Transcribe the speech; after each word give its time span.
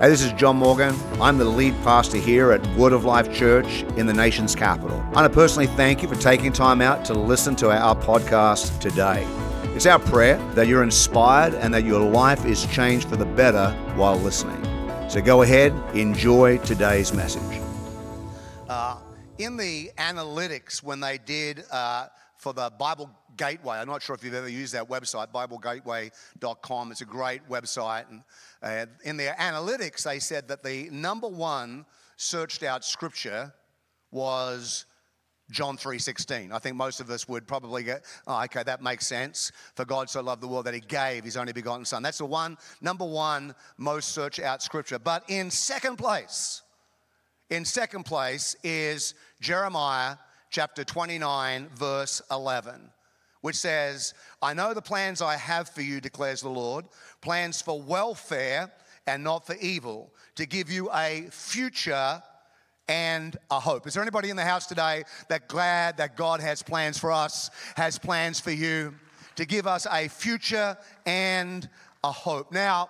Hey, 0.00 0.08
this 0.08 0.22
is 0.22 0.32
John 0.32 0.56
Morgan. 0.56 0.92
I'm 1.20 1.38
the 1.38 1.44
lead 1.44 1.72
pastor 1.84 2.18
here 2.18 2.50
at 2.50 2.66
Word 2.76 2.92
of 2.92 3.04
Life 3.04 3.32
Church 3.32 3.84
in 3.96 4.06
the 4.06 4.12
nation's 4.12 4.56
capital. 4.56 4.98
I 4.98 5.10
want 5.10 5.32
to 5.32 5.34
personally 5.34 5.68
thank 5.68 6.02
you 6.02 6.08
for 6.08 6.16
taking 6.16 6.52
time 6.52 6.80
out 6.80 7.04
to 7.04 7.14
listen 7.14 7.54
to 7.56 7.70
our 7.70 7.94
podcast 7.94 8.80
today. 8.80 9.24
It's 9.76 9.86
our 9.86 10.00
prayer 10.00 10.36
that 10.54 10.66
you're 10.66 10.82
inspired 10.82 11.54
and 11.54 11.72
that 11.74 11.84
your 11.84 12.00
life 12.00 12.44
is 12.44 12.66
changed 12.66 13.08
for 13.08 13.14
the 13.14 13.24
better 13.24 13.70
while 13.94 14.16
listening. 14.16 14.60
So 15.08 15.22
go 15.22 15.42
ahead, 15.42 15.72
enjoy 15.94 16.58
today's 16.58 17.14
message. 17.14 17.60
Uh, 18.68 18.96
in 19.38 19.56
the 19.56 19.92
analytics, 19.96 20.82
when 20.82 20.98
they 20.98 21.18
did 21.18 21.62
uh, 21.70 22.08
for 22.36 22.52
the 22.52 22.72
Bible 22.80 23.08
Gateway, 23.36 23.78
I'm 23.78 23.88
not 23.88 24.02
sure 24.02 24.14
if 24.14 24.22
you've 24.22 24.34
ever 24.34 24.48
used 24.48 24.74
that 24.74 24.88
website, 24.88 25.32
BibleGateway.com. 25.32 26.92
It's 26.92 27.00
a 27.00 27.06
great 27.06 27.48
website. 27.48 28.04
And 28.10 28.22
uh, 28.62 28.86
in 29.04 29.16
their 29.16 29.34
analytics, 29.34 30.04
they 30.04 30.18
said 30.18 30.48
that 30.48 30.62
the 30.62 30.88
number 30.90 31.28
one 31.28 31.86
searched 32.16 32.62
out 32.62 32.84
scripture 32.84 33.52
was 34.10 34.86
John 35.50 35.76
3:16. 35.76 36.52
I 36.52 36.58
think 36.58 36.76
most 36.76 37.00
of 37.00 37.10
us 37.10 37.28
would 37.28 37.46
probably 37.46 37.82
get, 37.82 38.04
oh, 38.26 38.42
okay, 38.44 38.62
that 38.62 38.82
makes 38.82 39.06
sense. 39.06 39.52
For 39.74 39.84
God 39.84 40.08
so 40.08 40.22
loved 40.22 40.42
the 40.42 40.48
world 40.48 40.66
that 40.66 40.74
he 40.74 40.80
gave 40.80 41.24
his 41.24 41.36
only 41.36 41.52
begotten 41.52 41.84
son. 41.84 42.02
That's 42.02 42.18
the 42.18 42.24
one 42.24 42.56
number 42.80 43.04
one 43.04 43.54
most 43.76 44.10
searched 44.10 44.40
out 44.40 44.62
scripture. 44.62 44.98
But 44.98 45.24
in 45.28 45.50
second 45.50 45.96
place, 45.96 46.62
in 47.50 47.64
second 47.64 48.04
place 48.04 48.56
is 48.64 49.14
Jeremiah 49.40 50.16
chapter 50.50 50.84
29 50.84 51.68
verse 51.74 52.22
11 52.30 52.90
which 53.44 53.56
says, 53.56 54.14
I 54.40 54.54
know 54.54 54.72
the 54.72 54.80
plans 54.80 55.20
I 55.20 55.36
have 55.36 55.68
for 55.68 55.82
you, 55.82 56.00
declares 56.00 56.40
the 56.40 56.48
Lord, 56.48 56.86
plans 57.20 57.60
for 57.60 57.78
welfare 57.78 58.72
and 59.06 59.22
not 59.22 59.46
for 59.46 59.54
evil, 59.56 60.14
to 60.36 60.46
give 60.46 60.70
you 60.70 60.88
a 60.94 61.26
future 61.30 62.22
and 62.88 63.36
a 63.50 63.60
hope. 63.60 63.86
Is 63.86 63.92
there 63.92 64.02
anybody 64.02 64.30
in 64.30 64.36
the 64.36 64.46
house 64.46 64.64
today 64.64 65.04
that 65.28 65.46
glad 65.46 65.98
that 65.98 66.16
God 66.16 66.40
has 66.40 66.62
plans 66.62 66.96
for 66.96 67.12
us, 67.12 67.50
has 67.76 67.98
plans 67.98 68.40
for 68.40 68.50
you, 68.50 68.94
to 69.36 69.44
give 69.44 69.66
us 69.66 69.86
a 69.92 70.08
future 70.08 70.74
and 71.04 71.68
a 72.02 72.12
hope? 72.12 72.50
Now, 72.50 72.88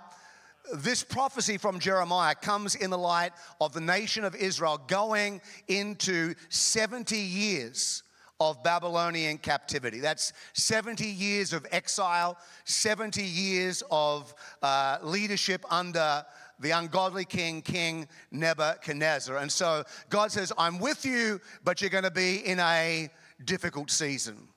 this 0.73 1.03
prophecy 1.03 1.59
from 1.59 1.81
Jeremiah 1.81 2.37
comes 2.37 2.77
in 2.77 2.91
the 2.91 2.99
light 2.99 3.33
of 3.61 3.73
the 3.73 3.81
nation 3.81 4.25
of 4.25 4.37
Israel 4.37 4.81
going 4.87 5.41
into 5.67 6.37
70 6.49 7.17
years 7.17 8.05
of 8.51 8.63
Babylonian 8.63 9.39
captivity. 9.39 10.01
That's 10.01 10.33
70 10.53 11.07
years 11.07 11.53
of 11.53 11.67
exile, 11.71 12.37
70 12.65 13.23
years 13.23 13.83
of 13.91 14.35
uh, 14.63 14.99
leadership 15.03 15.65
under 15.71 16.25
the 16.61 16.71
ungodly 16.71 17.25
king, 17.25 17.63
King 17.63 18.07
Nebuchadnezzar. 18.31 19.37
And 19.39 19.51
so 19.51 19.85
God 20.09 20.31
says, 20.31 20.53
I'm 20.57 20.79
with 20.79 21.05
you, 21.05 21.41
but 21.65 21.81
you're 21.81 21.91
going 21.91 22.05
to 22.05 22.11
be 22.11 22.47
in 22.47 22.61
a 22.61 23.11
difficult 23.45 23.91
season. 23.91 24.49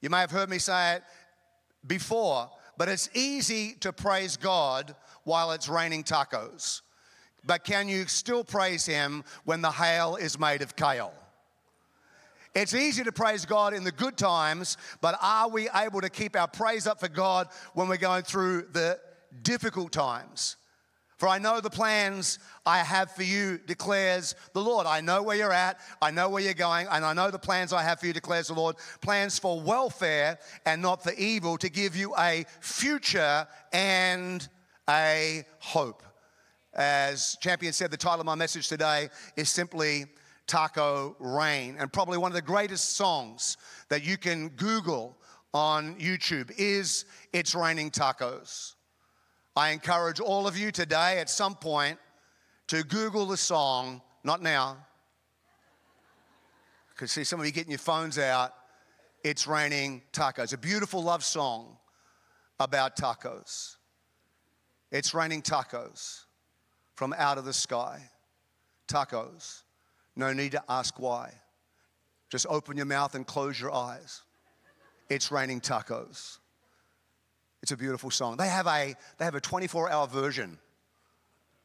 You 0.00 0.10
may 0.10 0.20
have 0.20 0.30
heard 0.30 0.48
me 0.48 0.58
say 0.58 0.96
it 0.96 1.02
before, 1.86 2.50
but 2.76 2.88
it's 2.88 3.10
easy 3.14 3.74
to 3.80 3.92
praise 3.92 4.36
God 4.36 4.94
while 5.24 5.52
it's 5.52 5.68
raining 5.68 6.04
tacos. 6.04 6.82
But 7.44 7.64
can 7.64 7.88
you 7.88 8.06
still 8.06 8.44
praise 8.44 8.86
Him 8.86 9.24
when 9.44 9.60
the 9.60 9.70
hail 9.70 10.16
is 10.16 10.38
made 10.38 10.62
of 10.62 10.76
kale? 10.76 11.12
It's 12.60 12.74
easy 12.74 13.04
to 13.04 13.12
praise 13.12 13.46
God 13.46 13.72
in 13.72 13.84
the 13.84 13.92
good 13.92 14.16
times, 14.16 14.78
but 15.00 15.16
are 15.22 15.48
we 15.48 15.68
able 15.76 16.00
to 16.00 16.10
keep 16.10 16.34
our 16.34 16.48
praise 16.48 16.88
up 16.88 16.98
for 16.98 17.06
God 17.06 17.46
when 17.74 17.86
we're 17.86 17.98
going 17.98 18.24
through 18.24 18.62
the 18.72 18.98
difficult 19.42 19.92
times? 19.92 20.56
For 21.18 21.28
I 21.28 21.38
know 21.38 21.60
the 21.60 21.70
plans 21.70 22.40
I 22.66 22.78
have 22.78 23.12
for 23.12 23.22
you, 23.22 23.58
declares 23.58 24.34
the 24.54 24.60
Lord. 24.60 24.88
I 24.88 25.00
know 25.00 25.22
where 25.22 25.36
you're 25.36 25.52
at, 25.52 25.78
I 26.02 26.10
know 26.10 26.30
where 26.30 26.42
you're 26.42 26.52
going, 26.52 26.88
and 26.90 27.04
I 27.04 27.12
know 27.12 27.30
the 27.30 27.38
plans 27.38 27.72
I 27.72 27.84
have 27.84 28.00
for 28.00 28.08
you, 28.08 28.12
declares 28.12 28.48
the 28.48 28.54
Lord. 28.54 28.74
Plans 29.02 29.38
for 29.38 29.60
welfare 29.60 30.36
and 30.66 30.82
not 30.82 31.04
for 31.04 31.12
evil, 31.12 31.58
to 31.58 31.70
give 31.70 31.94
you 31.94 32.12
a 32.18 32.44
future 32.58 33.46
and 33.72 34.48
a 34.90 35.44
hope. 35.60 36.02
As 36.74 37.36
Champion 37.40 37.72
said, 37.72 37.92
the 37.92 37.96
title 37.96 38.18
of 38.18 38.26
my 38.26 38.34
message 38.34 38.66
today 38.66 39.10
is 39.36 39.48
simply 39.48 40.06
Taco 40.48 41.14
Rain. 41.20 41.76
And 41.78 41.92
probably 41.92 42.18
one 42.18 42.32
of 42.32 42.34
the 42.34 42.42
greatest 42.42 42.96
songs 42.96 43.56
that 43.88 44.04
you 44.04 44.16
can 44.16 44.48
Google 44.48 45.16
on 45.54 45.94
YouTube 45.96 46.50
is 46.58 47.04
It's 47.32 47.54
Raining 47.54 47.90
Tacos. 47.90 48.74
I 49.54 49.70
encourage 49.70 50.18
all 50.18 50.48
of 50.48 50.56
you 50.56 50.72
today 50.72 51.20
at 51.20 51.30
some 51.30 51.54
point 51.54 51.98
to 52.68 52.82
Google 52.82 53.26
the 53.26 53.36
song, 53.36 54.02
not 54.24 54.42
now, 54.42 54.78
because 56.90 57.12
see 57.12 57.24
some 57.24 57.38
of 57.38 57.46
you 57.46 57.52
getting 57.52 57.70
your 57.70 57.78
phones 57.78 58.18
out. 58.18 58.54
It's 59.24 59.46
Raining 59.46 60.02
Tacos, 60.12 60.52
a 60.52 60.58
beautiful 60.58 61.02
love 61.02 61.24
song 61.24 61.76
about 62.60 62.96
tacos. 62.96 63.76
It's 64.90 65.14
raining 65.14 65.42
tacos 65.42 66.24
from 66.94 67.14
out 67.16 67.38
of 67.38 67.44
the 67.44 67.52
sky. 67.52 68.10
Tacos. 68.88 69.62
No 70.18 70.32
need 70.32 70.52
to 70.52 70.62
ask 70.68 70.98
why. 70.98 71.32
Just 72.28 72.44
open 72.50 72.76
your 72.76 72.86
mouth 72.86 73.14
and 73.14 73.26
close 73.26 73.58
your 73.58 73.72
eyes. 73.72 74.22
It's 75.08 75.32
raining 75.32 75.62
tacos. 75.62 76.38
It's 77.62 77.72
a 77.72 77.76
beautiful 77.76 78.10
song. 78.10 78.36
They 78.36 78.48
have 78.48 78.66
a, 78.66 78.94
they 79.16 79.24
have 79.24 79.36
a 79.36 79.40
24 79.40 79.90
hour 79.90 80.06
version 80.06 80.58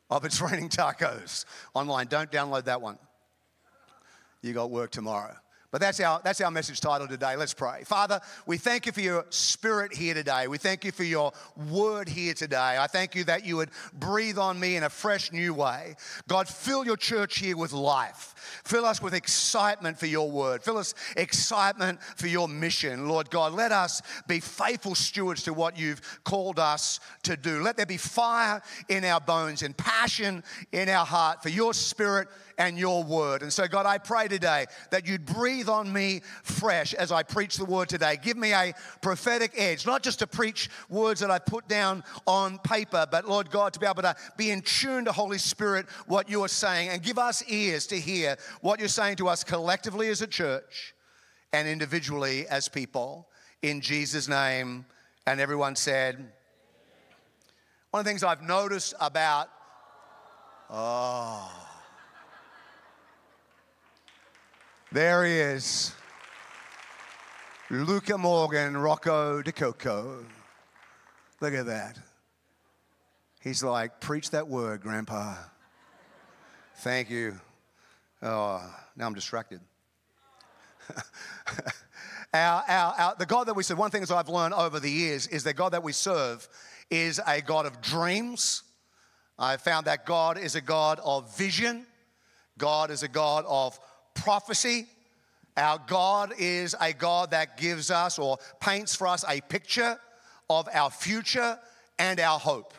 of 0.10 0.24
It's 0.26 0.40
Raining 0.42 0.70
Tacos 0.70 1.46
online. 1.74 2.08
Don't 2.08 2.32
download 2.32 2.66
that 2.66 2.82
one. 2.82 2.98
You 4.42 4.54
got 4.54 4.70
work 4.70 4.92
tomorrow. 4.92 5.36
But 5.74 5.82
that's 5.82 6.00
our, 6.02 6.22
that's 6.24 6.40
our 6.40 6.52
message 6.52 6.82
title 6.82 7.08
today. 7.08 7.36
Let's 7.36 7.56
pray. 7.56 7.82
Father, 7.84 8.22
we 8.46 8.58
thank 8.58 8.86
you 8.86 8.92
for 8.92 9.02
your 9.02 9.26
spirit 9.32 9.92
here 9.92 10.14
today. 10.14 10.48
We 10.48 10.60
thank 10.60 10.86
you 10.86 10.92
for 10.92 11.04
your 11.04 11.32
word 11.72 12.08
here 12.08 12.36
today. 12.36 12.78
I 12.80 12.86
thank 12.86 13.16
you 13.16 13.24
that 13.24 13.44
you 13.44 13.56
would 13.56 13.72
breathe 13.92 14.38
on 14.38 14.60
me 14.60 14.76
in 14.76 14.84
a 14.84 14.90
fresh 14.92 15.32
new 15.32 15.52
way. 15.52 15.96
God, 16.28 16.48
fill 16.48 16.86
your 16.86 16.96
church 16.96 17.40
here 17.40 17.58
with 17.58 17.74
life. 17.74 18.62
Fill 18.66 18.86
us 18.86 19.02
with 19.02 19.16
excitement 19.16 19.98
for 19.98 20.06
your 20.06 20.30
word. 20.30 20.62
Fill 20.62 20.78
us 20.78 20.94
excitement 21.18 22.04
for 22.18 22.28
your 22.28 22.48
mission. 22.48 23.08
Lord 23.08 23.32
God, 23.32 23.54
let 23.54 23.72
us 23.72 24.04
be 24.28 24.42
faithful 24.42 24.94
stewards 24.94 25.42
to 25.44 25.56
what 25.56 25.76
you've 25.76 26.22
called 26.24 26.60
us 26.60 27.00
to 27.24 27.36
do. 27.36 27.64
Let 27.64 27.78
there 27.78 27.88
be 27.88 27.98
fire 27.98 28.62
in 28.90 29.04
our 29.06 29.22
bones 29.22 29.64
and 29.64 29.76
passion 29.76 30.44
in 30.72 30.88
our 30.88 31.06
heart 31.06 31.42
for 31.42 31.50
your 31.50 31.74
spirit 31.74 32.28
and 32.58 32.78
your 32.78 33.04
word. 33.04 33.42
And 33.42 33.52
so, 33.52 33.68
God, 33.68 33.86
I 33.86 33.98
pray 33.98 34.28
today 34.28 34.66
that 34.92 35.08
you'd 35.08 35.26
breathe 35.26 35.70
on 35.70 35.92
me 35.92 36.22
fresh 36.44 36.94
as 36.94 37.12
I 37.12 37.24
preach 37.24 37.58
the 37.58 37.66
word 37.66 37.90
today. 37.90 38.18
Give 38.22 38.38
me 38.38 38.54
a 38.54 38.74
prophetic 39.02 39.54
edge, 39.56 39.86
not 39.86 40.04
just 40.04 40.20
to 40.20 40.28
preach 40.28 40.70
words 40.90 41.20
that 41.22 41.32
I 41.32 41.40
put 41.40 41.68
down 41.68 42.04
on 42.28 42.60
paper, 42.60 43.08
but 43.10 43.28
Lord 43.28 43.50
God, 43.50 43.74
to 43.74 43.80
be 43.80 43.86
able 43.86 44.04
to 44.04 44.16
be 44.38 44.52
in 44.52 44.62
tune 44.62 45.06
to 45.06 45.12
Holy 45.12 45.38
Spirit, 45.38 45.88
what 46.08 46.30
you 46.30 46.44
are 46.44 46.48
saying, 46.48 46.90
and 46.90 47.02
give 47.02 47.18
us 47.18 47.44
ears 47.48 47.88
to 47.88 48.00
hear 48.00 48.38
what 48.62 48.80
you're 48.80 48.90
saying 48.90 49.18
to 49.18 49.28
us 49.28 49.44
collectively 49.44 50.10
as 50.10 50.22
a 50.22 50.28
church 50.28 50.94
and 51.52 51.68
individually 51.68 52.48
as 52.48 52.68
people. 52.68 53.28
In 53.62 53.82
Jesus' 53.82 54.28
name. 54.28 54.86
And 55.26 55.40
everyone 55.40 55.78
said, 55.78 56.18
one 57.92 58.00
of 58.00 58.04
the 58.04 58.10
things 58.10 58.24
I've 58.24 58.42
noticed 58.42 58.94
about, 59.00 59.50
oh, 60.70 61.63
There 64.94 65.26
he 65.26 65.40
is. 65.40 65.92
Luca 67.72 68.16
Morgan, 68.16 68.78
Rocco 68.78 69.42
DeCoco. 69.42 70.24
Look 71.42 71.56
at 71.56 71.66
that. 71.66 71.98
He's 73.42 73.64
like, 73.64 74.00
preach 74.02 74.30
that 74.30 74.48
word, 74.48 74.82
Grandpa. 74.82 75.34
Thank 76.76 77.10
you. 77.10 77.40
Oh, 78.22 78.62
now 78.96 79.08
I'm 79.08 79.16
distracted. 79.16 79.62
our, 82.32 82.64
our, 82.68 82.94
our, 82.96 83.16
the 83.18 83.26
God 83.26 83.48
that 83.48 83.56
we 83.56 83.64
serve, 83.64 83.80
one 83.80 83.90
thing 83.90 84.02
that 84.02 84.12
I've 84.12 84.30
learned 84.30 84.54
over 84.54 84.80
the 84.80 84.92
years 84.92 85.26
is 85.26 85.44
that 85.46 85.56
God 85.56 85.74
that 85.74 85.82
we 85.82 85.92
serve 85.92 86.48
is 86.92 87.20
a 87.26 87.42
God 87.42 87.66
of 87.66 87.82
dreams. 87.82 88.62
I 89.40 89.58
found 89.58 89.88
that 89.88 90.06
God 90.06 90.38
is 90.38 90.54
a 90.54 90.62
God 90.62 91.00
of 91.04 91.36
vision. 91.36 91.88
God 92.60 92.92
is 92.92 93.02
a 93.02 93.08
God 93.08 93.44
of 93.48 93.80
prophecy. 94.14 94.88
Our 95.56 95.80
God 95.86 96.34
is 96.38 96.76
a 96.80 96.94
God 96.94 97.32
that 97.32 97.58
gives 97.58 97.92
us 97.92 98.18
or 98.18 98.38
paints 98.60 98.96
for 98.96 99.08
us 99.08 99.24
a 99.28 99.42
picture 99.42 100.00
of 100.50 100.68
our 100.74 100.90
future 100.90 101.60
and 102.00 102.20
our 102.20 102.40
hope. 102.40 102.74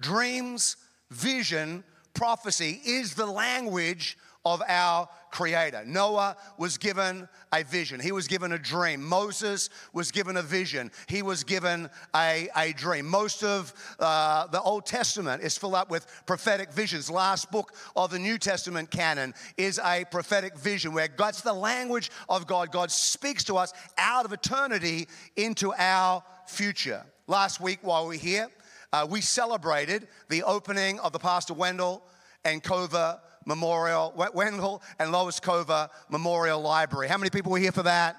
Dreams, 0.00 0.76
vision, 1.10 1.84
prophecy 2.12 2.80
is 2.84 3.14
the 3.14 3.26
language 3.26 4.18
of 4.46 4.62
our 4.68 5.08
Creator. 5.32 5.82
Noah 5.86 6.36
was 6.56 6.78
given 6.78 7.28
a 7.52 7.64
vision, 7.64 7.98
he 7.98 8.12
was 8.12 8.28
given 8.28 8.52
a 8.52 8.58
dream. 8.58 9.04
Moses 9.04 9.68
was 9.92 10.12
given 10.12 10.36
a 10.36 10.42
vision, 10.42 10.90
he 11.08 11.20
was 11.20 11.42
given 11.42 11.90
a, 12.14 12.48
a 12.56 12.72
dream. 12.72 13.06
Most 13.06 13.42
of 13.42 13.74
uh, 13.98 14.46
the 14.46 14.62
Old 14.62 14.86
Testament 14.86 15.42
is 15.42 15.58
filled 15.58 15.74
up 15.74 15.90
with 15.90 16.06
prophetic 16.26 16.72
visions. 16.72 17.10
Last 17.10 17.50
book 17.50 17.74
of 17.96 18.10
the 18.10 18.20
New 18.20 18.38
Testament 18.38 18.90
canon 18.90 19.34
is 19.58 19.80
a 19.84 20.04
prophetic 20.10 20.56
vision 20.56 20.94
where 20.94 21.08
God's 21.08 21.42
the 21.42 21.52
language 21.52 22.10
of 22.28 22.46
God. 22.46 22.70
God 22.70 22.92
speaks 22.92 23.42
to 23.44 23.56
us 23.56 23.72
out 23.98 24.24
of 24.24 24.32
eternity 24.32 25.08
into 25.34 25.74
our 25.76 26.22
future. 26.46 27.04
Last 27.26 27.60
week, 27.60 27.80
while 27.82 28.06
we 28.06 28.16
were 28.16 28.22
here, 28.22 28.48
uh, 28.92 29.06
we 29.10 29.20
celebrated 29.20 30.06
the 30.28 30.44
opening 30.44 31.00
of 31.00 31.12
the 31.12 31.18
Pastor 31.18 31.52
Wendell 31.52 32.04
and 32.44 32.62
Cova 32.62 33.18
Memorial, 33.46 34.12
Wendell 34.34 34.82
and 34.98 35.12
Lois 35.12 35.40
Cova 35.40 35.88
Memorial 36.10 36.60
Library. 36.60 37.08
How 37.08 37.16
many 37.16 37.30
people 37.30 37.52
were 37.52 37.58
here 37.58 37.72
for 37.72 37.84
that? 37.84 38.16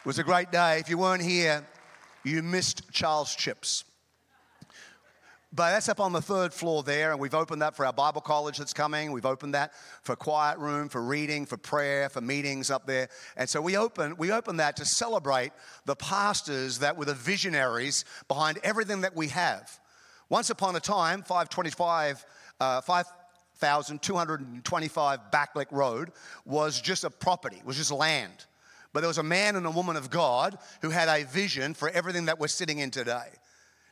It 0.00 0.06
was 0.06 0.18
a 0.18 0.24
great 0.24 0.52
day. 0.52 0.78
If 0.78 0.88
you 0.88 0.98
weren't 0.98 1.22
here, 1.22 1.66
you 2.22 2.42
missed 2.42 2.90
Charles 2.92 3.34
Chips. 3.34 3.84
But 5.50 5.70
that's 5.70 5.88
up 5.88 5.98
on 5.98 6.12
the 6.12 6.20
third 6.20 6.52
floor 6.52 6.82
there, 6.82 7.10
and 7.10 7.18
we've 7.18 7.34
opened 7.34 7.62
that 7.62 7.74
for 7.74 7.86
our 7.86 7.92
Bible 7.92 8.20
college 8.20 8.58
that's 8.58 8.74
coming. 8.74 9.12
We've 9.12 9.24
opened 9.24 9.54
that 9.54 9.72
for 10.02 10.14
quiet 10.14 10.58
room, 10.58 10.90
for 10.90 11.02
reading, 11.02 11.46
for 11.46 11.56
prayer, 11.56 12.10
for 12.10 12.20
meetings 12.20 12.70
up 12.70 12.86
there. 12.86 13.08
And 13.34 13.48
so 13.48 13.62
we 13.62 13.74
open 13.74 14.16
we 14.18 14.30
open 14.30 14.58
that 14.58 14.76
to 14.76 14.84
celebrate 14.84 15.52
the 15.86 15.96
pastors 15.96 16.80
that 16.80 16.98
were 16.98 17.06
the 17.06 17.14
visionaries 17.14 18.04
behind 18.28 18.58
everything 18.62 19.00
that 19.00 19.16
we 19.16 19.28
have. 19.28 19.80
Once 20.28 20.50
upon 20.50 20.76
a 20.76 20.80
time, 20.80 21.22
525, 21.22 22.26
uh, 22.60 22.82
5,225 23.58 25.18
Backlick 25.32 25.66
Road 25.70 26.12
was 26.44 26.80
just 26.80 27.04
a 27.04 27.10
property, 27.10 27.60
was 27.64 27.76
just 27.76 27.90
land. 27.90 28.46
But 28.92 29.00
there 29.00 29.08
was 29.08 29.18
a 29.18 29.22
man 29.22 29.56
and 29.56 29.66
a 29.66 29.70
woman 29.70 29.96
of 29.96 30.10
God 30.10 30.58
who 30.80 30.90
had 30.90 31.08
a 31.08 31.24
vision 31.24 31.74
for 31.74 31.90
everything 31.90 32.26
that 32.26 32.38
we're 32.38 32.48
sitting 32.48 32.78
in 32.78 32.90
today. 32.90 33.28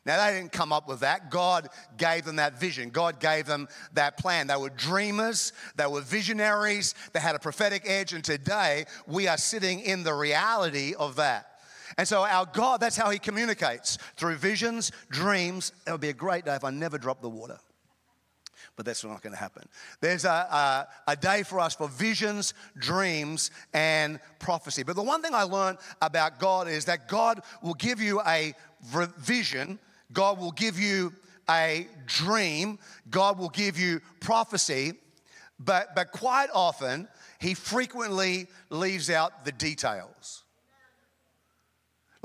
Now, 0.06 0.24
they 0.24 0.38
didn't 0.38 0.52
come 0.52 0.72
up 0.72 0.88
with 0.88 1.00
that. 1.00 1.32
God 1.32 1.68
gave 1.96 2.24
them 2.24 2.36
that 2.36 2.60
vision. 2.60 2.90
God 2.90 3.18
gave 3.18 3.46
them 3.46 3.66
that 3.94 4.16
plan. 4.16 4.46
They 4.46 4.56
were 4.56 4.70
dreamers, 4.70 5.52
they 5.74 5.86
were 5.86 6.00
visionaries, 6.00 6.94
they 7.12 7.18
had 7.18 7.34
a 7.34 7.40
prophetic 7.40 7.82
edge, 7.84 8.12
and 8.12 8.22
today 8.22 8.84
we 9.08 9.26
are 9.26 9.36
sitting 9.36 9.80
in 9.80 10.04
the 10.04 10.14
reality 10.14 10.94
of 10.96 11.16
that. 11.16 11.58
And 11.98 12.06
so, 12.06 12.24
our 12.24 12.46
God, 12.46 12.80
that's 12.80 12.96
how 12.96 13.10
He 13.10 13.18
communicates 13.18 13.98
through 14.16 14.36
visions, 14.36 14.92
dreams. 15.10 15.72
It 15.86 15.90
would 15.90 16.00
be 16.00 16.10
a 16.10 16.14
great 16.14 16.44
day 16.44 16.54
if 16.54 16.62
I 16.62 16.70
never 16.70 16.98
dropped 16.98 17.22
the 17.22 17.28
water. 17.28 17.58
But 18.76 18.84
that's 18.84 19.02
not 19.04 19.22
going 19.22 19.32
to 19.32 19.38
happen. 19.38 19.66
There's 20.00 20.24
a, 20.24 20.28
a, 20.28 20.88
a 21.08 21.16
day 21.16 21.42
for 21.42 21.58
us 21.60 21.74
for 21.74 21.88
visions, 21.88 22.52
dreams, 22.78 23.50
and 23.72 24.20
prophecy. 24.38 24.82
But 24.82 24.96
the 24.96 25.02
one 25.02 25.22
thing 25.22 25.34
I 25.34 25.44
learned 25.44 25.78
about 26.02 26.38
God 26.38 26.68
is 26.68 26.84
that 26.84 27.08
God 27.08 27.42
will 27.62 27.74
give 27.74 28.00
you 28.00 28.20
a 28.26 28.54
vision, 29.18 29.78
God 30.12 30.38
will 30.38 30.52
give 30.52 30.78
you 30.78 31.12
a 31.48 31.88
dream, 32.06 32.78
God 33.08 33.38
will 33.38 33.48
give 33.48 33.78
you 33.78 34.00
prophecy, 34.20 34.92
but, 35.58 35.94
but 35.94 36.12
quite 36.12 36.48
often, 36.52 37.08
He 37.40 37.54
frequently 37.54 38.46
leaves 38.68 39.08
out 39.08 39.46
the 39.46 39.52
details. 39.52 40.44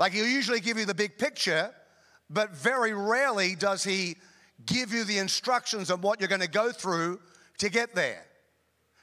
Like 0.02 0.14
he'll 0.14 0.26
usually 0.26 0.58
give 0.58 0.78
you 0.78 0.84
the 0.84 0.96
big 0.96 1.16
picture, 1.16 1.70
but 2.28 2.50
very 2.56 2.92
rarely 2.92 3.54
does 3.54 3.84
he 3.84 4.16
give 4.66 4.92
you 4.92 5.04
the 5.04 5.18
instructions 5.18 5.90
on 5.90 6.00
what 6.00 6.20
you're 6.20 6.28
going 6.28 6.40
to 6.40 6.48
go 6.48 6.72
through 6.72 7.20
to 7.58 7.68
get 7.68 7.94
there. 7.94 8.24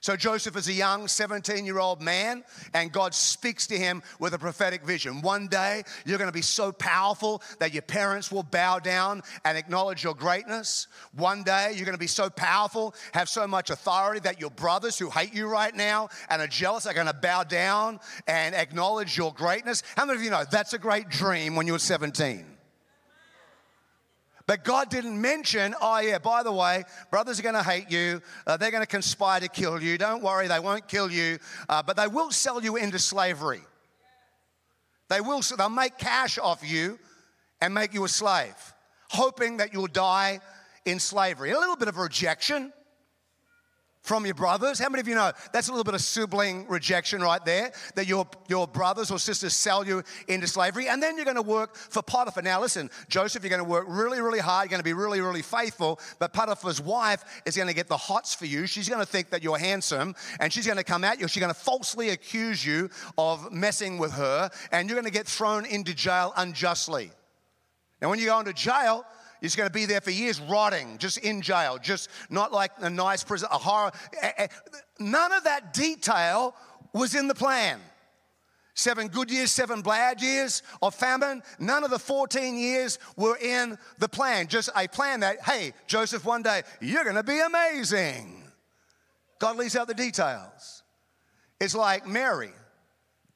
So 0.02 0.16
Joseph 0.16 0.56
is 0.56 0.68
a 0.70 0.74
young 0.74 1.08
17 1.08 1.66
year 1.66 1.80
old 1.80 2.02
man, 2.02 2.44
and 2.74 2.92
God 2.92 3.14
speaks 3.14 3.68
to 3.68 3.78
him 3.78 4.02
with 4.18 4.34
a 4.34 4.40
prophetic 4.40 4.86
vision. 4.86 5.22
One 5.22 5.48
day, 5.48 5.84
you're 6.06 6.18
going 6.18 6.30
to 6.30 6.34
be 6.34 6.42
so 6.42 6.72
powerful 6.72 7.42
that 7.60 7.74
your 7.74 7.82
parents 7.82 8.32
will 8.32 8.44
bow 8.44 8.80
down 8.80 9.22
and 9.44 9.58
acknowledge 9.58 10.04
your 10.04 10.16
greatness. 10.16 10.88
One 11.14 11.44
day, 11.44 11.74
you're 11.76 11.86
going 11.86 11.98
to 11.98 12.00
be 12.00 12.08
so 12.08 12.30
powerful, 12.30 12.96
have 13.14 13.28
so 13.28 13.46
much 13.46 13.70
authority 13.70 14.22
that 14.22 14.40
your 14.40 14.52
brothers 14.52 14.98
who 14.98 15.10
hate 15.10 15.34
you 15.34 15.48
right 15.48 15.76
now 15.76 16.08
and 16.30 16.42
are 16.42 16.48
jealous 16.48 16.86
are 16.86 16.94
going 16.94 17.08
to 17.08 17.14
bow 17.14 17.44
down 17.44 18.00
and 18.28 18.56
acknowledge 18.56 19.18
your 19.18 19.34
greatness. 19.34 19.84
How 19.98 20.06
many 20.06 20.18
of 20.18 20.24
you 20.24 20.30
know 20.30 20.46
that's 20.50 20.74
a 20.74 20.80
great 20.80 21.10
dream 21.10 21.56
when 21.56 21.68
you 21.68 21.74
were 21.74 21.80
17? 21.80 22.59
But 24.50 24.64
God 24.64 24.90
didn't 24.90 25.22
mention, 25.22 25.76
oh, 25.80 26.00
yeah, 26.00 26.18
by 26.18 26.42
the 26.42 26.52
way, 26.52 26.84
brothers 27.12 27.40
are 27.40 27.44
going 27.44 27.54
to 27.54 27.62
hate 27.62 27.92
you. 27.92 28.20
Uh, 28.48 28.58
they're 28.58 28.72
going 28.72 28.82
to 28.82 28.88
conspire 28.88 29.40
to 29.42 29.48
kill 29.48 29.80
you. 29.80 29.96
Don't 29.96 30.24
worry, 30.24 30.48
they 30.48 30.60
won't 30.60 30.88
kill 30.88 31.12
you, 31.12 31.38
uh, 31.70 31.84
but 31.84 31.96
they 31.96 32.08
will 32.08 32.32
sell 32.32 32.60
you 32.60 32.76
into 32.76 32.98
slavery. 32.98 33.62
They 35.08 35.22
will, 35.22 35.44
they'll 35.56 35.70
make 35.70 36.00
cash 36.00 36.40
off 36.40 36.68
you 36.68 36.98
and 37.62 37.76
make 37.76 37.94
you 37.94 38.04
a 38.06 38.10
slave, 38.10 38.56
hoping 39.12 39.58
that 39.58 39.72
you'll 39.72 39.86
die 39.86 40.40
in 40.84 41.00
slavery. 41.00 41.52
A 41.52 41.60
little 41.60 41.76
bit 41.76 41.88
of 41.88 41.98
rejection 41.98 42.74
from 44.02 44.26
your 44.26 44.36
brothers. 44.36 44.80
How 44.80 44.90
many 44.90 45.02
of 45.02 45.08
you 45.08 45.16
know 45.16 45.32
that's 45.52 45.68
a 45.68 45.72
little 45.72 45.84
bit 45.84 45.94
of 45.94 46.02
sibling 46.02 46.68
rejection 46.68 47.22
right 47.22 47.44
there? 47.44 47.72
That 47.96 48.08
your, 48.08 48.28
your 48.48 48.68
brothers 48.68 49.12
or 49.12 49.20
sisters 49.20 49.54
sell 49.54 49.86
you 49.86 50.04
into 50.28 50.48
slavery, 50.48 50.88
and 50.88 51.02
then 51.02 51.16
you're 51.16 51.26
going 51.26 51.36
to 51.36 51.42
work 51.42 51.76
for 51.76 52.02
Potiphar. 52.02 52.44
Now, 52.44 52.62
listen, 52.62 52.90
Joseph, 53.10 53.44
you're 53.44 53.50
going 53.50 53.64
to 53.64 53.70
work 53.70 53.86
really, 53.88 54.22
really 54.22 54.40
hard. 54.40 54.66
You're 54.66 54.72
going 54.72 54.80
to 54.80 54.84
be 54.84 54.94
really, 54.94 55.22
really 55.22 55.42
faithful, 55.42 56.00
but 56.18 56.34
Potiphar's 56.34 56.82
wife 56.82 57.24
is 57.46 57.56
going 57.56 57.68
to 57.68 57.74
get 57.74 57.88
the 57.88 57.98
hots 57.98 58.34
for 58.34 58.46
you. 58.46 58.66
She's 58.66 58.90
going 58.90 59.02
to 59.02 59.06
think 59.06 59.30
that 59.32 59.44
you're 59.44 59.58
handsome, 59.58 60.16
and 60.40 60.52
she's 60.52 60.66
going 60.66 60.78
to 60.78 60.84
come 60.84 61.04
at 61.04 61.20
you. 61.20 61.28
She's 61.28 61.42
going 61.42 61.54
to 61.54 61.60
falsely 61.60 62.10
accuse 62.10 62.66
you 62.66 62.90
of 63.18 63.52
messing 63.52 63.98
with 63.98 64.14
her, 64.14 64.50
and 64.72 64.90
you're 64.90 64.96
going 64.96 65.12
to 65.12 65.18
get 65.18 65.28
thrown 65.28 65.66
into 65.66 65.94
jail 65.94 66.34
unjustly. 66.38 67.12
Now, 68.02 68.10
when 68.10 68.20
you 68.20 68.26
go 68.26 68.40
into 68.40 68.54
jail, 68.54 69.06
He's 69.42 69.56
going 69.56 69.68
to 69.68 69.74
be 69.74 69.86
there 69.86 70.02
for 70.02 70.12
years, 70.12 70.42
rotting, 70.42 70.98
just 70.98 71.18
in 71.20 71.42
jail, 71.42 71.78
just 71.82 72.10
not 72.30 72.52
like 72.52 72.72
a 72.80 72.90
nice 72.90 73.24
prison, 73.24 73.48
a 73.52 73.58
horror. 73.58 73.92
None 75.00 75.32
of 75.32 75.46
that 75.46 75.74
detail 75.74 76.56
was 76.94 77.16
in 77.16 77.28
the 77.28 77.36
plan. 77.36 77.80
Seven 78.74 79.08
good 79.08 79.30
years, 79.30 79.52
seven 79.52 79.82
bad 79.82 80.22
years 80.22 80.64
of 80.82 80.96
famine. 80.96 81.44
None 81.60 81.84
of 81.84 81.90
the 81.90 82.00
14 82.00 82.58
years 82.58 82.98
were 83.18 83.38
in 83.38 83.78
the 83.98 84.08
plan. 84.08 84.48
Just 84.48 84.70
a 84.76 84.88
plan 84.88 85.20
that, 85.20 85.42
hey, 85.42 85.74
Joseph, 85.88 86.24
one 86.24 86.44
day 86.44 86.64
you're 86.80 87.04
going 87.04 87.16
to 87.16 87.24
be 87.24 87.40
amazing. 87.40 88.44
God 89.40 89.58
leaves 89.58 89.76
out 89.76 89.88
the 89.88 89.94
details. 89.94 90.84
It's 91.60 91.76
like 91.76 92.08
Mary. 92.08 92.52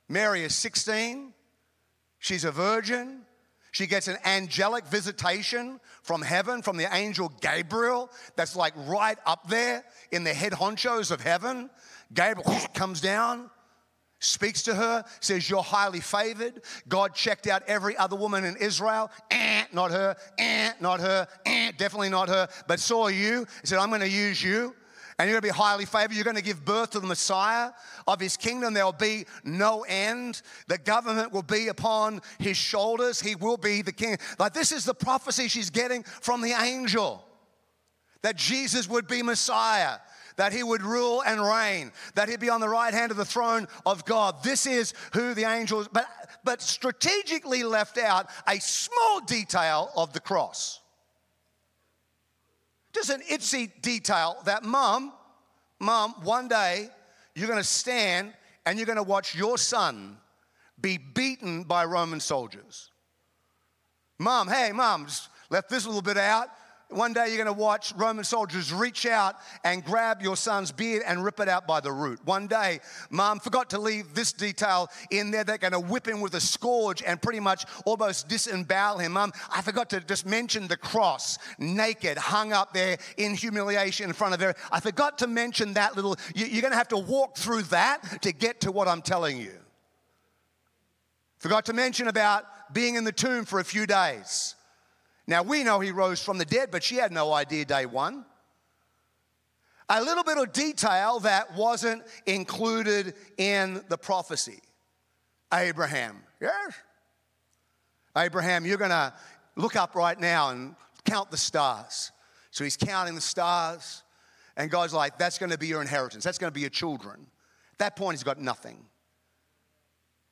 Mary 0.07 0.43
is 0.43 0.55
16, 0.55 1.33
she's 2.19 2.45
a 2.45 2.51
virgin. 2.51 3.22
She 3.73 3.87
gets 3.87 4.07
an 4.07 4.17
angelic 4.23 4.85
visitation 4.85 5.79
from 6.03 6.21
heaven, 6.21 6.61
from 6.61 6.77
the 6.77 6.87
angel 6.95 7.29
Gabriel, 7.41 8.11
that's 8.35 8.55
like 8.55 8.73
right 8.85 9.17
up 9.25 9.49
there 9.49 9.83
in 10.11 10.23
the 10.23 10.31
head 10.31 10.53
honchos 10.53 11.09
of 11.09 11.21
heaven. 11.21 11.71
Gabriel 12.13 12.55
comes 12.75 13.01
down, 13.01 13.49
speaks 14.19 14.61
to 14.63 14.75
her, 14.75 15.03
says, 15.21 15.49
You're 15.49 15.63
highly 15.63 16.01
favored. 16.01 16.61
God 16.87 17.15
checked 17.15 17.47
out 17.47 17.63
every 17.65 17.97
other 17.97 18.15
woman 18.15 18.45
in 18.45 18.57
Israel. 18.57 19.09
Eh, 19.31 19.63
not 19.73 19.89
her, 19.89 20.15
eh, 20.37 20.73
not 20.79 20.99
her, 20.99 21.27
eh, 21.47 21.71
definitely 21.75 22.09
not 22.09 22.29
her, 22.29 22.47
but 22.67 22.79
saw 22.79 23.07
you. 23.07 23.47
He 23.61 23.67
said, 23.67 23.79
I'm 23.79 23.89
going 23.89 24.01
to 24.01 24.07
use 24.07 24.43
you 24.43 24.75
and 25.17 25.29
you're 25.29 25.39
going 25.39 25.49
to 25.49 25.55
be 25.55 25.61
highly 25.61 25.85
favored. 25.85 26.15
You're 26.15 26.23
going 26.23 26.35
to 26.35 26.41
give 26.41 26.65
birth 26.65 26.91
to 26.91 26.99
the 26.99 27.07
Messiah 27.07 27.71
of 28.07 28.19
his 28.19 28.37
kingdom. 28.37 28.73
There 28.73 28.85
will 28.85 28.93
be 28.93 29.25
no 29.43 29.85
end. 29.87 30.41
The 30.67 30.77
government 30.77 31.31
will 31.31 31.43
be 31.43 31.67
upon 31.67 32.21
his 32.39 32.57
shoulders. 32.57 33.19
He 33.19 33.35
will 33.35 33.57
be 33.57 33.81
the 33.81 33.91
king. 33.91 34.17
Like 34.39 34.53
this 34.53 34.71
is 34.71 34.85
the 34.85 34.93
prophecy 34.93 35.47
she's 35.47 35.69
getting 35.69 36.03
from 36.03 36.41
the 36.41 36.51
angel 36.51 37.25
that 38.21 38.35
Jesus 38.35 38.89
would 38.89 39.07
be 39.07 39.21
Messiah. 39.21 39.97
That 40.35 40.51
he 40.51 40.63
would 40.63 40.81
rule 40.81 41.21
and 41.21 41.39
reign, 41.39 41.91
that 42.15 42.27
he'd 42.27 42.39
be 42.39 42.49
on 42.49 42.59
the 42.59 42.67
right 42.67 42.91
hand 42.91 43.11
of 43.11 43.17
the 43.17 43.25
throne 43.25 43.67
of 43.85 44.03
God. 44.03 44.41
This 44.41 44.65
is 44.65 44.95
who 45.13 45.35
the 45.35 45.43
angels, 45.43 45.87
but, 45.93 46.07
but 46.43 46.59
strategically 46.59 47.61
left 47.61 47.99
out 47.99 48.31
a 48.47 48.59
small 48.59 49.21
detail 49.21 49.91
of 49.95 50.11
the 50.11 50.19
cross. 50.19 50.81
Just 52.93 53.09
an 53.09 53.21
itsy 53.21 53.71
detail 53.81 54.37
that 54.45 54.63
mom, 54.63 55.13
mom, 55.79 56.13
one 56.23 56.47
day 56.47 56.89
you're 57.35 57.47
going 57.47 57.59
to 57.59 57.67
stand 57.67 58.33
and 58.65 58.77
you're 58.77 58.85
going 58.85 58.97
to 58.97 59.03
watch 59.03 59.35
your 59.35 59.57
son 59.57 60.17
be 60.79 60.97
beaten 60.97 61.63
by 61.63 61.85
Roman 61.85 62.19
soldiers. 62.19 62.91
Mom, 64.19 64.47
hey, 64.47 64.71
mom, 64.71 65.05
just 65.05 65.29
left 65.49 65.69
this 65.69 65.85
little 65.85 66.01
bit 66.01 66.17
out. 66.17 66.49
One 66.93 67.13
day 67.13 67.27
you're 67.27 67.43
going 67.43 67.53
to 67.55 67.61
watch 67.61 67.93
Roman 67.95 68.23
soldiers 68.23 68.73
reach 68.73 69.05
out 69.05 69.35
and 69.63 69.83
grab 69.83 70.21
your 70.21 70.35
son's 70.35 70.71
beard 70.71 71.03
and 71.05 71.23
rip 71.23 71.39
it 71.39 71.49
out 71.49 71.67
by 71.67 71.79
the 71.79 71.91
root. 71.91 72.19
One 72.25 72.47
day, 72.47 72.79
mom 73.09 73.39
forgot 73.39 73.69
to 73.71 73.79
leave 73.79 74.13
this 74.13 74.33
detail 74.33 74.89
in 75.11 75.31
there. 75.31 75.43
They're 75.43 75.57
going 75.57 75.73
to 75.73 75.79
whip 75.79 76.07
him 76.07 76.21
with 76.21 76.35
a 76.35 76.39
scourge 76.39 77.03
and 77.03 77.21
pretty 77.21 77.39
much 77.39 77.65
almost 77.85 78.27
disembowel 78.27 78.99
him. 78.99 79.13
Mom, 79.13 79.31
I 79.51 79.61
forgot 79.61 79.89
to 79.91 79.99
just 79.99 80.25
mention 80.25 80.67
the 80.67 80.77
cross, 80.77 81.37
naked, 81.59 82.17
hung 82.17 82.53
up 82.53 82.73
there 82.73 82.97
in 83.17 83.33
humiliation 83.33 84.07
in 84.07 84.13
front 84.13 84.33
of 84.33 84.41
her. 84.41 84.55
I 84.71 84.79
forgot 84.79 85.17
to 85.19 85.27
mention 85.27 85.73
that 85.73 85.95
little, 85.95 86.15
you're 86.35 86.61
going 86.61 86.71
to 86.71 86.77
have 86.77 86.89
to 86.89 86.97
walk 86.97 87.37
through 87.37 87.63
that 87.63 88.21
to 88.21 88.31
get 88.31 88.61
to 88.61 88.71
what 88.71 88.87
I'm 88.87 89.01
telling 89.01 89.37
you. 89.37 89.53
Forgot 91.37 91.65
to 91.65 91.73
mention 91.73 92.07
about 92.07 92.45
being 92.73 92.95
in 92.95 93.03
the 93.03 93.11
tomb 93.11 93.43
for 93.45 93.59
a 93.59 93.65
few 93.65 93.85
days. 93.85 94.55
Now, 95.25 95.43
we 95.43 95.63
know 95.63 95.79
he 95.79 95.91
rose 95.91 96.21
from 96.21 96.37
the 96.37 96.45
dead, 96.45 96.69
but 96.71 96.83
she 96.83 96.95
had 96.95 97.11
no 97.11 97.31
idea 97.31 97.65
day 97.65 97.85
one. 97.85 98.25
A 99.89 100.01
little 100.01 100.23
bit 100.23 100.37
of 100.37 100.51
detail 100.53 101.19
that 101.21 101.55
wasn't 101.55 102.03
included 102.25 103.13
in 103.37 103.83
the 103.89 103.97
prophecy. 103.97 104.59
Abraham, 105.53 106.21
yes? 106.41 106.73
Abraham, 108.17 108.65
you're 108.65 108.77
going 108.77 108.91
to 108.91 109.13
look 109.55 109.75
up 109.75 109.95
right 109.95 110.19
now 110.19 110.49
and 110.49 110.75
count 111.05 111.31
the 111.31 111.37
stars. 111.37 112.11
So 112.51 112.63
he's 112.63 112.77
counting 112.77 113.15
the 113.15 113.21
stars, 113.21 114.03
and 114.55 114.69
God's 114.69 114.93
like, 114.93 115.17
that's 115.17 115.37
going 115.37 115.51
to 115.51 115.57
be 115.57 115.67
your 115.67 115.81
inheritance. 115.81 116.23
That's 116.23 116.37
going 116.37 116.51
to 116.51 116.53
be 116.53 116.61
your 116.61 116.69
children. 116.69 117.27
At 117.73 117.77
that 117.79 117.95
point, 117.95 118.15
he's 118.15 118.23
got 118.23 118.39
nothing. 118.39 118.77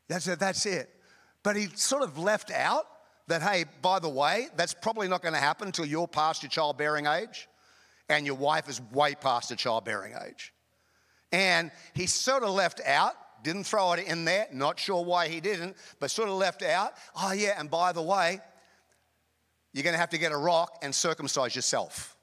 That's 0.08 0.28
it. 0.28 0.40
That's 0.40 0.66
it. 0.66 0.90
But 1.44 1.56
he 1.56 1.68
sort 1.76 2.04
of 2.04 2.18
left 2.18 2.52
out 2.52 2.86
that, 3.32 3.42
hey, 3.42 3.66
by 3.82 4.00
the 4.00 4.10
way, 4.10 4.48
that's 4.56 4.74
probably 4.74 5.08
not 5.08 5.22
going 5.22 5.34
to 5.34 5.40
happen 5.40 5.68
until 5.68 5.86
you're 5.86 6.08
past 6.08 6.44
your 6.44 6.50
childbearing 6.50 7.06
age 7.06 7.48
and 8.10 8.26
your 8.26 8.36
wife 8.36 8.68
is 8.68 8.82
way 8.92 9.16
past 9.16 9.50
her 9.50 9.56
childbearing 9.56 10.14
age. 10.28 10.54
And 11.32 11.72
he 11.94 12.08
sort 12.08 12.44
of 12.44 12.50
left 12.50 12.82
out, 12.86 13.14
didn't 13.44 13.64
throw 13.64 13.94
it 13.94 14.06
in 14.06 14.26
there, 14.26 14.48
not 14.52 14.78
sure 14.78 15.04
why 15.04 15.30
he 15.30 15.40
didn't, 15.40 15.78
but 16.00 16.12
sort 16.12 16.28
of 16.28 16.36
left 16.36 16.62
out, 16.62 16.94
oh, 17.16 17.32
yeah, 17.32 17.56
and 17.58 17.72
by 17.72 17.94
the 17.94 18.02
way, 18.02 18.40
you're 19.74 19.84
going 19.84 19.94
to 19.94 20.00
have 20.00 20.10
to 20.10 20.18
get 20.18 20.34
a 20.34 20.38
rock 20.38 20.80
and 20.82 20.94
circumcise 20.94 21.56
yourself. 21.56 22.18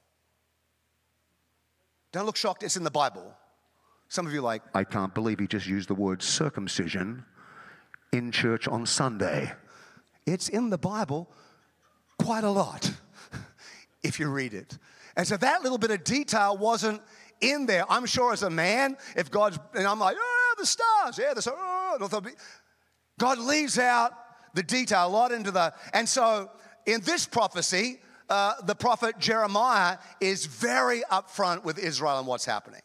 Don't 2.11 2.27
look 2.27 2.35
shocked, 2.35 2.61
it's 2.61 2.77
in 2.77 2.83
the 2.83 2.91
Bible. 2.91 3.33
Some 4.09 4.27
of 4.27 4.33
you 4.33 4.41
like, 4.41 4.61
I 4.75 4.83
can't 4.83 5.13
believe 5.13 5.39
he 5.39 5.47
just 5.47 5.65
used 5.65 5.89
the 5.89 5.95
word 5.95 6.21
circumcision 6.21 7.25
in 8.11 8.31
church 8.31 8.67
on 8.67 8.85
Sunday. 8.85 9.51
It's 10.25 10.49
in 10.49 10.69
the 10.69 10.77
Bible 10.77 11.29
quite 12.17 12.43
a 12.43 12.49
lot 12.49 12.91
if 14.03 14.19
you 14.19 14.29
read 14.29 14.53
it. 14.53 14.77
And 15.15 15.27
so 15.27 15.37
that 15.37 15.63
little 15.63 15.77
bit 15.77 15.91
of 15.91 16.03
detail 16.03 16.57
wasn't 16.57 17.01
in 17.41 17.65
there. 17.65 17.85
I'm 17.89 18.05
sure 18.05 18.33
as 18.33 18.43
a 18.43 18.49
man, 18.49 18.97
if 19.15 19.31
God's, 19.31 19.59
and 19.73 19.87
I'm 19.87 19.99
like, 19.99 20.17
oh, 20.19 20.55
the 20.57 20.65
stars, 20.65 21.17
yeah, 21.17 21.33
the 21.33 21.41
stars, 21.41 21.57
oh, 21.57 22.21
God 23.17 23.39
leaves 23.39 23.77
out 23.77 24.13
the 24.53 24.63
detail 24.63 25.07
a 25.07 25.09
lot 25.09 25.31
into 25.31 25.51
the, 25.51 25.73
and 25.93 26.07
so 26.07 26.49
in 26.85 27.01
this 27.01 27.25
prophecy, 27.25 27.99
uh, 28.29 28.53
the 28.63 28.75
prophet 28.75 29.17
Jeremiah 29.19 29.97
is 30.21 30.45
very 30.45 31.01
upfront 31.11 31.63
with 31.63 31.79
Israel 31.79 32.19
and 32.19 32.27
what's 32.27 32.45
happening. 32.45 32.81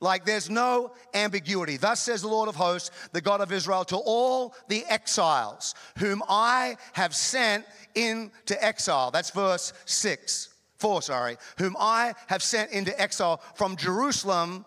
Like 0.00 0.26
there's 0.26 0.50
no 0.50 0.92
ambiguity. 1.14 1.78
Thus 1.78 2.00
says 2.00 2.20
the 2.20 2.28
Lord 2.28 2.48
of 2.48 2.54
hosts, 2.54 2.90
the 3.12 3.20
God 3.20 3.40
of 3.40 3.50
Israel, 3.50 3.84
to 3.86 3.96
all 3.96 4.54
the 4.68 4.84
exiles 4.88 5.74
whom 5.98 6.22
I 6.28 6.76
have 6.92 7.14
sent 7.14 7.64
into 7.94 8.62
exile. 8.62 9.10
That's 9.10 9.30
verse 9.30 9.72
6, 9.86 10.50
4, 10.78 11.02
sorry. 11.02 11.38
Whom 11.58 11.76
I 11.78 12.14
have 12.26 12.42
sent 12.42 12.72
into 12.72 12.98
exile 13.00 13.40
from 13.54 13.76
Jerusalem 13.76 14.66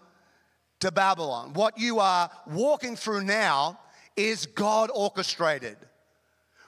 to 0.79 0.91
Babylon. 0.91 1.53
What 1.53 1.77
you 1.77 1.99
are 1.99 2.31
walking 2.47 2.95
through 2.95 3.23
now 3.23 3.79
is 4.15 4.47
God 4.47 4.89
orchestrated. 4.93 5.77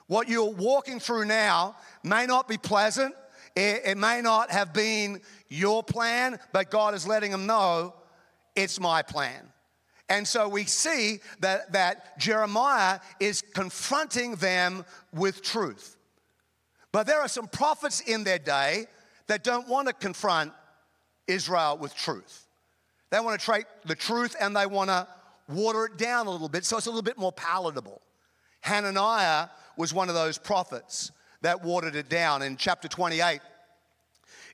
What 0.06 0.28
you're 0.28 0.52
walking 0.52 1.00
through 1.00 1.24
now 1.24 1.74
may 2.04 2.26
not 2.26 2.46
be 2.46 2.58
pleasant, 2.58 3.14
it, 3.56 3.82
it 3.84 3.98
may 3.98 4.20
not 4.22 4.50
have 4.50 4.72
been 4.72 5.20
your 5.48 5.82
plan, 5.82 6.38
but 6.52 6.70
God 6.70 6.94
is 6.94 7.06
letting 7.06 7.32
them 7.32 7.46
know 7.46 7.94
it's 8.54 8.80
my 8.80 9.02
plan. 9.02 9.48
And 10.08 10.26
so 10.28 10.48
we 10.48 10.64
see 10.64 11.20
that, 11.40 11.72
that 11.72 12.18
Jeremiah 12.18 13.00
is 13.18 13.42
confronting 13.54 14.34
them 14.36 14.84
with 15.12 15.42
truth. 15.42 15.96
But 16.92 17.06
there 17.06 17.20
are 17.20 17.28
some 17.28 17.48
prophets 17.48 18.00
in 18.00 18.24
their 18.24 18.38
day 18.38 18.86
that 19.28 19.42
don't 19.42 19.68
want 19.68 19.88
to 19.88 19.94
confront 19.94 20.52
Israel 21.26 21.78
with 21.78 21.94
truth. 21.94 22.46
They 23.10 23.20
want 23.20 23.40
to 23.40 23.52
take 23.52 23.64
the 23.86 23.94
truth 23.94 24.36
and 24.38 24.54
they 24.54 24.66
want 24.66 24.90
to 24.90 25.06
water 25.48 25.86
it 25.86 25.96
down 25.96 26.26
a 26.26 26.30
little 26.30 26.48
bit 26.48 26.64
so 26.64 26.76
it's 26.76 26.86
a 26.86 26.90
little 26.90 27.02
bit 27.02 27.18
more 27.18 27.32
palatable. 27.32 28.00
Hananiah 28.60 29.48
was 29.76 29.92
one 29.94 30.08
of 30.08 30.14
those 30.14 30.38
prophets 30.38 31.10
that 31.40 31.64
watered 31.64 31.96
it 31.96 32.08
down. 32.08 32.42
In 32.42 32.56
chapter 32.56 32.88
28, 32.88 33.40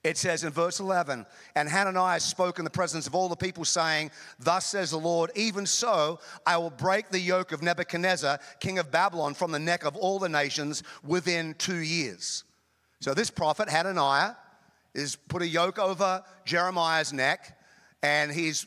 it 0.05 0.17
says 0.17 0.45
in 0.45 0.53
verse 0.53 0.81
11, 0.81 1.27
and 1.55 1.69
Hananiah 1.69 2.21
spoke 2.21 2.59
in 2.59 2.65
the 2.65 2.71
presence 2.71 3.07
of 3.07 3.15
all 3.15 3.29
the 3.29 3.37
people, 3.37 3.65
saying, 3.65 4.11
Thus 4.39 4.67
says 4.67 4.91
the 4.91 4.99
Lord, 4.99 5.31
even 5.35 5.67
so 5.67 6.21
I 6.47 6.57
will 6.57 6.71
break 6.71 7.09
the 7.11 7.19
yoke 7.19 7.53
of 7.53 7.63
Nebuchadnezzar, 7.63 8.39
king 8.61 8.79
of 8.79 8.91
Babylon, 8.91 9.35
from 9.35 9.51
the 9.51 9.59
neck 9.59 9.85
of 9.85 9.97
all 9.97 10.19
the 10.19 10.29
nations 10.29 10.83
within 11.05 11.55
two 11.55 11.79
years. 11.79 12.45
So 13.01 13.15
this 13.15 13.31
prophet, 13.31 13.69
Hananiah, 13.69 14.33
is 14.95 15.17
put 15.17 15.43
a 15.43 15.49
yoke 15.49 15.79
over 15.79 16.23
Jeremiah's 16.45 17.13
neck, 17.13 17.59
and 18.03 18.33
he's 18.33 18.67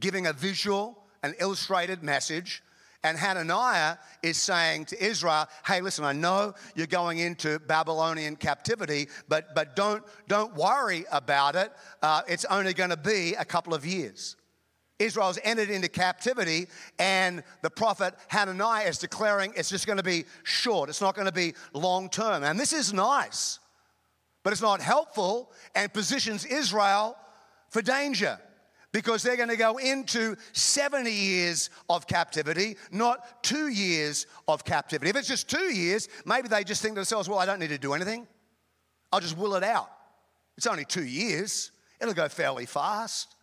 giving 0.00 0.26
a 0.26 0.32
visual, 0.32 1.04
an 1.22 1.34
illustrated 1.40 2.02
message 2.02 2.62
and 3.04 3.16
Hananiah 3.16 3.96
is 4.22 4.36
saying 4.36 4.86
to 4.86 5.04
Israel, 5.04 5.46
hey, 5.64 5.80
listen, 5.80 6.04
I 6.04 6.12
know 6.12 6.54
you're 6.74 6.86
going 6.86 7.18
into 7.18 7.60
Babylonian 7.60 8.36
captivity, 8.36 9.08
but, 9.28 9.54
but 9.54 9.76
don't, 9.76 10.02
don't 10.26 10.54
worry 10.54 11.04
about 11.12 11.54
it. 11.54 11.70
Uh, 12.02 12.22
it's 12.26 12.44
only 12.46 12.74
going 12.74 12.90
to 12.90 12.96
be 12.96 13.34
a 13.34 13.44
couple 13.44 13.72
of 13.72 13.86
years. 13.86 14.36
Israel's 14.98 15.38
entered 15.44 15.70
into 15.70 15.88
captivity, 15.88 16.66
and 16.98 17.44
the 17.62 17.70
prophet 17.70 18.14
Hananiah 18.26 18.88
is 18.88 18.98
declaring 18.98 19.52
it's 19.54 19.68
just 19.68 19.86
going 19.86 19.98
to 19.98 20.02
be 20.02 20.24
short, 20.42 20.88
it's 20.88 21.00
not 21.00 21.14
going 21.14 21.26
to 21.26 21.32
be 21.32 21.54
long 21.72 22.08
term. 22.08 22.42
And 22.42 22.58
this 22.58 22.72
is 22.72 22.92
nice, 22.92 23.60
but 24.42 24.52
it's 24.52 24.62
not 24.62 24.80
helpful 24.80 25.52
and 25.76 25.92
positions 25.92 26.44
Israel 26.44 27.16
for 27.70 27.80
danger 27.80 28.40
because 28.92 29.22
they're 29.22 29.36
going 29.36 29.48
to 29.48 29.56
go 29.56 29.76
into 29.76 30.34
70 30.52 31.10
years 31.10 31.70
of 31.90 32.06
captivity, 32.06 32.76
not 32.90 33.42
two 33.42 33.68
years 33.68 34.26
of 34.46 34.64
captivity. 34.64 35.10
If 35.10 35.16
it's 35.16 35.28
just 35.28 35.48
two 35.48 35.74
years, 35.74 36.08
maybe 36.24 36.48
they 36.48 36.64
just 36.64 36.80
think 36.80 36.94
to 36.94 37.00
themselves, 37.00 37.28
well, 37.28 37.38
I 37.38 37.46
don't 37.46 37.58
need 37.58 37.68
to 37.68 37.78
do 37.78 37.92
anything. 37.92 38.26
I'll 39.12 39.20
just 39.20 39.36
will 39.36 39.54
it 39.56 39.62
out. 39.62 39.90
It's 40.56 40.66
only 40.66 40.84
two 40.84 41.04
years, 41.04 41.70
it'll 42.00 42.14
go 42.14 42.28
fairly 42.28 42.66
fast. 42.66 43.34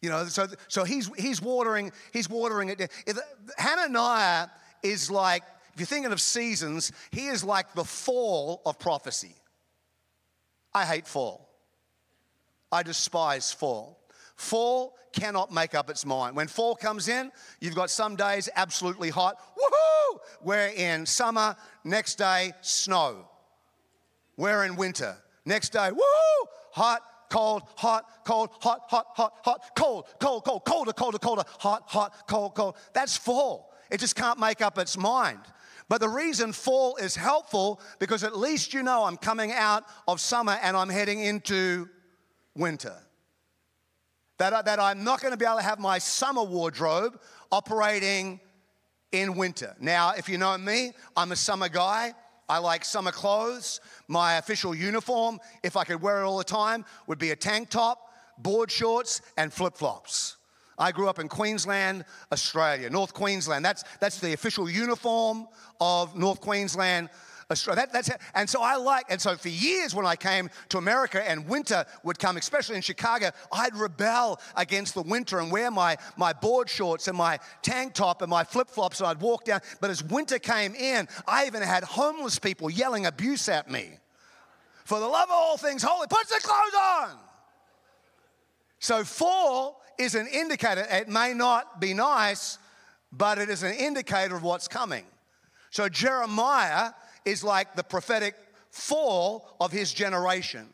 You 0.00 0.10
know, 0.10 0.26
so, 0.26 0.46
so 0.68 0.84
he's, 0.84 1.10
he's 1.16 1.42
watering, 1.42 1.90
he's 2.12 2.28
watering 2.28 2.68
it. 2.68 2.80
If, 2.80 3.18
Hananiah 3.56 4.48
is 4.82 5.10
like, 5.10 5.42
if 5.74 5.80
you're 5.80 5.86
thinking 5.86 6.12
of 6.12 6.20
seasons, 6.20 6.92
he 7.10 7.26
is 7.26 7.42
like 7.42 7.74
the 7.74 7.84
fall 7.84 8.62
of 8.64 8.78
prophecy. 8.78 9.34
I 10.72 10.84
hate 10.84 11.06
fall. 11.06 11.48
I 12.70 12.82
despise 12.82 13.52
fall. 13.52 13.97
Fall 14.38 14.94
cannot 15.12 15.52
make 15.52 15.74
up 15.74 15.90
its 15.90 16.06
mind. 16.06 16.36
When 16.36 16.46
fall 16.46 16.76
comes 16.76 17.08
in, 17.08 17.32
you've 17.60 17.74
got 17.74 17.90
some 17.90 18.14
days 18.14 18.48
absolutely 18.54 19.10
hot, 19.10 19.36
woohoo! 19.56 20.20
We're 20.42 20.68
in 20.68 21.06
summer, 21.06 21.56
next 21.82 22.14
day, 22.18 22.52
snow. 22.60 23.28
We're 24.36 24.64
in 24.64 24.76
winter. 24.76 25.16
Next 25.44 25.70
day, 25.70 25.90
woohoo! 25.90 26.46
Hot, 26.70 27.02
cold, 27.30 27.64
hot, 27.76 28.24
cold, 28.24 28.50
hot, 28.60 28.82
hot, 28.88 29.06
hot, 29.16 29.32
hot, 29.42 29.70
cold, 29.76 30.04
cold, 30.20 30.44
cold, 30.44 30.64
colder, 30.64 30.92
colder, 30.92 31.18
colder, 31.18 31.42
hot, 31.58 31.82
hot, 31.86 32.28
cold, 32.28 32.54
cold. 32.54 32.76
That's 32.92 33.16
fall. 33.16 33.74
It 33.90 33.98
just 33.98 34.14
can't 34.14 34.38
make 34.38 34.62
up 34.62 34.78
its 34.78 34.96
mind. 34.96 35.40
But 35.88 36.00
the 36.00 36.08
reason 36.08 36.52
fall 36.52 36.94
is 36.96 37.16
helpful 37.16 37.80
because 37.98 38.22
at 38.22 38.38
least 38.38 38.72
you 38.72 38.84
know 38.84 39.02
I'm 39.02 39.16
coming 39.16 39.50
out 39.50 39.84
of 40.06 40.20
summer 40.20 40.56
and 40.62 40.76
I'm 40.76 40.90
heading 40.90 41.18
into 41.24 41.88
winter 42.54 42.94
that, 44.38 44.52
I, 44.52 44.62
that 44.62 44.80
I'm 44.80 45.04
not 45.04 45.20
going 45.20 45.32
to 45.32 45.36
be 45.36 45.44
able 45.44 45.58
to 45.58 45.62
have 45.62 45.78
my 45.78 45.98
summer 45.98 46.42
wardrobe 46.42 47.20
operating 47.50 48.40
in 49.12 49.36
winter. 49.36 49.74
Now, 49.80 50.12
if 50.16 50.28
you 50.28 50.38
know 50.38 50.56
me, 50.58 50.92
I'm 51.16 51.32
a 51.32 51.36
summer 51.36 51.68
guy. 51.68 52.14
I 52.48 52.58
like 52.58 52.84
summer 52.84 53.12
clothes. 53.12 53.80
My 54.06 54.36
official 54.36 54.74
uniform, 54.74 55.38
if 55.62 55.76
I 55.76 55.84
could 55.84 56.00
wear 56.00 56.22
it 56.22 56.24
all 56.24 56.38
the 56.38 56.44
time, 56.44 56.84
would 57.06 57.18
be 57.18 57.30
a 57.30 57.36
tank 57.36 57.68
top, 57.68 57.98
board 58.38 58.70
shorts, 58.70 59.20
and 59.36 59.52
flip 59.52 59.76
flops. 59.76 60.36
I 60.78 60.92
grew 60.92 61.08
up 61.08 61.18
in 61.18 61.28
Queensland, 61.28 62.04
Australia, 62.32 62.88
North 62.88 63.12
Queensland. 63.12 63.64
That's, 63.64 63.82
that's 64.00 64.20
the 64.20 64.32
official 64.32 64.70
uniform 64.70 65.48
of 65.80 66.16
North 66.16 66.40
Queensland, 66.40 67.10
Australia. 67.50 67.86
That, 67.86 67.92
that's 67.92 68.10
and 68.34 68.48
so 68.48 68.62
I 68.62 68.76
like, 68.76 69.06
and 69.08 69.20
so 69.20 69.34
for 69.36 69.48
years 69.48 69.94
when 69.94 70.04
I 70.04 70.16
came 70.16 70.50
to 70.68 70.78
America 70.78 71.26
and 71.26 71.48
winter 71.48 71.86
would 72.02 72.18
come, 72.18 72.36
especially 72.36 72.76
in 72.76 72.82
Chicago, 72.82 73.30
I'd 73.50 73.74
rebel 73.74 74.38
against 74.54 74.94
the 74.94 75.02
winter 75.02 75.38
and 75.38 75.50
wear 75.50 75.70
my, 75.70 75.96
my 76.16 76.34
board 76.34 76.68
shorts 76.68 77.08
and 77.08 77.16
my 77.16 77.38
tank 77.62 77.94
top 77.94 78.20
and 78.20 78.28
my 78.28 78.44
flip 78.44 78.68
flops 78.68 79.00
and 79.00 79.08
I'd 79.08 79.20
walk 79.20 79.44
down. 79.44 79.60
But 79.80 79.90
as 79.90 80.04
winter 80.04 80.38
came 80.38 80.74
in, 80.74 81.08
I 81.26 81.46
even 81.46 81.62
had 81.62 81.84
homeless 81.84 82.38
people 82.38 82.68
yelling 82.68 83.06
abuse 83.06 83.48
at 83.48 83.70
me. 83.70 83.92
For 84.84 85.00
the 85.00 85.08
love 85.08 85.28
of 85.28 85.34
all 85.34 85.56
things 85.56 85.82
holy, 85.82 86.06
put 86.06 86.28
the 86.28 86.40
clothes 86.42 86.74
on. 86.74 87.16
So 88.78 89.04
fall 89.04 89.82
is 89.98 90.14
an 90.14 90.26
indicator. 90.26 90.86
It 90.90 91.08
may 91.08 91.32
not 91.32 91.80
be 91.80 91.94
nice, 91.94 92.58
but 93.10 93.38
it 93.38 93.48
is 93.48 93.62
an 93.62 93.72
indicator 93.72 94.36
of 94.36 94.42
what's 94.42 94.68
coming. 94.68 95.04
So 95.70 95.88
Jeremiah 95.88 96.92
is 97.24 97.44
like 97.44 97.74
the 97.74 97.84
prophetic 97.84 98.34
fall 98.70 99.56
of 99.60 99.72
his 99.72 99.92
generation. 99.92 100.68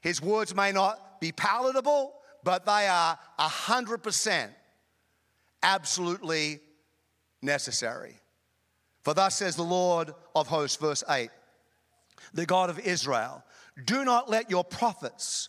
His 0.00 0.20
words 0.20 0.54
may 0.54 0.72
not 0.72 1.20
be 1.20 1.32
palatable, 1.32 2.14
but 2.42 2.66
they 2.66 2.86
are 2.86 3.18
100% 3.38 4.48
absolutely 5.62 6.60
necessary. 7.40 8.16
For 9.02 9.14
thus 9.14 9.36
says 9.36 9.56
the 9.56 9.62
Lord 9.62 10.12
of 10.34 10.46
hosts, 10.46 10.76
verse 10.76 11.02
8, 11.08 11.30
the 12.32 12.46
God 12.46 12.70
of 12.70 12.78
Israel, 12.78 13.42
do 13.84 14.04
not 14.04 14.30
let 14.30 14.50
your 14.50 14.64
prophets 14.64 15.48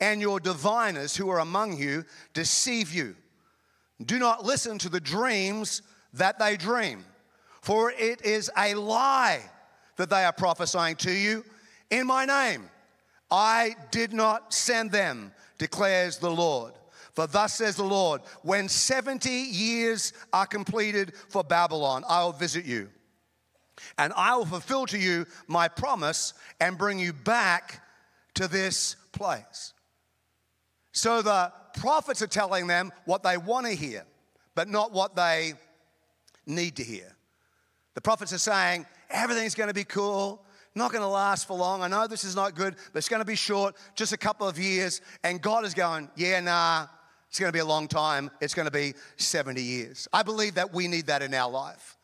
and 0.00 0.20
your 0.20 0.40
diviners 0.40 1.16
who 1.16 1.28
are 1.30 1.40
among 1.40 1.76
you 1.76 2.04
deceive 2.34 2.92
you. 2.92 3.16
Do 4.04 4.18
not 4.18 4.44
listen 4.44 4.78
to 4.78 4.88
the 4.88 5.00
dreams 5.00 5.82
that 6.12 6.38
they 6.38 6.56
dream, 6.56 7.04
for 7.62 7.90
it 7.90 8.22
is 8.22 8.50
a 8.56 8.74
lie 8.74 9.40
that 9.96 10.10
they 10.10 10.24
are 10.24 10.32
prophesying 10.32 10.96
to 10.96 11.10
you 11.10 11.44
in 11.90 12.06
my 12.06 12.24
name. 12.24 12.68
I 13.30 13.74
did 13.90 14.12
not 14.12 14.54
send 14.54 14.92
them, 14.92 15.32
declares 15.58 16.18
the 16.18 16.30
Lord. 16.30 16.72
For 17.14 17.26
thus 17.26 17.54
says 17.54 17.76
the 17.76 17.84
Lord, 17.84 18.20
when 18.42 18.68
70 18.68 19.30
years 19.30 20.12
are 20.32 20.46
completed 20.46 21.14
for 21.28 21.42
Babylon, 21.42 22.04
I 22.08 22.24
will 22.24 22.32
visit 22.32 22.66
you. 22.66 22.90
And 23.98 24.12
I 24.14 24.36
will 24.36 24.44
fulfill 24.44 24.86
to 24.86 24.98
you 24.98 25.26
my 25.48 25.68
promise 25.68 26.34
and 26.60 26.78
bring 26.78 26.98
you 26.98 27.12
back 27.12 27.82
to 28.34 28.48
this 28.48 28.96
place. 29.12 29.72
So 30.92 31.22
the 31.22 31.52
prophets 31.78 32.22
are 32.22 32.26
telling 32.26 32.66
them 32.66 32.92
what 33.06 33.22
they 33.22 33.36
want 33.36 33.66
to 33.66 33.72
hear, 33.72 34.04
but 34.54 34.68
not 34.68 34.92
what 34.92 35.16
they 35.16 35.54
need 36.46 36.76
to 36.76 36.84
hear. 36.84 37.16
The 37.94 38.00
prophets 38.00 38.32
are 38.32 38.38
saying, 38.38 38.86
everything's 39.10 39.54
going 39.54 39.68
to 39.68 39.74
be 39.74 39.84
cool, 39.84 40.42
not 40.74 40.92
going 40.92 41.02
to 41.02 41.08
last 41.08 41.46
for 41.46 41.56
long. 41.56 41.82
I 41.82 41.88
know 41.88 42.06
this 42.06 42.24
is 42.24 42.36
not 42.36 42.54
good, 42.54 42.76
but 42.92 42.98
it's 42.98 43.08
going 43.08 43.20
to 43.20 43.26
be 43.26 43.34
short, 43.34 43.76
just 43.94 44.12
a 44.12 44.16
couple 44.16 44.46
of 44.46 44.58
years. 44.58 45.00
And 45.24 45.40
God 45.40 45.64
is 45.64 45.74
going, 45.74 46.10
yeah, 46.16 46.40
nah, 46.40 46.86
it's 47.28 47.40
going 47.40 47.48
to 47.48 47.52
be 47.52 47.60
a 47.60 47.66
long 47.66 47.88
time. 47.88 48.30
It's 48.40 48.54
going 48.54 48.66
to 48.66 48.72
be 48.72 48.94
70 49.16 49.60
years. 49.62 50.08
I 50.12 50.22
believe 50.22 50.54
that 50.54 50.72
we 50.72 50.88
need 50.88 51.06
that 51.06 51.22
in 51.22 51.34
our 51.34 51.50
life. 51.50 51.96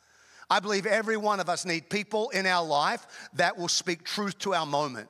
I 0.51 0.61
believe 0.61 0.85
every 0.85 1.17
one 1.17 1.41
of 1.41 1.49
us 1.49 1.65
need 1.65 1.89
people 1.89 2.29
in 2.31 2.47
our 2.47 2.65
life 2.65 3.07
that 3.35 3.57
will 3.57 3.69
speak 3.69 4.05
truth 4.05 4.39
to 4.41 4.55
our 4.55 4.67
moment. 4.67 5.09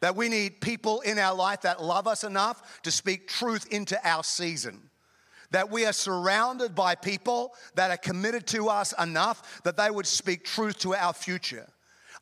That 0.00 0.16
we 0.16 0.28
need 0.28 0.60
people 0.60 1.00
in 1.00 1.18
our 1.18 1.34
life 1.34 1.62
that 1.62 1.82
love 1.82 2.06
us 2.06 2.24
enough 2.24 2.82
to 2.82 2.90
speak 2.90 3.26
truth 3.26 3.66
into 3.70 3.98
our 4.06 4.22
season. 4.22 4.90
That 5.54 5.70
we 5.70 5.86
are 5.86 5.92
surrounded 5.92 6.74
by 6.74 6.96
people 6.96 7.54
that 7.76 7.92
are 7.92 7.96
committed 7.96 8.44
to 8.48 8.68
us 8.68 8.92
enough 9.00 9.62
that 9.62 9.76
they 9.76 9.88
would 9.88 10.04
speak 10.04 10.44
truth 10.44 10.80
to 10.80 10.96
our 10.96 11.12
future. 11.12 11.68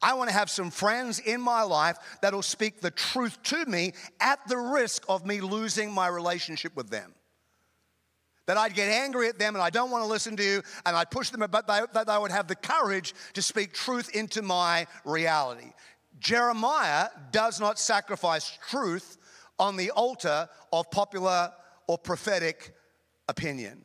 I 0.02 0.12
want 0.12 0.28
to 0.28 0.34
have 0.34 0.50
some 0.50 0.70
friends 0.70 1.18
in 1.18 1.40
my 1.40 1.62
life 1.62 1.96
that'll 2.20 2.42
speak 2.42 2.82
the 2.82 2.90
truth 2.90 3.42
to 3.44 3.64
me 3.64 3.94
at 4.20 4.46
the 4.48 4.58
risk 4.58 5.06
of 5.08 5.24
me 5.24 5.40
losing 5.40 5.90
my 5.90 6.08
relationship 6.08 6.76
with 6.76 6.90
them. 6.90 7.14
That 8.44 8.58
I'd 8.58 8.74
get 8.74 8.90
angry 8.90 9.28
at 9.28 9.38
them 9.38 9.54
and 9.54 9.62
I 9.62 9.70
don't 9.70 9.90
want 9.90 10.04
to 10.04 10.10
listen 10.10 10.36
to 10.36 10.44
you 10.44 10.62
and 10.84 10.94
I'd 10.94 11.10
push 11.10 11.30
them, 11.30 11.42
but 11.50 11.66
that 11.66 12.06
they 12.06 12.18
would 12.18 12.32
have 12.32 12.48
the 12.48 12.54
courage 12.54 13.14
to 13.32 13.40
speak 13.40 13.72
truth 13.72 14.14
into 14.14 14.42
my 14.42 14.86
reality. 15.06 15.72
Jeremiah 16.18 17.08
does 17.30 17.60
not 17.60 17.78
sacrifice 17.78 18.58
truth 18.68 19.16
on 19.58 19.78
the 19.78 19.90
altar 19.92 20.50
of 20.70 20.90
popular 20.90 21.50
or 21.86 21.96
prophetic 21.96 22.74
opinion. 23.29 23.83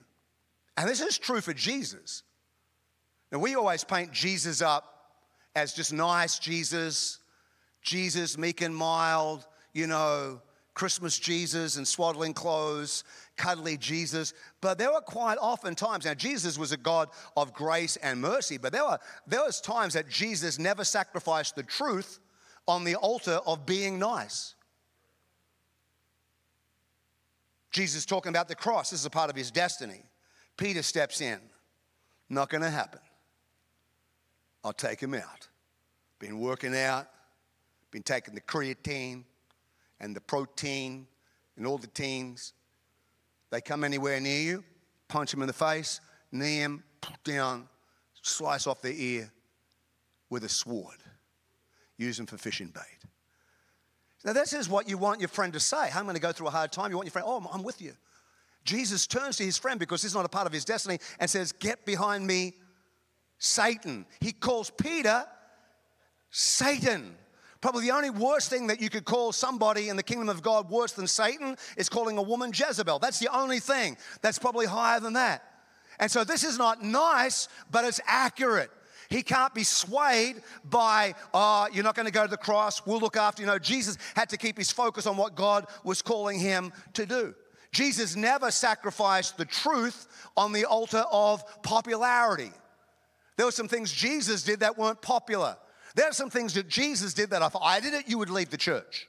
And 0.76 0.88
this 0.88 1.02
is 1.02 1.18
true 1.18 1.42
for 1.42 1.54
Jesus. 1.54 2.24
Now, 3.32 3.40
we 3.40 3.56
always 3.56 3.84
paint 3.84 4.12
Jesus 4.12 4.62
up 4.62 5.12
as 5.56 5.74
just 5.74 5.92
nice 5.92 6.40
Jesus, 6.40 7.20
Jesus, 7.82 8.38
meek 8.38 8.62
and 8.62 8.76
mild, 8.76 9.48
you 9.74 9.88
know, 9.88 10.42
Christmas 10.78 11.18
Jesus 11.18 11.78
and 11.78 11.88
swaddling 11.88 12.36
clothes, 12.36 13.04
cuddly 13.36 13.78
Jesus. 13.78 14.34
But 14.62 14.78
there 14.78 14.94
were 14.94 15.02
quite 15.02 15.40
often 15.42 15.74
times, 15.74 16.06
now 16.06 16.14
Jesus 16.14 16.60
was 16.60 16.72
a 16.72 16.78
God 16.78 17.10
of 17.36 17.52
grace 17.52 17.96
and 17.98 18.22
mercy, 18.22 18.60
but 18.60 18.72
there 18.72 18.84
were 18.86 19.00
there 19.26 19.44
was 19.44 19.60
times 19.60 19.96
that 19.96 20.08
Jesus 20.08 20.60
never 20.60 20.84
sacrificed 20.84 21.56
the 21.56 21.64
truth 21.64 22.20
on 22.68 22.84
the 22.84 22.96
altar 22.96 23.40
of 23.48 23.66
being 23.66 23.98
nice. 23.98 24.54
Jesus 27.78 28.08
talking 28.08 28.32
about 28.32 28.48
the 28.48 28.56
cross. 28.56 28.90
This 28.90 29.02
is 29.02 29.06
a 29.06 29.10
part 29.12 29.30
of 29.30 29.36
his 29.36 29.52
destiny. 29.52 30.02
Peter 30.58 30.82
steps 30.82 31.22
in. 31.22 31.40
Not 32.28 32.50
going 32.50 32.64
to 32.64 32.72
happen. 32.72 33.00
I'll 34.64 34.74
take 34.74 35.00
him 35.00 35.14
out. 35.14 35.48
Been 36.18 36.40
working 36.40 36.76
out, 36.76 37.08
been 37.92 38.02
taking 38.02 38.34
the 38.34 38.42
creatine 38.42 39.24
and 40.00 40.16
the 40.16 40.22
protein 40.22 41.06
and 41.56 41.68
all 41.68 41.78
the 41.78 41.86
teens. 41.86 42.54
They 43.52 43.62
come 43.62 43.84
anywhere 43.84 44.20
near 44.20 44.42
you, 44.42 44.64
punch 45.08 45.30
them 45.30 45.42
in 45.42 45.48
the 45.48 45.54
face, 45.54 46.02
knee 46.32 46.60
them 46.60 46.84
down, 47.24 47.70
slice 48.24 48.66
off 48.66 48.82
their 48.82 48.94
ear 48.94 49.32
with 50.32 50.44
a 50.44 50.50
sword 50.50 50.98
use 51.98 52.18
them 52.18 52.26
for 52.26 52.38
fishing 52.38 52.68
bait. 52.68 52.97
Now, 54.28 54.34
this 54.34 54.52
is 54.52 54.68
what 54.68 54.90
you 54.90 54.98
want 54.98 55.22
your 55.22 55.30
friend 55.30 55.54
to 55.54 55.60
say. 55.62 55.90
I'm 55.96 56.04
going 56.04 56.16
to 56.16 56.22
go 56.22 56.34
through 56.34 56.48
a 56.48 56.52
hard 56.52 56.74
time. 56.74 56.92
You 56.92 56.98
want 56.98 57.06
your 57.06 57.14
friend, 57.14 57.26
oh, 57.26 57.50
I'm 57.50 57.64
with 57.64 57.82
you. 57.82 57.94
Jesus 58.66 59.08
turns 59.08 59.38
to 59.38 59.46
his 59.46 59.58
friend 59.58 59.80
because 59.80 60.02
this 60.02 60.12
is 60.12 60.16
not 60.16 60.26
a 60.26 60.30
part 60.30 60.46
of 60.46 60.52
his 60.52 60.66
destiny 60.66 61.00
and 61.22 61.30
says, 61.30 61.54
Get 61.54 61.86
behind 61.86 62.28
me, 62.28 62.56
Satan. 63.38 64.06
He 64.20 64.34
calls 64.34 64.70
Peter 64.70 65.24
Satan. 66.30 67.16
Probably 67.62 67.86
the 67.86 67.92
only 67.92 68.10
worst 68.10 68.50
thing 68.50 68.68
that 68.68 68.82
you 68.82 68.90
could 68.90 69.06
call 69.06 69.32
somebody 69.32 69.88
in 69.88 69.96
the 69.96 70.04
kingdom 70.04 70.28
of 70.28 70.42
God 70.42 70.70
worse 70.70 70.92
than 70.92 71.08
Satan 71.08 71.56
is 71.78 71.88
calling 71.88 72.18
a 72.18 72.22
woman 72.22 72.52
Jezebel. 72.54 73.00
That's 73.00 73.20
the 73.20 73.34
only 73.34 73.62
thing 73.62 73.96
that's 74.22 74.38
probably 74.38 74.66
higher 74.66 75.00
than 75.00 75.14
that. 75.14 75.42
And 76.00 76.12
so 76.12 76.26
this 76.26 76.44
is 76.44 76.58
not 76.58 76.84
nice, 76.84 77.48
but 77.72 77.86
it's 77.86 78.02
accurate. 78.06 78.72
He 79.10 79.24
can't 79.24 79.54
be 79.54 79.64
swayed 79.64 80.42
by, 80.66 81.16
oh, 81.34 81.68
you're 81.72 81.84
not 81.84 81.96
going 81.96 82.08
to 82.08 82.12
go 82.12 82.24
to 82.24 82.30
the 82.30 82.38
cross, 82.38 82.86
we'll 82.86 83.00
look 83.00 83.18
after 83.18 83.42
you. 83.42 83.48
know, 83.48 83.60
Jesus 83.60 83.98
had 84.16 84.30
to 84.30 84.38
keep 84.38 84.58
his 84.58 84.72
focus 84.72 85.08
on 85.08 85.18
what 85.18 85.36
God 85.36 85.68
was 85.84 86.02
calling 86.02 86.40
him 86.40 86.74
to 86.94 87.06
do. 87.06 87.34
Jesus 87.72 88.16
never 88.16 88.52
sacrificed 88.52 89.38
the 89.38 89.46
truth 89.46 90.08
on 90.36 90.52
the 90.52 90.66
altar 90.66 91.04
of 91.12 91.62
popularity. 91.62 92.52
There 93.36 93.46
were 93.46 93.52
some 93.52 93.68
things 93.68 93.92
Jesus 93.92 94.44
did 94.44 94.62
that 94.62 94.78
weren't 94.78 95.02
popular. 95.02 95.58
There 95.96 96.10
are 96.10 96.14
some 96.14 96.30
things 96.30 96.54
that 96.56 96.68
Jesus 96.68 97.14
did 97.14 97.30
that 97.32 97.42
if 97.42 97.56
I 97.56 97.80
did 97.80 97.94
it, 97.94 98.08
you 98.08 98.18
would 98.18 98.30
leave 98.30 98.50
the 98.50 98.58
church. 98.58 99.08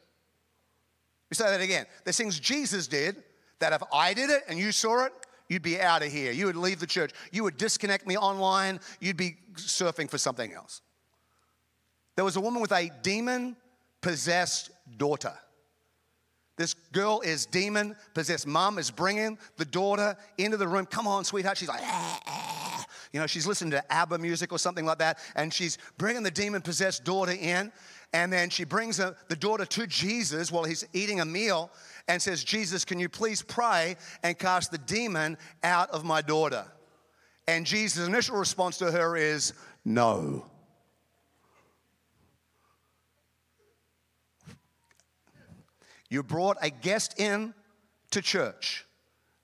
We 1.31 1.35
say 1.35 1.47
that 1.47 1.61
again. 1.61 1.87
There's 2.05 2.17
things 2.17 2.39
Jesus 2.39 2.87
did 2.87 3.23
that 3.59 3.73
if 3.73 3.83
I 3.93 4.15
did 4.15 4.31
it 4.31 4.43
and 4.49 4.59
you 4.59 4.73
saw 4.73 5.07
it, 5.07 5.13
you'd 5.49 5.63
be 5.63 5.81
out 5.81 6.03
of 6.03 6.13
here. 6.13 6.33
You 6.33 6.47
would 6.47 6.57
leave 6.57 6.81
the 6.81 6.87
church. 6.87 7.13
You 7.33 7.45
would 7.45 7.57
disconnect 7.57 8.07
me 8.07 8.17
online. 8.17 8.81
You'd 9.01 9.17
be 9.17 9.37
surfing 9.55 10.11
for 10.11 10.19
something 10.19 10.53
else. 10.53 10.83
There 12.17 12.25
was 12.25 12.37
a 12.37 12.41
woman 12.41 12.61
with 12.61 12.73
a 12.73 12.91
demon 13.03 13.57
possessed 14.01 14.71
daughter. 14.97 15.35
This 16.57 16.75
girl 16.93 17.21
is 17.21 17.47
demon 17.47 17.95
possessed. 18.15 18.47
Mom 18.47 18.79
is 18.79 18.91
bringing 18.91 19.39
the 19.57 19.65
daughter 19.65 20.17
into 20.37 20.57
the 20.57 20.67
room. 20.67 20.87
Come 20.87 21.07
on, 21.07 21.25
sweetheart. 21.25 21.57
She's 21.57 21.69
like, 21.69 21.81
ah, 21.83 22.21
ah. 22.27 22.87
you 23.13 23.21
know, 23.21 23.29
she's 23.29 23.47
listening 23.47 23.71
to 23.71 23.93
ABBA 23.93 24.19
music 24.19 24.51
or 24.53 24.59
something 24.59 24.85
like 24.85 24.99
that. 24.99 25.19
And 25.37 25.55
she's 25.55 25.79
bringing 25.97 26.25
the 26.25 26.31
demon 26.33 26.61
possessed 26.61 27.05
daughter 27.05 27.33
in. 27.33 27.73
And 28.13 28.33
then 28.33 28.51
she 28.51 28.65
brings 28.65 28.97
the 28.97 29.37
daughter 29.39 29.65
to 29.67 29.87
Jesus 29.87 30.51
while 30.51 30.65
he's 30.65 30.85
eating 30.93 31.21
a 31.21 31.25
meal 31.25 31.71
and 32.09 32.21
says, 32.21 32.43
Jesus, 32.43 32.85
can 32.85 32.99
you 32.99 33.09
please 33.09 33.43
pray 33.43 33.97
and 34.23 34.37
cast 34.39 34.71
the 34.73 34.79
demon 34.79 35.37
out 35.63 35.91
of 35.91 36.05
my 36.05 36.23
daughter? 36.23 36.65
And 37.47 37.65
Jesus' 37.67 38.07
initial 38.07 38.37
response 38.37 38.79
to 38.79 38.91
her 38.91 39.17
is, 39.17 39.53
No. 39.85 40.47
You 46.11 46.23
brought 46.23 46.57
a 46.63 46.71
guest 46.71 47.21
in 47.21 47.53
to 48.13 48.23
church 48.23 48.87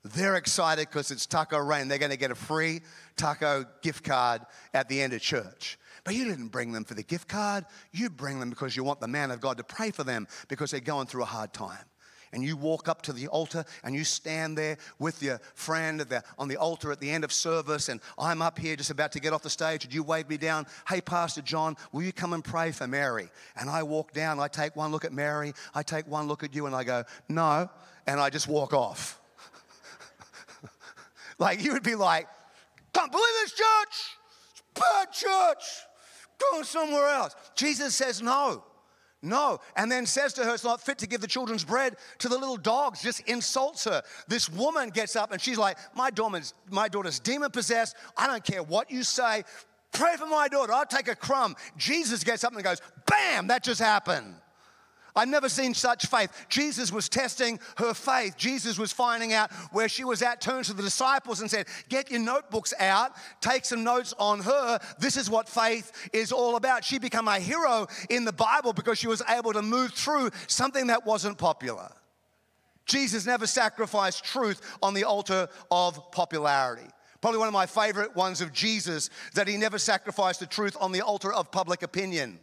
They're 0.03 0.35
excited 0.35 0.87
because 0.87 1.11
it's 1.11 1.27
Taco 1.27 1.59
Rain. 1.59 1.87
They're 1.87 1.99
going 1.99 2.11
to 2.11 2.17
get 2.17 2.31
a 2.31 2.35
free 2.35 2.81
taco 3.15 3.65
gift 3.83 4.03
card 4.03 4.41
at 4.73 4.89
the 4.89 5.01
end 5.01 5.13
of 5.13 5.21
church. 5.21 5.77
But 6.03 6.15
you 6.15 6.25
didn't 6.25 6.49
bring 6.49 6.71
them 6.71 6.83
for 6.83 6.93
the 6.93 7.03
gift 7.03 7.27
card. 7.27 7.65
You 7.91 8.09
bring 8.09 8.39
them 8.39 8.49
because 8.51 8.75
you 8.75 8.83
want 8.83 8.99
the 8.99 9.07
man 9.07 9.31
of 9.31 9.41
God 9.41 9.57
to 9.57 9.63
pray 9.63 9.89
for 9.89 10.03
them 10.03 10.27
because 10.47 10.71
they're 10.71 10.79
going 10.79 11.07
through 11.07 11.23
a 11.23 11.25
hard 11.25 11.53
time 11.53 11.85
and 12.35 12.43
you 12.43 12.57
walk 12.57 12.89
up 12.89 13.01
to 13.03 13.13
the 13.13 13.27
altar 13.27 13.65
and 13.83 13.95
you 13.95 14.03
stand 14.03 14.57
there 14.57 14.77
with 14.99 15.23
your 15.23 15.39
friend 15.53 16.01
the, 16.01 16.21
on 16.37 16.49
the 16.49 16.57
altar 16.57 16.91
at 16.91 16.99
the 16.99 17.09
end 17.09 17.23
of 17.23 17.31
service, 17.31 17.87
and 17.87 18.01
I'm 18.19 18.41
up 18.41 18.59
here 18.59 18.75
just 18.75 18.91
about 18.91 19.13
to 19.13 19.21
get 19.21 19.31
off 19.31 19.41
the 19.41 19.49
stage, 19.49 19.85
and 19.85 19.93
you 19.93 20.03
wave 20.03 20.29
me 20.29 20.35
down, 20.37 20.67
Hey, 20.87 20.99
Pastor 20.99 21.41
John, 21.41 21.77
will 21.93 22.03
you 22.03 22.11
come 22.11 22.33
and 22.33 22.43
pray 22.43 22.71
for 22.73 22.87
Mary? 22.87 23.29
And 23.55 23.69
I 23.69 23.83
walk 23.83 24.11
down, 24.11 24.39
I 24.39 24.49
take 24.49 24.75
one 24.75 24.91
look 24.91 25.05
at 25.05 25.13
Mary, 25.13 25.53
I 25.73 25.81
take 25.81 26.07
one 26.07 26.27
look 26.27 26.43
at 26.43 26.53
you, 26.53 26.65
and 26.65 26.75
I 26.75 26.83
go, 26.83 27.05
No, 27.29 27.69
and 28.05 28.19
I 28.19 28.29
just 28.29 28.49
walk 28.49 28.73
off. 28.73 29.19
like 31.39 31.63
you 31.63 31.71
would 31.71 31.83
be 31.83 31.95
like, 31.95 32.27
Can't 32.93 33.11
believe 33.11 33.25
this 33.43 33.53
church, 33.53 34.17
it's 34.51 34.63
bad 34.73 35.11
church, 35.13 35.63
go 36.51 36.63
somewhere 36.63 37.07
else. 37.07 37.33
Jesus 37.55 37.95
says, 37.95 38.21
No. 38.21 38.65
No. 39.25 39.59
And 39.75 39.91
then 39.91 40.05
says 40.05 40.33
to 40.33 40.45
her, 40.45 40.53
It's 40.53 40.63
not 40.63 40.79
fit 40.79 40.99
to 40.99 41.07
give 41.07 41.19
the 41.19 41.27
children's 41.27 41.63
bread 41.63 41.97
to 42.19 42.29
the 42.29 42.37
little 42.37 42.57
dogs, 42.57 43.01
just 43.01 43.21
insults 43.21 43.83
her. 43.85 44.03
This 44.27 44.49
woman 44.49 44.89
gets 44.89 45.15
up 45.15 45.31
and 45.31 45.41
she's 45.41 45.57
like, 45.57 45.77
My 45.95 46.11
daughter's, 46.11 46.53
my 46.69 46.87
daughter's 46.87 47.19
demon 47.19 47.51
possessed. 47.51 47.95
I 48.15 48.27
don't 48.27 48.43
care 48.43 48.63
what 48.63 48.91
you 48.91 49.03
say. 49.03 49.43
Pray 49.91 50.15
for 50.17 50.27
my 50.27 50.47
daughter. 50.47 50.73
I'll 50.73 50.85
take 50.85 51.07
a 51.07 51.15
crumb. 51.15 51.55
Jesus 51.77 52.23
gets 52.23 52.43
up 52.43 52.53
and 52.53 52.63
goes, 52.63 52.81
Bam, 53.07 53.47
that 53.47 53.63
just 53.63 53.81
happened. 53.81 54.35
I've 55.15 55.29
never 55.29 55.47
seen 55.47 55.73
such 55.73 56.07
faith. 56.07 56.29
Jesus 56.49 56.91
was 56.91 57.07
testing 57.07 57.59
her 57.77 57.93
faith. 57.93 58.35
Jesus 58.37 58.77
was 58.77 58.91
finding 58.91 59.33
out 59.33 59.51
where 59.71 59.87
she 59.87 60.03
was 60.03 60.21
at, 60.21 60.41
turned 60.41 60.65
to 60.65 60.73
the 60.73 60.83
disciples 60.83 61.39
and 61.39 61.49
said, 61.49 61.67
Get 61.87 62.11
your 62.11 62.19
notebooks 62.19 62.73
out, 62.79 63.11
take 63.39 63.63
some 63.63 63.83
notes 63.83 64.13
on 64.19 64.41
her. 64.41 64.79
This 64.99 65.15
is 65.15 65.29
what 65.29 65.47
faith 65.47 66.09
is 66.11 66.31
all 66.31 66.57
about. 66.57 66.83
She 66.83 66.99
became 66.99 67.27
a 67.27 67.39
hero 67.39 67.87
in 68.09 68.25
the 68.25 68.33
Bible 68.33 68.73
because 68.73 68.97
she 68.97 69.07
was 69.07 69.21
able 69.29 69.53
to 69.53 69.61
move 69.61 69.93
through 69.93 70.31
something 70.47 70.87
that 70.87 71.05
wasn't 71.05 71.37
popular. 71.37 71.89
Jesus 72.85 73.25
never 73.25 73.47
sacrificed 73.47 74.23
truth 74.23 74.61
on 74.83 74.93
the 74.93 75.05
altar 75.05 75.47
of 75.71 76.11
popularity. 76.11 76.87
Probably 77.21 77.39
one 77.39 77.47
of 77.47 77.53
my 77.53 77.65
favorite 77.65 78.15
ones 78.15 78.41
of 78.41 78.53
Jesus 78.53 79.09
that 79.33 79.47
he 79.47 79.57
never 79.57 79.79
sacrificed 79.79 80.41
the 80.41 80.45
truth 80.45 80.77
on 80.79 80.91
the 80.91 81.01
altar 81.01 81.33
of 81.33 81.51
public 81.51 81.81
opinion. 81.81 82.37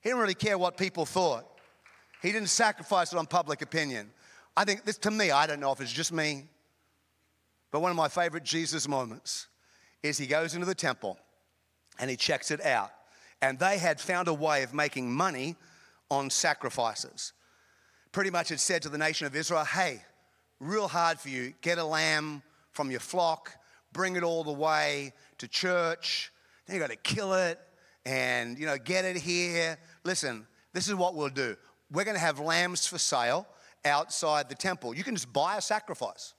He 0.00 0.08
didn't 0.08 0.20
really 0.20 0.34
care 0.34 0.58
what 0.58 0.76
people 0.76 1.06
thought. 1.06 1.47
He 2.22 2.32
didn't 2.32 2.48
sacrifice 2.48 3.12
it 3.12 3.18
on 3.18 3.26
public 3.26 3.62
opinion. 3.62 4.10
I 4.56 4.64
think 4.64 4.84
this, 4.84 4.98
to 4.98 5.10
me, 5.10 5.30
I 5.30 5.46
don't 5.46 5.60
know 5.60 5.72
if 5.72 5.80
it's 5.80 5.92
just 5.92 6.12
me, 6.12 6.44
but 7.70 7.80
one 7.80 7.90
of 7.90 7.96
my 7.96 8.08
favorite 8.08 8.44
Jesus 8.44 8.88
moments 8.88 9.46
is 10.02 10.18
he 10.18 10.26
goes 10.26 10.54
into 10.54 10.66
the 10.66 10.74
temple 10.74 11.18
and 11.98 12.10
he 12.10 12.16
checks 12.16 12.50
it 12.50 12.64
out. 12.64 12.90
And 13.40 13.58
they 13.58 13.78
had 13.78 14.00
found 14.00 14.26
a 14.26 14.34
way 14.34 14.62
of 14.62 14.74
making 14.74 15.12
money 15.12 15.54
on 16.10 16.30
sacrifices. 16.30 17.32
Pretty 18.10 18.30
much 18.30 18.50
it 18.50 18.58
said 18.58 18.82
to 18.82 18.88
the 18.88 18.98
nation 18.98 19.26
of 19.26 19.36
Israel, 19.36 19.64
hey, 19.64 20.02
real 20.58 20.88
hard 20.88 21.20
for 21.20 21.28
you, 21.28 21.54
get 21.60 21.78
a 21.78 21.84
lamb 21.84 22.42
from 22.72 22.90
your 22.90 23.00
flock, 23.00 23.52
bring 23.92 24.16
it 24.16 24.22
all 24.22 24.42
the 24.42 24.52
way 24.52 25.12
to 25.38 25.46
church, 25.46 26.32
then 26.66 26.74
you 26.74 26.80
got 26.80 26.90
to 26.90 26.96
kill 26.96 27.34
it 27.34 27.60
and 28.04 28.58
you 28.58 28.66
know 28.66 28.78
get 28.78 29.04
it 29.04 29.16
here. 29.16 29.78
Listen, 30.04 30.46
this 30.72 30.88
is 30.88 30.94
what 30.94 31.14
we'll 31.14 31.28
do 31.28 31.56
we're 31.90 32.04
going 32.04 32.16
to 32.16 32.20
have 32.20 32.38
lambs 32.38 32.86
for 32.86 32.98
sale 32.98 33.46
outside 33.84 34.48
the 34.48 34.54
temple. 34.54 34.94
You 34.94 35.04
can 35.04 35.14
just 35.14 35.32
buy 35.32 35.56
a 35.56 35.62
sacrifice. 35.62 36.34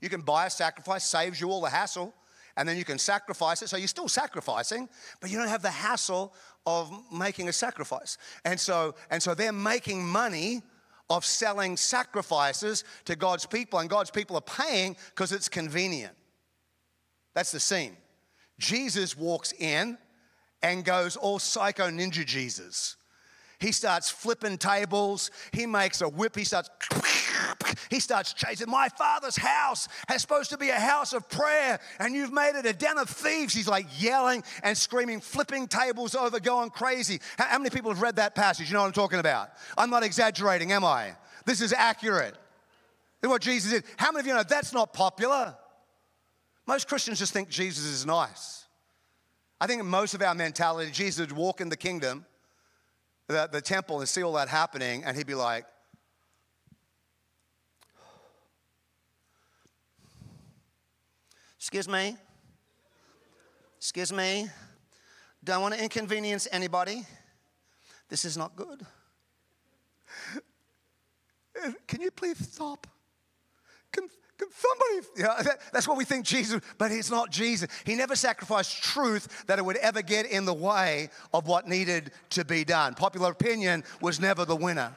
You 0.00 0.08
can 0.08 0.20
buy 0.20 0.46
a 0.46 0.50
sacrifice, 0.50 1.04
saves 1.04 1.40
you 1.40 1.50
all 1.50 1.60
the 1.60 1.70
hassle, 1.70 2.14
and 2.56 2.68
then 2.68 2.76
you 2.76 2.84
can 2.84 2.98
sacrifice 2.98 3.62
it. 3.62 3.68
So 3.68 3.76
you're 3.76 3.88
still 3.88 4.08
sacrificing, 4.08 4.88
but 5.20 5.30
you 5.30 5.38
don't 5.38 5.48
have 5.48 5.62
the 5.62 5.70
hassle 5.70 6.32
of 6.66 6.90
making 7.12 7.48
a 7.48 7.52
sacrifice. 7.52 8.18
And 8.44 8.58
so, 8.58 8.94
and 9.10 9.22
so 9.22 9.34
they're 9.34 9.52
making 9.52 10.06
money 10.06 10.62
of 11.08 11.24
selling 11.24 11.76
sacrifices 11.76 12.84
to 13.04 13.14
God's 13.14 13.46
people, 13.46 13.78
and 13.78 13.88
God's 13.88 14.10
people 14.10 14.36
are 14.36 14.40
paying 14.40 14.96
because 15.10 15.32
it's 15.32 15.48
convenient. 15.48 16.14
That's 17.34 17.52
the 17.52 17.60
scene. 17.60 17.96
Jesus 18.58 19.16
walks 19.16 19.52
in 19.52 19.98
and 20.62 20.84
goes 20.84 21.16
all 21.16 21.38
psycho 21.38 21.90
ninja 21.90 22.24
Jesus. 22.24 22.96
He 23.58 23.72
starts 23.72 24.10
flipping 24.10 24.58
tables. 24.58 25.30
He 25.52 25.66
makes 25.66 26.00
a 26.00 26.08
whip. 26.08 26.36
He 26.36 26.44
starts. 26.44 26.70
He 27.90 28.00
starts 28.00 28.32
chasing. 28.32 28.68
My 28.68 28.88
father's 28.88 29.36
house 29.36 29.88
is 30.12 30.20
supposed 30.20 30.50
to 30.50 30.58
be 30.58 30.70
a 30.70 30.78
house 30.78 31.12
of 31.12 31.28
prayer, 31.28 31.78
and 32.00 32.14
you've 32.14 32.32
made 32.32 32.56
it 32.56 32.66
a 32.66 32.72
den 32.72 32.98
of 32.98 33.08
thieves. 33.08 33.54
He's 33.54 33.68
like 33.68 33.86
yelling 33.98 34.42
and 34.62 34.76
screaming, 34.76 35.20
flipping 35.20 35.68
tables 35.68 36.14
over, 36.14 36.40
going 36.40 36.70
crazy. 36.70 37.20
How 37.38 37.58
many 37.58 37.70
people 37.70 37.92
have 37.92 38.02
read 38.02 38.16
that 38.16 38.34
passage? 38.34 38.68
You 38.68 38.74
know 38.74 38.80
what 38.80 38.88
I'm 38.88 38.92
talking 38.92 39.20
about? 39.20 39.50
I'm 39.78 39.90
not 39.90 40.02
exaggerating, 40.02 40.72
am 40.72 40.84
I? 40.84 41.12
This 41.44 41.60
is 41.60 41.72
accurate. 41.72 42.34
Look 43.22 43.32
what 43.32 43.42
Jesus 43.42 43.70
did. 43.70 43.84
How 43.96 44.10
many 44.10 44.20
of 44.20 44.26
you 44.26 44.34
know 44.34 44.42
that's 44.42 44.72
not 44.72 44.92
popular? 44.92 45.54
Most 46.66 46.88
Christians 46.88 47.18
just 47.18 47.32
think 47.32 47.48
Jesus 47.48 47.84
is 47.84 48.04
nice. 48.04 48.64
I 49.60 49.66
think 49.66 49.84
most 49.84 50.14
of 50.14 50.22
our 50.22 50.34
mentality, 50.34 50.90
Jesus 50.90 51.20
would 51.20 51.32
walk 51.36 51.60
in 51.60 51.68
the 51.68 51.76
kingdom 51.76 52.26
the, 53.28 53.48
the 53.50 53.60
temple 53.60 54.00
and 54.00 54.08
see 54.08 54.22
all 54.22 54.32
that 54.34 54.48
happening, 54.48 55.04
and 55.04 55.16
he'd 55.16 55.26
be 55.26 55.34
like, 55.34 55.64
Excuse 61.58 61.88
me? 61.88 62.16
Excuse 63.76 64.12
me? 64.12 64.48
Don't 65.42 65.62
want 65.62 65.74
to 65.74 65.82
inconvenience 65.82 66.46
anybody. 66.52 67.04
This 68.08 68.24
is 68.24 68.36
not 68.36 68.54
good. 68.54 68.86
Can 71.88 72.00
you 72.00 72.12
please 72.12 72.38
stop? 72.38 72.86
Can, 73.90 74.08
somebody, 74.38 75.08
yeah, 75.16 75.42
that, 75.42 75.60
that's 75.72 75.88
what 75.88 75.96
we 75.96 76.04
think 76.04 76.24
Jesus, 76.24 76.60
but 76.78 76.90
it's 76.92 77.10
not 77.10 77.30
Jesus. 77.30 77.68
He 77.84 77.94
never 77.94 78.16
sacrificed 78.16 78.82
truth 78.82 79.44
that 79.46 79.58
it 79.58 79.64
would 79.64 79.76
ever 79.76 80.02
get 80.02 80.26
in 80.26 80.44
the 80.44 80.54
way 80.54 81.10
of 81.32 81.46
what 81.46 81.66
needed 81.66 82.12
to 82.30 82.44
be 82.44 82.64
done. 82.64 82.94
Popular 82.94 83.30
opinion 83.30 83.84
was 84.00 84.20
never 84.20 84.44
the 84.44 84.56
winner. 84.56 84.94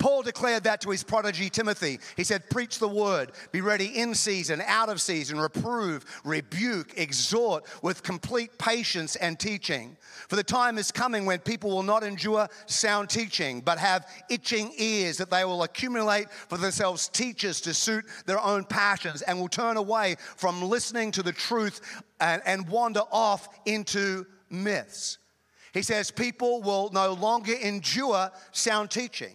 Paul 0.00 0.22
declared 0.22 0.64
that 0.64 0.80
to 0.80 0.90
his 0.90 1.04
prodigy 1.04 1.50
Timothy. 1.50 2.00
He 2.16 2.24
said, 2.24 2.48
Preach 2.48 2.78
the 2.78 2.88
word, 2.88 3.32
be 3.52 3.60
ready 3.60 3.98
in 4.00 4.14
season, 4.14 4.62
out 4.66 4.88
of 4.88 4.98
season, 4.98 5.38
reprove, 5.38 6.06
rebuke, 6.24 6.94
exhort 6.96 7.66
with 7.82 8.02
complete 8.02 8.56
patience 8.58 9.16
and 9.16 9.38
teaching. 9.38 9.98
For 10.28 10.36
the 10.36 10.42
time 10.42 10.78
is 10.78 10.90
coming 10.90 11.26
when 11.26 11.38
people 11.40 11.70
will 11.70 11.82
not 11.82 12.02
endure 12.02 12.48
sound 12.64 13.10
teaching, 13.10 13.60
but 13.60 13.78
have 13.78 14.06
itching 14.30 14.72
ears 14.78 15.18
that 15.18 15.30
they 15.30 15.44
will 15.44 15.64
accumulate 15.64 16.30
for 16.30 16.56
themselves 16.56 17.08
teachers 17.08 17.60
to 17.60 17.74
suit 17.74 18.06
their 18.24 18.40
own 18.40 18.64
passions 18.64 19.20
and 19.20 19.38
will 19.38 19.48
turn 19.48 19.76
away 19.76 20.16
from 20.36 20.62
listening 20.62 21.10
to 21.10 21.22
the 21.22 21.32
truth 21.32 22.02
and, 22.20 22.40
and 22.46 22.66
wander 22.70 23.02
off 23.12 23.50
into 23.66 24.24
myths. 24.48 25.18
He 25.74 25.82
says, 25.82 26.10
People 26.10 26.62
will 26.62 26.88
no 26.90 27.12
longer 27.12 27.52
endure 27.52 28.30
sound 28.50 28.90
teaching. 28.90 29.34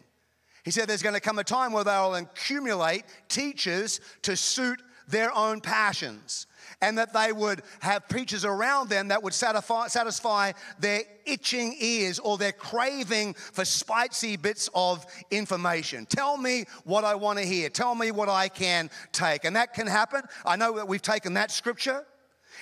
He 0.65 0.71
said 0.71 0.89
there's 0.89 1.04
going 1.04 1.13
to 1.13 1.21
come 1.21 1.38
a 1.38 1.43
time 1.43 1.71
where 1.71 1.84
they'll 1.84 2.15
accumulate 2.15 3.04
teachers 3.30 4.01
to 4.23 4.36
suit 4.36 4.82
their 5.08 5.32
own 5.32 5.62
passions 5.62 6.47
and 6.82 6.97
that 6.97 7.13
they 7.13 7.32
would 7.32 7.62
have 7.82 8.10
preachers 8.10 8.43
around 8.43 8.89
them 8.89 9.10
that 9.10 9.21
would 9.21 9.36
satisfy, 9.36 9.86
satisfy, 9.88 10.51
their 10.80 11.01
itching 11.28 11.75
ears 11.80 12.17
or 12.17 12.39
their 12.39 12.51
craving 12.51 13.36
for 13.36 13.63
spicy 13.63 14.36
bits 14.38 14.67
of 14.73 15.06
information. 15.30 16.08
Tell 16.08 16.36
me 16.36 16.65
what 16.84 17.04
I 17.04 17.13
want 17.13 17.38
to 17.38 17.45
hear. 17.45 17.69
Tell 17.69 17.93
me 17.93 18.10
what 18.10 18.28
I 18.28 18.49
can 18.49 18.89
take. 19.12 19.45
And 19.45 19.56
that 19.56 19.75
can 19.75 19.86
happen. 19.86 20.23
I 20.43 20.56
know 20.56 20.75
that 20.78 20.88
we've 20.88 21.01
taken 21.01 21.36
that 21.36 21.51
scripture 21.51 22.04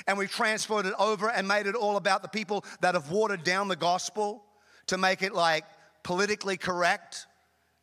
and 0.07 0.17
we've 0.17 0.31
transferred 0.31 0.85
it 0.85 0.93
over 0.99 1.29
and 1.29 1.47
made 1.47 1.67
it 1.67 1.75
all 1.75 1.95
about 1.95 2.21
the 2.21 2.27
people 2.27 2.65
that 2.81 2.95
have 2.95 3.11
watered 3.11 3.45
down 3.45 3.69
the 3.69 3.77
gospel 3.77 4.43
to 4.87 4.97
make 4.97 5.21
it 5.21 5.33
like 5.33 5.63
politically 6.03 6.57
correct 6.57 7.27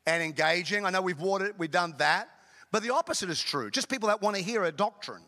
and 0.06 0.22
engaging. 0.22 0.86
I 0.86 0.90
know 0.90 1.02
we've 1.02 1.20
watered, 1.20 1.58
we've 1.58 1.70
done 1.70 1.94
that. 1.98 2.28
But 2.72 2.82
the 2.82 2.90
opposite 2.90 3.30
is 3.30 3.40
true. 3.40 3.70
Just 3.70 3.88
people 3.88 4.08
that 4.08 4.22
want 4.22 4.36
to 4.36 4.42
hear 4.42 4.64
a 4.64 4.72
doctrine 4.72 5.22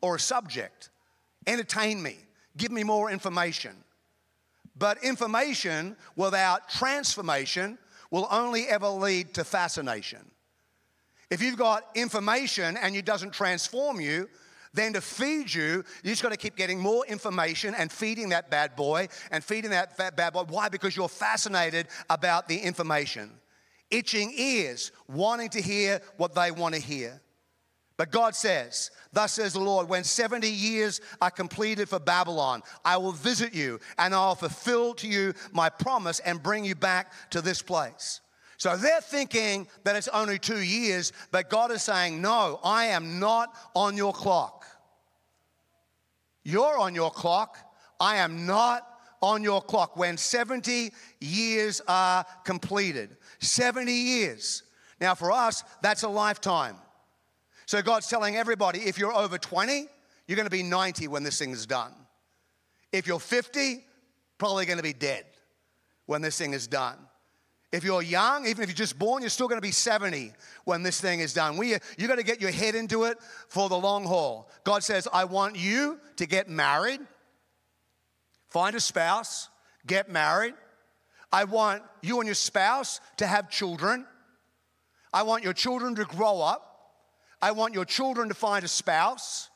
or 0.00 0.16
a 0.16 0.20
subject. 0.20 0.90
Entertain 1.46 2.02
me. 2.02 2.16
Give 2.56 2.70
me 2.70 2.84
more 2.84 3.10
information. 3.10 3.72
But 4.78 5.02
information 5.02 5.96
without 6.16 6.68
transformation 6.68 7.78
will 8.10 8.28
only 8.30 8.64
ever 8.68 8.88
lead 8.88 9.34
to 9.34 9.44
fascination. 9.44 10.20
If 11.30 11.42
you've 11.42 11.56
got 11.56 11.84
information 11.94 12.76
and 12.76 12.94
it 12.94 13.04
doesn't 13.04 13.32
transform 13.32 14.00
you, 14.00 14.28
then 14.74 14.92
to 14.92 15.00
feed 15.00 15.52
you, 15.52 15.82
you 16.04 16.10
just 16.10 16.22
got 16.22 16.32
to 16.32 16.36
keep 16.36 16.54
getting 16.54 16.78
more 16.78 17.06
information 17.06 17.74
and 17.74 17.90
feeding 17.90 18.28
that 18.28 18.50
bad 18.50 18.76
boy 18.76 19.08
and 19.30 19.42
feeding 19.42 19.70
that 19.70 19.96
bad 19.96 20.32
boy. 20.34 20.42
Why? 20.42 20.68
Because 20.68 20.94
you're 20.94 21.08
fascinated 21.08 21.88
about 22.10 22.46
the 22.46 22.58
information 22.58 23.30
itching 23.90 24.32
ears, 24.36 24.92
wanting 25.08 25.48
to 25.50 25.60
hear 25.60 26.00
what 26.16 26.34
they 26.34 26.50
want 26.50 26.74
to 26.74 26.80
hear. 26.80 27.20
But 27.96 28.10
God 28.10 28.34
says, 28.34 28.90
Thus 29.12 29.32
says 29.32 29.54
the 29.54 29.60
Lord, 29.60 29.88
when 29.88 30.04
70 30.04 30.48
years 30.48 31.00
are 31.20 31.30
completed 31.30 31.88
for 31.88 31.98
Babylon, 31.98 32.62
I 32.84 32.98
will 32.98 33.12
visit 33.12 33.54
you 33.54 33.80
and 33.98 34.14
I'll 34.14 34.34
fulfill 34.34 34.94
to 34.94 35.08
you 35.08 35.32
my 35.52 35.70
promise 35.70 36.20
and 36.20 36.42
bring 36.42 36.64
you 36.64 36.74
back 36.74 37.12
to 37.30 37.40
this 37.40 37.62
place. 37.62 38.20
So 38.58 38.76
they're 38.76 39.00
thinking 39.00 39.66
that 39.84 39.96
it's 39.96 40.08
only 40.08 40.38
two 40.38 40.60
years, 40.60 41.12
but 41.30 41.50
God 41.50 41.70
is 41.70 41.82
saying, 41.82 42.20
No, 42.20 42.60
I 42.62 42.86
am 42.86 43.18
not 43.18 43.54
on 43.74 43.96
your 43.96 44.12
clock. 44.12 44.66
You're 46.44 46.78
on 46.78 46.94
your 46.94 47.10
clock. 47.10 47.58
I 47.98 48.16
am 48.16 48.46
not 48.46 48.86
on 49.22 49.42
your 49.42 49.62
clock 49.62 49.96
when 49.96 50.16
70 50.16 50.92
years 51.20 51.80
are 51.88 52.24
completed. 52.44 53.16
70 53.40 53.92
years. 53.92 54.62
Now, 55.00 55.14
for 55.14 55.30
us, 55.30 55.62
that's 55.82 56.02
a 56.02 56.08
lifetime. 56.08 56.76
So 57.66 57.82
God's 57.82 58.08
telling 58.08 58.36
everybody 58.36 58.80
if 58.80 58.98
you're 58.98 59.12
over 59.12 59.38
20, 59.38 59.86
you're 60.26 60.36
going 60.36 60.46
to 60.46 60.50
be 60.50 60.62
90 60.62 61.08
when 61.08 61.22
this 61.22 61.38
thing 61.38 61.50
is 61.50 61.66
done. 61.66 61.92
If 62.92 63.06
you're 63.06 63.20
50, 63.20 63.84
probably 64.38 64.66
going 64.66 64.78
to 64.78 64.82
be 64.82 64.92
dead 64.92 65.24
when 66.06 66.22
this 66.22 66.38
thing 66.38 66.52
is 66.52 66.66
done. 66.66 66.96
If 67.72 67.84
you're 67.84 68.02
young, 68.02 68.46
even 68.46 68.62
if 68.62 68.68
you're 68.68 68.76
just 68.76 68.98
born, 68.98 69.22
you're 69.22 69.28
still 69.28 69.48
going 69.48 69.60
to 69.60 69.66
be 69.66 69.72
70 69.72 70.32
when 70.64 70.82
this 70.82 71.00
thing 71.00 71.20
is 71.20 71.34
done. 71.34 71.56
We, 71.56 71.76
you 71.98 72.06
got 72.06 72.16
to 72.16 72.22
get 72.22 72.40
your 72.40 72.52
head 72.52 72.74
into 72.74 73.04
it 73.04 73.18
for 73.48 73.68
the 73.68 73.76
long 73.76 74.04
haul. 74.04 74.48
God 74.64 74.82
says, 74.84 75.08
I 75.12 75.24
want 75.24 75.56
you 75.56 75.98
to 76.16 76.26
get 76.26 76.48
married, 76.48 77.00
find 78.48 78.76
a 78.76 78.80
spouse, 78.80 79.48
get 79.86 80.08
married. 80.08 80.54
I 81.32 81.44
want 81.44 81.82
you 82.02 82.20
and 82.20 82.26
your 82.26 82.34
spouse 82.34 83.00
to 83.16 83.26
have 83.26 83.50
children. 83.50 84.06
I 85.12 85.22
want 85.22 85.44
your 85.44 85.52
children 85.52 85.94
to 85.96 86.04
grow 86.04 86.40
up. 86.40 86.62
I 87.42 87.52
want 87.52 87.74
your 87.74 87.84
children 87.84 88.28
to 88.28 88.34
find 88.34 88.64
a 88.64 88.68
spouse. 88.68 89.50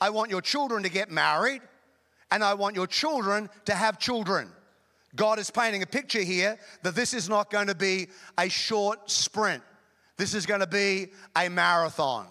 I 0.00 0.10
want 0.10 0.30
your 0.30 0.40
children 0.40 0.82
to 0.82 0.88
get 0.88 1.10
married. 1.10 1.62
And 2.30 2.42
I 2.42 2.54
want 2.54 2.76
your 2.76 2.86
children 2.86 3.48
to 3.66 3.74
have 3.74 3.98
children. 3.98 4.48
God 5.14 5.38
is 5.38 5.50
painting 5.50 5.82
a 5.82 5.86
picture 5.86 6.22
here 6.22 6.58
that 6.82 6.94
this 6.94 7.12
is 7.12 7.28
not 7.28 7.50
going 7.50 7.66
to 7.66 7.74
be 7.74 8.08
a 8.38 8.48
short 8.48 9.10
sprint. 9.10 9.62
This 10.16 10.34
is 10.34 10.46
going 10.46 10.60
to 10.60 10.66
be 10.66 11.08
a 11.36 11.48
marathon. 11.48 12.26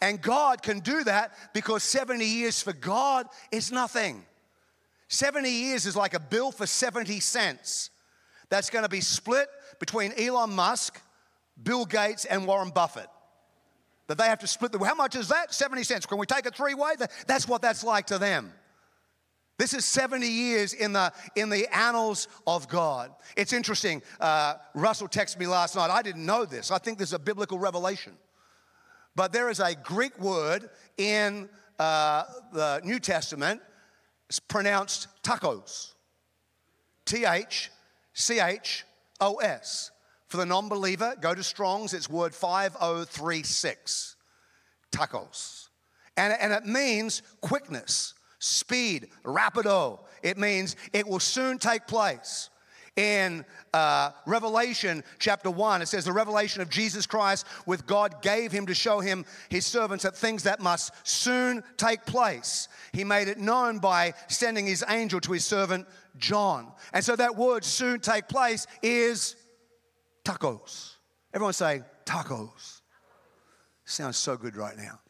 And 0.00 0.20
God 0.20 0.62
can 0.62 0.80
do 0.80 1.04
that 1.04 1.34
because 1.52 1.82
70 1.82 2.24
years 2.24 2.62
for 2.62 2.72
God 2.72 3.26
is 3.52 3.70
nothing. 3.70 4.24
70 5.08 5.50
years 5.50 5.84
is 5.84 5.96
like 5.96 6.14
a 6.14 6.20
bill 6.20 6.50
for 6.50 6.66
70 6.66 7.20
cents 7.20 7.90
that's 8.50 8.68
going 8.68 8.82
to 8.82 8.88
be 8.88 9.00
split 9.00 9.48
between 9.78 10.12
Elon 10.18 10.52
Musk, 10.52 11.00
Bill 11.62 11.86
Gates, 11.86 12.26
and 12.26 12.46
Warren 12.46 12.70
Buffett 12.70 13.08
that 14.10 14.18
they 14.18 14.26
have 14.26 14.40
to 14.40 14.46
split 14.48 14.72
the. 14.72 14.78
How 14.84 14.96
much 14.96 15.14
is 15.14 15.28
that? 15.28 15.54
70 15.54 15.84
cents. 15.84 16.04
Can 16.04 16.18
we 16.18 16.26
take 16.26 16.44
it 16.44 16.54
three 16.54 16.74
way? 16.74 16.94
That's 17.28 17.46
what 17.46 17.62
that's 17.62 17.84
like 17.84 18.06
to 18.06 18.18
them. 18.18 18.52
This 19.56 19.72
is 19.72 19.84
70 19.84 20.26
years 20.26 20.72
in 20.72 20.94
the, 20.94 21.12
in 21.36 21.48
the 21.48 21.68
annals 21.72 22.26
of 22.46 22.66
God. 22.66 23.12
It's 23.36 23.52
interesting. 23.52 24.02
Uh, 24.18 24.54
Russell 24.74 25.06
texted 25.06 25.38
me 25.38 25.46
last 25.46 25.76
night. 25.76 25.90
I 25.90 26.02
didn't 26.02 26.24
know 26.24 26.44
this. 26.44 26.70
I 26.70 26.78
think 26.78 26.98
this 26.98 27.10
is 27.10 27.12
a 27.12 27.18
biblical 27.18 27.58
revelation. 27.58 28.14
But 29.14 29.32
there 29.32 29.50
is 29.50 29.60
a 29.60 29.74
Greek 29.74 30.18
word 30.18 30.70
in 30.96 31.48
uh, 31.78 32.24
the 32.52 32.80
New 32.82 32.98
Testament. 32.98 33.60
It's 34.28 34.40
pronounced 34.40 35.08
tacos. 35.22 35.92
T 37.04 37.24
H 37.24 37.70
C 38.12 38.40
H 38.40 38.84
O 39.20 39.36
S. 39.36 39.90
For 40.28 40.36
the 40.36 40.46
non 40.46 40.68
believer, 40.68 41.16
go 41.20 41.34
to 41.34 41.42
Strong's, 41.42 41.92
it's 41.92 42.08
word 42.08 42.34
5036, 42.34 44.16
tachos. 44.92 45.68
And, 46.16 46.34
and 46.40 46.52
it 46.52 46.64
means 46.66 47.22
quickness, 47.40 48.14
speed, 48.38 49.08
rapido. 49.24 50.00
It 50.22 50.38
means 50.38 50.76
it 50.92 51.06
will 51.06 51.18
soon 51.18 51.58
take 51.58 51.88
place. 51.88 52.48
In 53.00 53.46
uh, 53.72 54.10
Revelation 54.26 55.02
chapter 55.18 55.50
1, 55.50 55.80
it 55.80 55.86
says, 55.86 56.04
The 56.04 56.12
revelation 56.12 56.60
of 56.60 56.68
Jesus 56.68 57.06
Christ 57.06 57.46
with 57.64 57.86
God 57.86 58.20
gave 58.20 58.52
him 58.52 58.66
to 58.66 58.74
show 58.74 59.00
him 59.00 59.24
his 59.48 59.64
servants 59.64 60.04
that 60.04 60.14
things 60.14 60.42
that 60.42 60.60
must 60.60 60.92
soon 61.02 61.64
take 61.78 62.04
place. 62.04 62.68
He 62.92 63.04
made 63.04 63.28
it 63.28 63.38
known 63.38 63.78
by 63.78 64.12
sending 64.28 64.66
his 64.66 64.84
angel 64.86 65.18
to 65.20 65.32
his 65.32 65.46
servant 65.46 65.88
John. 66.18 66.70
And 66.92 67.02
so 67.02 67.16
that 67.16 67.36
word 67.36 67.64
soon 67.64 68.00
take 68.00 68.28
place 68.28 68.66
is 68.82 69.34
tacos. 70.22 70.96
Everyone 71.32 71.54
say 71.54 71.80
tacos. 72.04 72.82
Sounds 73.86 74.18
so 74.18 74.36
good 74.36 74.56
right 74.56 74.76
now. 74.76 75.00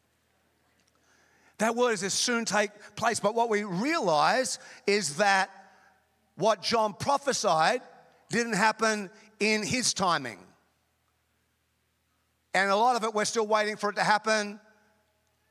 That 1.59 1.75
word 1.75 2.01
is 2.01 2.15
soon 2.15 2.45
take 2.45 2.71
place, 2.95 3.19
but 3.19 3.35
what 3.35 3.51
we 3.51 3.65
realize 3.65 4.61
is 4.87 5.17
that 5.17 5.51
what 6.41 6.63
John 6.63 6.95
prophesied 6.95 7.83
didn't 8.31 8.55
happen 8.55 9.11
in 9.39 9.63
his 9.63 9.95
timing. 9.95 10.39
And 12.55 12.71
a 12.71 12.77
lot 12.77 12.97
of 12.97 13.05
it, 13.05 13.15
we're 13.15 13.25
still 13.25 13.47
waiting 13.47 13.77
for 13.77 13.91
it 13.91 13.97
to 13.97 14.03
happen 14.03 14.59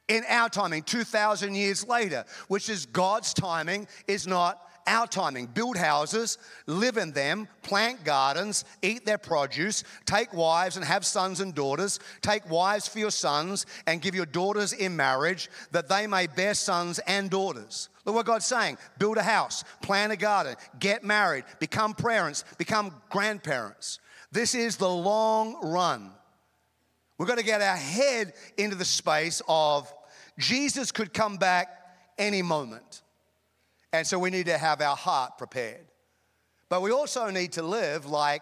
in 0.08 0.24
our 0.28 0.50
timing, 0.50 0.84
2,000 0.84 1.54
years 1.54 1.88
later, 1.88 2.26
which 2.48 2.68
is 2.68 2.88
God's 2.88 3.34
timing, 3.34 3.88
is 4.08 4.26
not 4.26 4.60
our 4.88 5.06
timing. 5.06 5.46
Build 5.46 5.78
houses, 5.78 6.40
live 6.66 6.98
in 6.98 7.12
them, 7.12 7.48
plant 7.62 8.04
gardens, 8.04 8.66
eat 8.82 9.06
their 9.06 9.20
produce, 9.20 9.84
take 10.06 10.34
wives 10.34 10.78
and 10.78 10.86
have 10.86 11.06
sons 11.06 11.40
and 11.40 11.54
daughters. 11.54 12.00
Take 12.22 12.50
wives 12.50 12.88
for 12.88 12.98
your 12.98 13.12
sons 13.12 13.68
and 13.86 14.02
give 14.02 14.16
your 14.16 14.26
daughters 14.26 14.74
in 14.74 14.96
marriage 14.96 15.50
that 15.72 15.88
they 15.88 16.08
may 16.08 16.26
bear 16.26 16.56
sons 16.56 17.00
and 17.06 17.30
daughters. 17.30 17.90
Look 18.10 18.16
what 18.16 18.26
God's 18.26 18.48
saying 18.48 18.80
build 18.98 19.18
a 19.18 19.22
house, 19.22 19.64
plant 19.84 20.12
a 20.12 20.16
garden, 20.16 20.56
get 20.80 21.04
married, 21.04 21.44
become 21.60 21.94
parents, 21.94 22.44
become 22.58 22.92
grandparents. 23.12 24.00
This 24.32 24.56
is 24.56 24.78
the 24.78 24.90
long 24.90 25.70
run. 25.72 26.10
We've 27.20 27.28
got 27.28 27.38
to 27.38 27.46
get 27.46 27.62
our 27.62 27.76
head 27.76 28.34
into 28.58 28.76
the 28.76 28.84
space 28.84 29.44
of 29.48 29.94
Jesus 30.40 30.92
could 30.92 31.14
come 31.14 31.38
back 31.38 31.68
any 32.18 32.42
moment. 32.42 33.04
And 33.94 34.08
so 34.08 34.18
we 34.18 34.32
need 34.32 34.48
to 34.48 34.58
have 34.58 34.82
our 34.82 34.96
heart 34.96 35.38
prepared. 35.38 35.86
But 36.68 36.82
we 36.82 36.90
also 36.90 37.30
need 37.30 37.52
to 37.52 37.62
live 37.62 38.08
like 38.08 38.42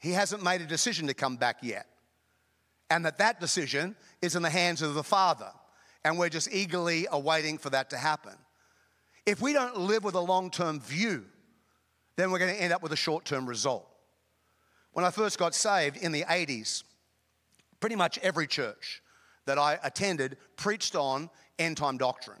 he 0.00 0.10
hasn't 0.10 0.42
made 0.42 0.62
a 0.62 0.66
decision 0.66 1.06
to 1.06 1.14
come 1.14 1.36
back 1.36 1.58
yet. 1.62 1.86
And 2.90 3.04
that 3.04 3.18
that 3.18 3.38
decision 3.38 3.94
is 4.20 4.34
in 4.34 4.42
the 4.42 4.50
hands 4.50 4.82
of 4.82 4.94
the 4.94 5.04
Father. 5.04 5.52
And 6.04 6.18
we're 6.18 6.28
just 6.28 6.52
eagerly 6.52 7.06
awaiting 7.12 7.56
for 7.56 7.70
that 7.70 7.90
to 7.90 7.98
happen. 7.98 8.32
If 9.26 9.42
we 9.42 9.52
don't 9.52 9.76
live 9.76 10.04
with 10.04 10.14
a 10.14 10.20
long 10.20 10.50
term 10.50 10.80
view, 10.80 11.24
then 12.16 12.30
we're 12.30 12.38
going 12.38 12.54
to 12.54 12.62
end 12.62 12.72
up 12.72 12.82
with 12.82 12.92
a 12.92 12.96
short 12.96 13.24
term 13.24 13.46
result. 13.46 13.86
When 14.92 15.04
I 15.04 15.10
first 15.10 15.38
got 15.38 15.54
saved 15.54 15.96
in 15.98 16.12
the 16.12 16.22
80s, 16.22 16.84
pretty 17.80 17.96
much 17.96 18.18
every 18.18 18.46
church 18.46 19.02
that 19.44 19.58
I 19.58 19.78
attended 19.82 20.38
preached 20.56 20.96
on 20.96 21.28
end 21.58 21.76
time 21.76 21.98
doctrine. 21.98 22.40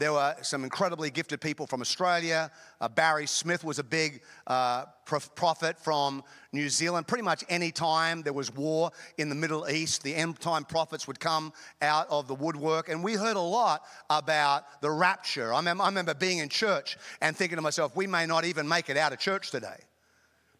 There 0.00 0.14
were 0.14 0.34
some 0.40 0.64
incredibly 0.64 1.10
gifted 1.10 1.42
people 1.42 1.66
from 1.66 1.82
Australia. 1.82 2.50
Uh, 2.80 2.88
Barry 2.88 3.26
Smith 3.26 3.62
was 3.62 3.78
a 3.78 3.84
big 3.84 4.22
uh, 4.46 4.86
prophet 5.04 5.78
from 5.78 6.24
New 6.52 6.70
Zealand. 6.70 7.06
Pretty 7.06 7.22
much 7.22 7.44
any 7.50 7.70
time 7.70 8.22
there 8.22 8.32
was 8.32 8.50
war 8.50 8.92
in 9.18 9.28
the 9.28 9.34
Middle 9.34 9.68
East, 9.68 10.02
the 10.02 10.14
end 10.14 10.40
time 10.40 10.64
prophets 10.64 11.06
would 11.06 11.20
come 11.20 11.52
out 11.82 12.06
of 12.08 12.28
the 12.28 12.34
woodwork. 12.34 12.88
And 12.88 13.04
we 13.04 13.12
heard 13.12 13.36
a 13.36 13.40
lot 13.40 13.82
about 14.08 14.80
the 14.80 14.90
rapture. 14.90 15.52
I 15.52 15.58
remember, 15.58 15.84
I 15.84 15.88
remember 15.88 16.14
being 16.14 16.38
in 16.38 16.48
church 16.48 16.96
and 17.20 17.36
thinking 17.36 17.56
to 17.56 17.62
myself, 17.62 17.94
we 17.94 18.06
may 18.06 18.24
not 18.24 18.46
even 18.46 18.66
make 18.66 18.88
it 18.88 18.96
out 18.96 19.12
of 19.12 19.18
church 19.18 19.50
today. 19.50 19.76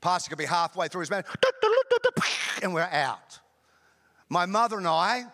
Pastor 0.03 0.29
could 0.29 0.39
be 0.39 0.45
halfway 0.45 0.89
through 0.89 1.01
his 1.01 1.11
man, 1.11 1.25
and 2.63 2.75
we're 2.75 2.83
out. 2.83 3.41
My 4.29 4.45
mother 4.45 4.77
and 4.77 4.87
I, 4.87 5.25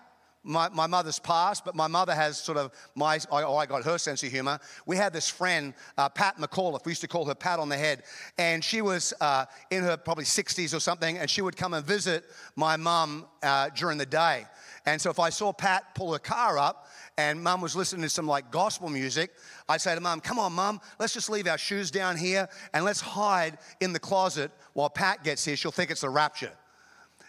my, 0.46 0.68
my 0.68 0.87
mother's 0.87 1.18
passed, 1.18 1.64
but 1.64 1.74
my 1.74 1.88
mother 1.88 2.14
has 2.14 2.38
sort 2.38 2.56
of 2.56 2.72
my, 2.94 3.18
I, 3.32 3.42
I 3.44 3.66
got 3.66 3.85
her 3.85 3.98
sense 3.98 4.22
of 4.22 4.30
humor. 4.30 4.59
We 4.87 4.96
had 4.96 5.12
this 5.12 5.28
friend, 5.28 5.74
uh, 5.98 6.09
Pat 6.09 6.38
McAuliffe. 6.38 6.85
We 6.85 6.92
used 6.92 7.00
to 7.02 7.09
call 7.09 7.24
her 7.26 7.35
Pat 7.35 7.59
on 7.59 7.68
the 7.68 7.76
head. 7.76 8.04
And 8.38 8.62
she 8.62 8.80
was 8.80 9.12
uh, 9.20 9.46
in 9.70 9.82
her 9.82 9.96
probably 9.96 10.24
60s 10.24 10.74
or 10.74 10.80
something, 10.80 11.18
and 11.18 11.28
she 11.28 11.42
would 11.42 11.56
come 11.56 11.74
and 11.74 11.85
visit 11.85 12.24
my 12.54 12.76
mum 12.76 13.26
uh, 13.42 13.70
during 13.70 13.98
the 13.98 14.06
day. 14.06 14.46
And 14.87 15.00
so 15.00 15.11
if 15.11 15.18
I 15.18 15.30
saw 15.30 15.52
Pat 15.52 15.94
pull 15.96 16.12
her 16.12 16.18
car 16.20 16.59
up 16.59 16.87
and 17.18 17.42
mum 17.42 17.61
was 17.61 17.74
listening 17.74 18.02
to 18.02 18.09
some 18.09 18.28
like 18.28 18.52
gospel 18.52 18.88
music, 18.88 19.32
I'd 19.68 19.80
say 19.80 19.94
to 19.96 20.00
mum, 20.00 20.20
come 20.20 20.38
on, 20.38 20.52
mum, 20.52 20.80
let's 21.00 21.12
just 21.12 21.28
leave 21.28 21.48
our 21.48 21.59
shoes 21.59 21.90
down 21.90 22.16
here 22.16 22.48
and 22.72 22.85
let's 22.85 23.00
hide 23.00 23.59
in 23.80 23.92
the 23.92 23.98
closet 23.98 24.52
while 24.74 24.88
Pat 24.88 25.24
gets 25.24 25.44
here. 25.44 25.56
She'll 25.56 25.72
think 25.72 25.90
it's 25.90 26.02
the 26.02 26.09
rapture. 26.09 26.52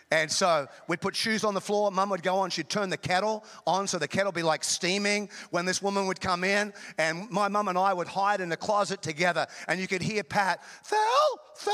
And 0.10 0.32
so 0.32 0.68
we'd 0.88 1.02
put 1.02 1.16
shoes 1.16 1.44
on 1.44 1.54
the 1.54 1.62
floor. 1.62 1.92
Mum 1.92 2.10
would 2.12 2.24
go 2.24 2.38
on. 2.38 2.50
She'd 2.50 2.70
turn 2.70 2.90
the 2.90 2.98
kettle 2.98 3.44
on 3.66 3.88
so 3.88 3.98
the 3.98 4.08
kettle 4.08 4.32
be 4.32 4.44
like 4.44 4.64
steaming 4.64 5.30
when 5.52 5.66
this 5.66 5.82
woman 5.82 6.08
would 6.08 6.22
come 6.22 6.46
in. 6.46 6.74
And 6.98 7.30
my 7.30 7.50
mum 7.50 7.68
and 7.68 7.78
I 7.78 7.94
would 7.94 8.08
hide 8.08 8.40
in 8.40 8.48
the 8.48 8.58
closet 8.58 9.02
together. 9.02 9.48
And 9.68 9.80
you 9.80 9.88
could 9.88 10.02
hear 10.02 10.24
Pat, 10.24 10.64
Phil, 10.84 10.98
Phil, 11.56 11.74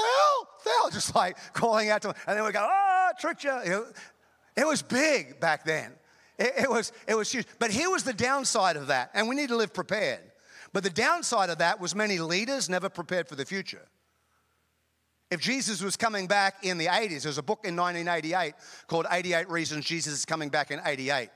Phil, 0.64 0.90
just 0.92 1.16
like 1.16 1.38
calling 1.54 1.90
out 1.90 2.02
to 2.02 2.10
him. 2.10 2.16
And 2.26 2.38
then 2.38 2.44
we'd 2.44 2.54
go, 2.54 2.68
oh, 2.68 3.10
tricked 3.20 3.44
you. 3.44 3.86
It 4.56 4.66
was 4.66 4.82
big 4.82 5.40
back 5.40 5.64
then. 5.64 5.92
It 6.40 6.70
was, 6.70 6.92
it 7.08 7.16
was 7.16 7.32
huge. 7.32 7.46
But 7.60 7.70
here 7.72 7.90
was 7.90 8.04
the 8.04 8.14
downside 8.14 8.76
of 8.76 8.88
that, 8.88 9.12
and 9.14 9.30
we 9.30 9.36
need 9.36 9.50
to 9.50 9.56
live 9.56 9.74
prepared. 9.74 10.20
But 10.74 10.84
the 10.84 10.90
downside 10.90 11.52
of 11.52 11.60
that 11.60 11.80
was 11.80 11.94
many 11.94 12.18
leaders 12.18 12.70
never 12.70 12.90
prepared 12.90 13.28
for 13.28 13.36
the 13.36 13.46
future. 13.46 13.86
If 15.34 15.40
Jesus 15.40 15.82
was 15.82 15.98
coming 15.98 16.28
back 16.28 16.64
in 16.64 16.78
the 16.78 16.86
80s, 16.86 17.24
there's 17.24 17.40
a 17.40 17.42
book 17.42 17.62
in 17.64 17.76
1988 17.76 18.54
called 18.86 19.08
88 19.10 19.50
Reasons 19.50 19.84
Jesus 19.84 20.14
is 20.14 20.26
Coming 20.26 20.50
Back 20.50 20.70
in 20.70 20.80
88. 20.86 21.30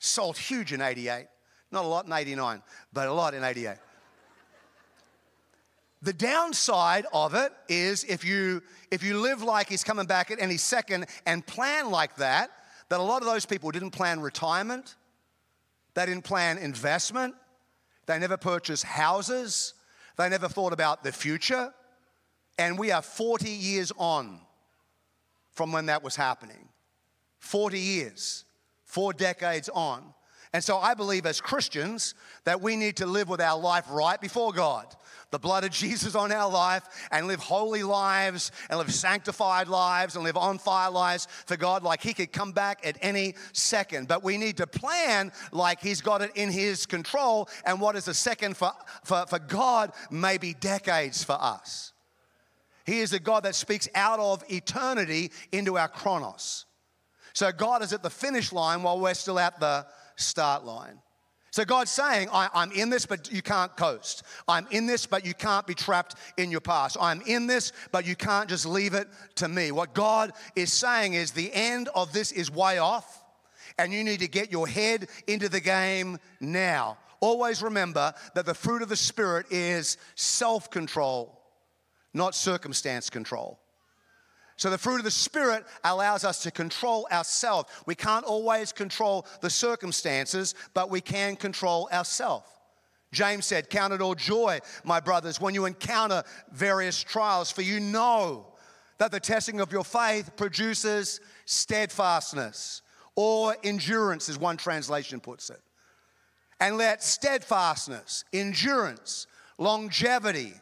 Sold 0.00 0.36
huge 0.36 0.72
in 0.72 0.80
88. 0.80 1.28
Not 1.70 1.84
a 1.84 1.86
lot 1.86 2.06
in 2.06 2.12
89, 2.12 2.60
but 2.92 3.06
a 3.06 3.12
lot 3.12 3.34
in 3.34 3.44
88. 3.44 3.76
The 6.02 6.12
downside 6.12 7.06
of 7.12 7.36
it 7.36 7.52
is 7.68 8.02
if 8.02 8.24
you 8.24 8.60
if 8.90 9.04
you 9.04 9.20
live 9.20 9.40
like 9.40 9.68
he's 9.68 9.84
coming 9.84 10.06
back 10.06 10.32
at 10.32 10.42
any 10.42 10.56
second 10.56 11.06
and 11.24 11.46
plan 11.46 11.92
like 11.92 12.16
that, 12.16 12.50
that 12.88 12.98
a 12.98 13.04
lot 13.04 13.22
of 13.22 13.28
those 13.28 13.46
people 13.46 13.70
didn't 13.70 13.92
plan 13.92 14.18
retirement, 14.18 14.96
they 15.94 16.06
didn't 16.06 16.24
plan 16.24 16.58
investment, 16.58 17.36
they 18.06 18.18
never 18.18 18.36
purchased 18.36 18.82
houses, 18.82 19.74
they 20.16 20.28
never 20.28 20.48
thought 20.48 20.72
about 20.72 21.04
the 21.04 21.12
future. 21.12 21.72
And 22.58 22.78
we 22.78 22.90
are 22.90 23.02
40 23.02 23.48
years 23.48 23.92
on 23.96 24.40
from 25.52 25.72
when 25.72 25.86
that 25.86 26.02
was 26.02 26.16
happening. 26.16 26.68
40 27.38 27.78
years, 27.78 28.44
four 28.84 29.12
decades 29.12 29.68
on. 29.68 30.02
And 30.52 30.64
so 30.64 30.78
I 30.78 30.94
believe 30.94 31.26
as 31.26 31.40
Christians 31.40 32.14
that 32.44 32.60
we 32.60 32.74
need 32.74 32.96
to 32.96 33.06
live 33.06 33.28
with 33.28 33.40
our 33.40 33.58
life 33.58 33.84
right 33.90 34.20
before 34.20 34.52
God. 34.52 34.86
The 35.30 35.38
blood 35.38 35.64
of 35.64 35.70
Jesus 35.70 36.14
on 36.14 36.32
our 36.32 36.50
life 36.50 36.84
and 37.10 37.26
live 37.26 37.40
holy 37.40 37.82
lives 37.82 38.50
and 38.70 38.78
live 38.78 38.92
sanctified 38.94 39.68
lives 39.68 40.14
and 40.14 40.24
live 40.24 40.38
on 40.38 40.58
fire 40.58 40.90
lives 40.90 41.28
for 41.44 41.58
God 41.58 41.82
like 41.82 42.02
He 42.02 42.14
could 42.14 42.32
come 42.32 42.52
back 42.52 42.80
at 42.86 42.96
any 43.02 43.34
second. 43.52 44.08
But 44.08 44.24
we 44.24 44.38
need 44.38 44.56
to 44.56 44.66
plan 44.66 45.32
like 45.52 45.80
He's 45.80 46.00
got 46.00 46.22
it 46.22 46.30
in 46.34 46.50
His 46.50 46.86
control. 46.86 47.50
And 47.66 47.78
what 47.78 47.94
is 47.94 48.08
a 48.08 48.14
second 48.14 48.56
for, 48.56 48.72
for, 49.04 49.26
for 49.26 49.38
God 49.38 49.92
may 50.10 50.38
be 50.38 50.54
decades 50.54 51.22
for 51.22 51.36
us. 51.38 51.92
He 52.88 53.00
is 53.00 53.12
a 53.12 53.20
God 53.20 53.44
that 53.44 53.54
speaks 53.54 53.86
out 53.94 54.18
of 54.18 54.42
eternity 54.50 55.30
into 55.52 55.76
our 55.76 55.88
chronos. 55.88 56.64
So 57.34 57.52
God 57.52 57.82
is 57.82 57.92
at 57.92 58.02
the 58.02 58.08
finish 58.08 58.50
line 58.50 58.82
while 58.82 58.98
we're 58.98 59.12
still 59.12 59.38
at 59.38 59.60
the 59.60 59.86
start 60.16 60.64
line. 60.64 60.98
So 61.50 61.66
God's 61.66 61.90
saying, 61.90 62.28
I, 62.32 62.48
am 62.54 62.72
in 62.72 62.88
this, 62.88 63.04
but 63.04 63.30
you 63.30 63.42
can't 63.42 63.76
coast. 63.76 64.22
I'm 64.48 64.66
in 64.70 64.86
this, 64.86 65.04
but 65.04 65.26
you 65.26 65.34
can't 65.34 65.66
be 65.66 65.74
trapped 65.74 66.14
in 66.38 66.50
your 66.50 66.62
past. 66.62 66.96
I'm 66.98 67.20
in 67.26 67.46
this, 67.46 67.72
but 67.92 68.06
you 68.06 68.16
can't 68.16 68.48
just 68.48 68.64
leave 68.64 68.94
it 68.94 69.08
to 69.34 69.48
me. 69.48 69.70
What 69.70 69.92
God 69.92 70.32
is 70.56 70.72
saying 70.72 71.12
is 71.12 71.32
the 71.32 71.52
end 71.52 71.90
of 71.94 72.14
this 72.14 72.32
is 72.32 72.50
way 72.50 72.78
off, 72.78 73.22
and 73.78 73.92
you 73.92 74.02
need 74.02 74.20
to 74.20 74.28
get 74.28 74.50
your 74.50 74.66
head 74.66 75.08
into 75.26 75.50
the 75.50 75.60
game 75.60 76.18
now. 76.40 76.96
Always 77.20 77.62
remember 77.62 78.14
that 78.34 78.46
the 78.46 78.54
fruit 78.54 78.80
of 78.80 78.88
the 78.88 78.96
Spirit 78.96 79.46
is 79.50 79.98
self 80.14 80.70
control, 80.70 81.37
not 82.18 82.34
circumstance 82.34 83.08
control. 83.08 83.58
So 84.56 84.70
the 84.70 84.76
fruit 84.76 84.98
of 84.98 85.04
the 85.04 85.10
Spirit 85.10 85.64
allows 85.84 86.24
us 86.24 86.42
to 86.42 86.50
control 86.50 87.06
ourselves. 87.12 87.70
We 87.86 87.94
can't 87.94 88.24
always 88.24 88.72
control 88.72 89.24
the 89.40 89.48
circumstances, 89.48 90.54
but 90.74 90.90
we 90.90 91.00
can 91.00 91.36
control 91.36 91.88
ourselves. 91.92 92.48
James 93.12 93.46
said, 93.46 93.70
Count 93.70 93.92
it 93.92 94.02
all 94.02 94.16
joy, 94.16 94.58
my 94.84 95.00
brothers, 95.00 95.40
when 95.40 95.54
you 95.54 95.64
encounter 95.64 96.24
various 96.52 97.00
trials, 97.02 97.50
for 97.52 97.62
you 97.62 97.80
know 97.80 98.46
that 98.98 99.12
the 99.12 99.20
testing 99.20 99.60
of 99.60 99.72
your 99.72 99.84
faith 99.84 100.36
produces 100.36 101.20
steadfastness 101.46 102.82
or 103.14 103.56
endurance, 103.62 104.28
as 104.28 104.38
one 104.38 104.56
translation 104.56 105.20
puts 105.20 105.50
it. 105.50 105.60
And 106.60 106.76
let 106.76 107.02
steadfastness, 107.02 108.24
endurance, 108.32 109.28
longevity, 109.56 110.54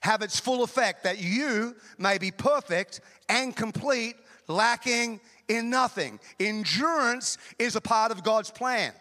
have 0.00 0.22
its 0.22 0.40
full 0.40 0.62
effect, 0.62 1.04
that 1.04 1.18
you 1.18 1.76
may 1.98 2.18
be 2.18 2.30
perfect 2.30 3.00
and 3.28 3.54
complete, 3.54 4.16
lacking 4.48 5.20
in 5.48 5.70
nothing. 5.70 6.18
Endurance 6.38 7.38
is 7.58 7.76
a 7.76 7.80
part 7.80 8.10
of 8.10 8.22
God's 8.22 8.50
plan. 8.50 8.92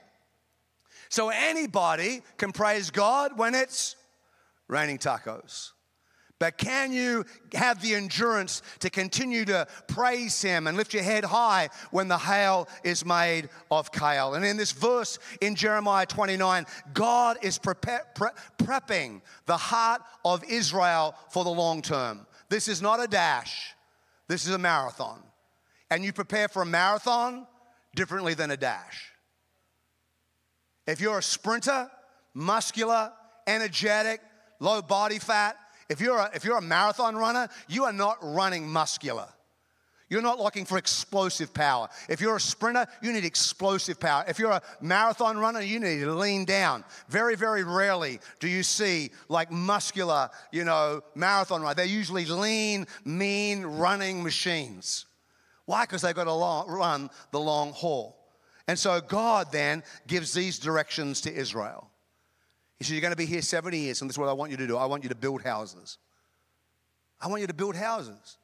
So 1.10 1.30
anybody 1.30 2.22
can 2.38 2.52
praise 2.52 2.92
God 2.92 3.38
when 3.38 3.56
it's 3.56 3.96
raining 4.68 5.00
tacos. 5.00 5.72
But 6.40 6.58
can 6.58 6.94
you 6.94 7.26
have 7.54 7.82
the 7.82 7.96
endurance 7.96 8.62
to 8.80 8.90
continue 8.90 9.44
to 9.46 9.68
praise 9.88 10.42
Him 10.42 10.68
and 10.68 10.78
lift 10.78 10.94
your 10.94 11.04
head 11.04 11.26
high 11.26 11.70
when 11.92 12.08
the 12.08 12.18
hail 12.18 12.70
is 12.84 13.06
made 13.06 13.50
of 13.70 13.92
kale? 13.92 14.34
And 14.36 14.46
in 14.46 14.56
this 14.56 14.72
verse 14.72 15.20
in 15.42 15.56
Jeremiah 15.56 16.06
29, 16.06 16.66
God 16.94 17.38
is 17.42 17.58
pre- 17.58 17.74
prepping 18.58 19.22
the 19.48 19.58
heart 19.58 20.02
of 20.24 20.44
Israel 20.46 21.14
for 21.30 21.44
the 21.44 21.50
long 21.50 21.82
term. 21.82 22.26
This 22.48 22.70
is 22.70 22.82
not 22.82 23.04
a 23.04 23.08
dash, 23.08 23.74
this 24.30 24.48
is 24.48 24.54
a 24.54 24.58
marathon. 24.58 25.22
And 25.92 26.06
you 26.06 26.14
prepare 26.14 26.48
for 26.48 26.62
a 26.62 26.66
marathon 26.66 27.48
differently 27.96 28.34
than 28.34 28.50
a 28.52 28.58
dash. 28.58 29.12
If 30.88 31.02
you're 31.02 31.18
a 31.18 31.24
sprinter, 31.24 31.90
muscular, 32.34 33.12
energetic, 33.46 34.22
low 34.60 34.82
body 34.82 35.20
fat, 35.20 35.58
if 35.90 36.00
you're, 36.00 36.18
a, 36.18 36.30
if 36.34 36.46
you're 36.46 36.58
a 36.58 36.62
marathon 36.62 37.16
runner, 37.16 37.50
you 37.68 37.86
are 37.86 37.94
not 37.94 38.18
running 38.22 38.68
muscular. 38.70 39.28
You're 40.10 40.24
not 40.24 40.40
looking 40.40 40.66
for 40.66 40.78
explosive 40.78 41.54
power. 41.54 41.88
If 42.08 42.20
you're 42.20 42.36
a 42.36 42.42
sprinter, 42.42 42.88
you 43.02 43.14
need 43.14 43.26
explosive 43.26 44.00
power. 44.00 44.26
If 44.28 44.40
you're 44.40 44.52
a 44.52 44.62
marathon 44.82 45.38
runner, 45.38 45.62
you 45.62 45.80
need 45.80 46.00
to 46.00 46.14
lean 46.14 46.46
down. 46.46 46.84
Very, 47.10 47.36
very 47.36 47.64
rarely 47.64 48.20
do 48.40 48.48
you 48.48 48.64
see 48.64 49.12
like 49.28 49.52
muscular, 49.52 50.30
you 50.52 50.64
know, 50.64 51.02
marathon 51.14 51.62
runner. 51.62 51.76
They're 51.76 51.86
usually 51.86 52.26
lean, 52.26 52.88
mean 53.06 53.64
running 53.64 54.24
machines. 54.24 55.06
Why? 55.66 55.84
Because 55.84 56.02
they've 56.02 56.16
got 56.16 56.24
to 56.24 56.34
long, 56.34 56.68
run 56.68 57.12
the 57.32 57.40
long 57.40 57.72
haul. 57.72 58.18
And 58.68 58.78
so 58.78 59.02
God 59.02 59.52
then 59.52 59.84
gives 60.08 60.34
these 60.34 60.58
directions 60.58 61.22
to 61.22 61.34
Israel. 61.34 61.89
He 62.80 62.86
said, 62.86 62.94
You're 62.94 63.02
going 63.02 63.12
to 63.12 63.18
be 63.18 63.26
here 63.26 63.42
70 63.42 63.78
years, 63.78 64.02
and 64.02 64.10
this 64.10 64.16
is 64.16 64.20
what 64.20 64.30
I 64.30 64.34
want 64.34 64.52
you 64.52 64.58
to 64.58 64.68
do. 64.68 64.78
I 64.78 64.86
want 64.86 65.04
you 65.04 65.10
to 65.10 65.16
build 65.16 65.42
houses. 65.42 65.98
I 67.22 67.28
want 67.28 67.42
you 67.42 67.48
to 67.48 67.54
build 67.54 67.76
houses. 67.76 68.38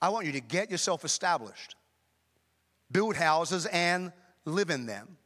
I 0.00 0.10
want 0.10 0.26
you 0.26 0.32
to 0.32 0.40
get 0.40 0.70
yourself 0.70 1.04
established, 1.04 1.74
build 2.92 3.16
houses, 3.16 3.66
and 3.66 4.12
live 4.44 4.68
in 4.68 4.84
them. 4.84 5.16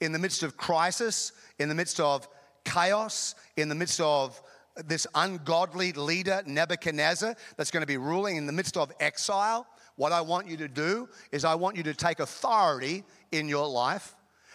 In 0.00 0.12
the 0.12 0.18
midst 0.18 0.42
of 0.42 0.56
crisis, 0.56 1.32
in 1.58 1.68
the 1.68 1.74
midst 1.74 1.98
of 1.98 2.28
chaos, 2.64 3.34
in 3.56 3.68
the 3.68 3.74
midst 3.74 4.00
of 4.00 4.40
this 4.86 5.06
ungodly 5.14 5.92
leader, 5.92 6.42
Nebuchadnezzar, 6.46 7.34
that's 7.56 7.70
going 7.70 7.80
to 7.80 7.86
be 7.86 7.96
ruling 7.96 8.36
in 8.36 8.46
the 8.46 8.52
midst 8.52 8.76
of 8.76 8.92
exile, 9.00 9.66
what 9.96 10.12
I 10.12 10.20
want 10.20 10.46
you 10.46 10.56
to 10.58 10.68
do 10.68 11.08
is 11.32 11.44
I 11.44 11.56
want 11.56 11.76
you 11.76 11.82
to 11.84 11.94
take 11.94 12.20
authority 12.20 13.02
in 13.32 13.48
your 13.48 13.66
life 13.66 14.14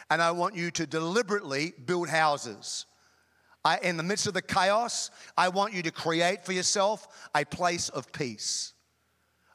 and 0.10 0.22
I 0.22 0.32
want 0.32 0.56
you 0.56 0.72
to 0.72 0.86
deliberately 0.86 1.74
build 1.86 2.10
houses. 2.10 2.86
I, 3.66 3.78
in 3.80 3.98
the 3.98 4.04
midst 4.04 4.28
of 4.28 4.34
the 4.34 4.42
chaos, 4.42 5.10
I 5.38 5.50
want 5.50 5.74
you 5.74 5.82
to 5.84 5.92
create 5.92 6.46
for 6.46 6.52
yourself 6.52 7.08
a 7.34 7.46
place 7.46 7.90
of 7.90 8.12
peace. 8.12 8.74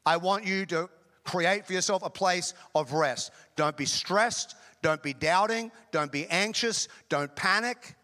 I 0.06 0.16
want 0.16 0.46
you 0.46 0.64
to 0.66 0.88
create 1.24 1.66
for 1.66 1.74
yourself 1.74 2.02
a 2.02 2.10
place 2.10 2.54
of 2.74 2.94
rest. 2.94 3.30
Don't 3.54 3.76
be 3.76 3.84
stressed, 3.84 4.56
don't 4.82 5.02
be 5.02 5.12
doubting, 5.12 5.70
don't 5.92 6.10
be 6.10 6.26
anxious, 6.28 6.88
don't 7.10 7.34
panic. 7.36 7.96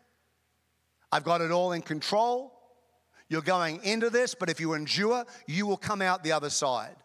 I've 1.10 1.24
got 1.24 1.40
it 1.40 1.50
all 1.50 1.72
in 1.72 1.80
control. 1.80 2.52
You're 3.28 3.40
going 3.40 3.82
into 3.82 4.10
this, 4.10 4.34
but 4.34 4.50
if 4.50 4.60
you 4.60 4.74
endure, 4.74 5.24
you 5.46 5.66
will 5.66 5.78
come 5.78 6.02
out 6.02 6.22
the 6.22 6.32
other 6.32 6.50
side. 6.50 6.96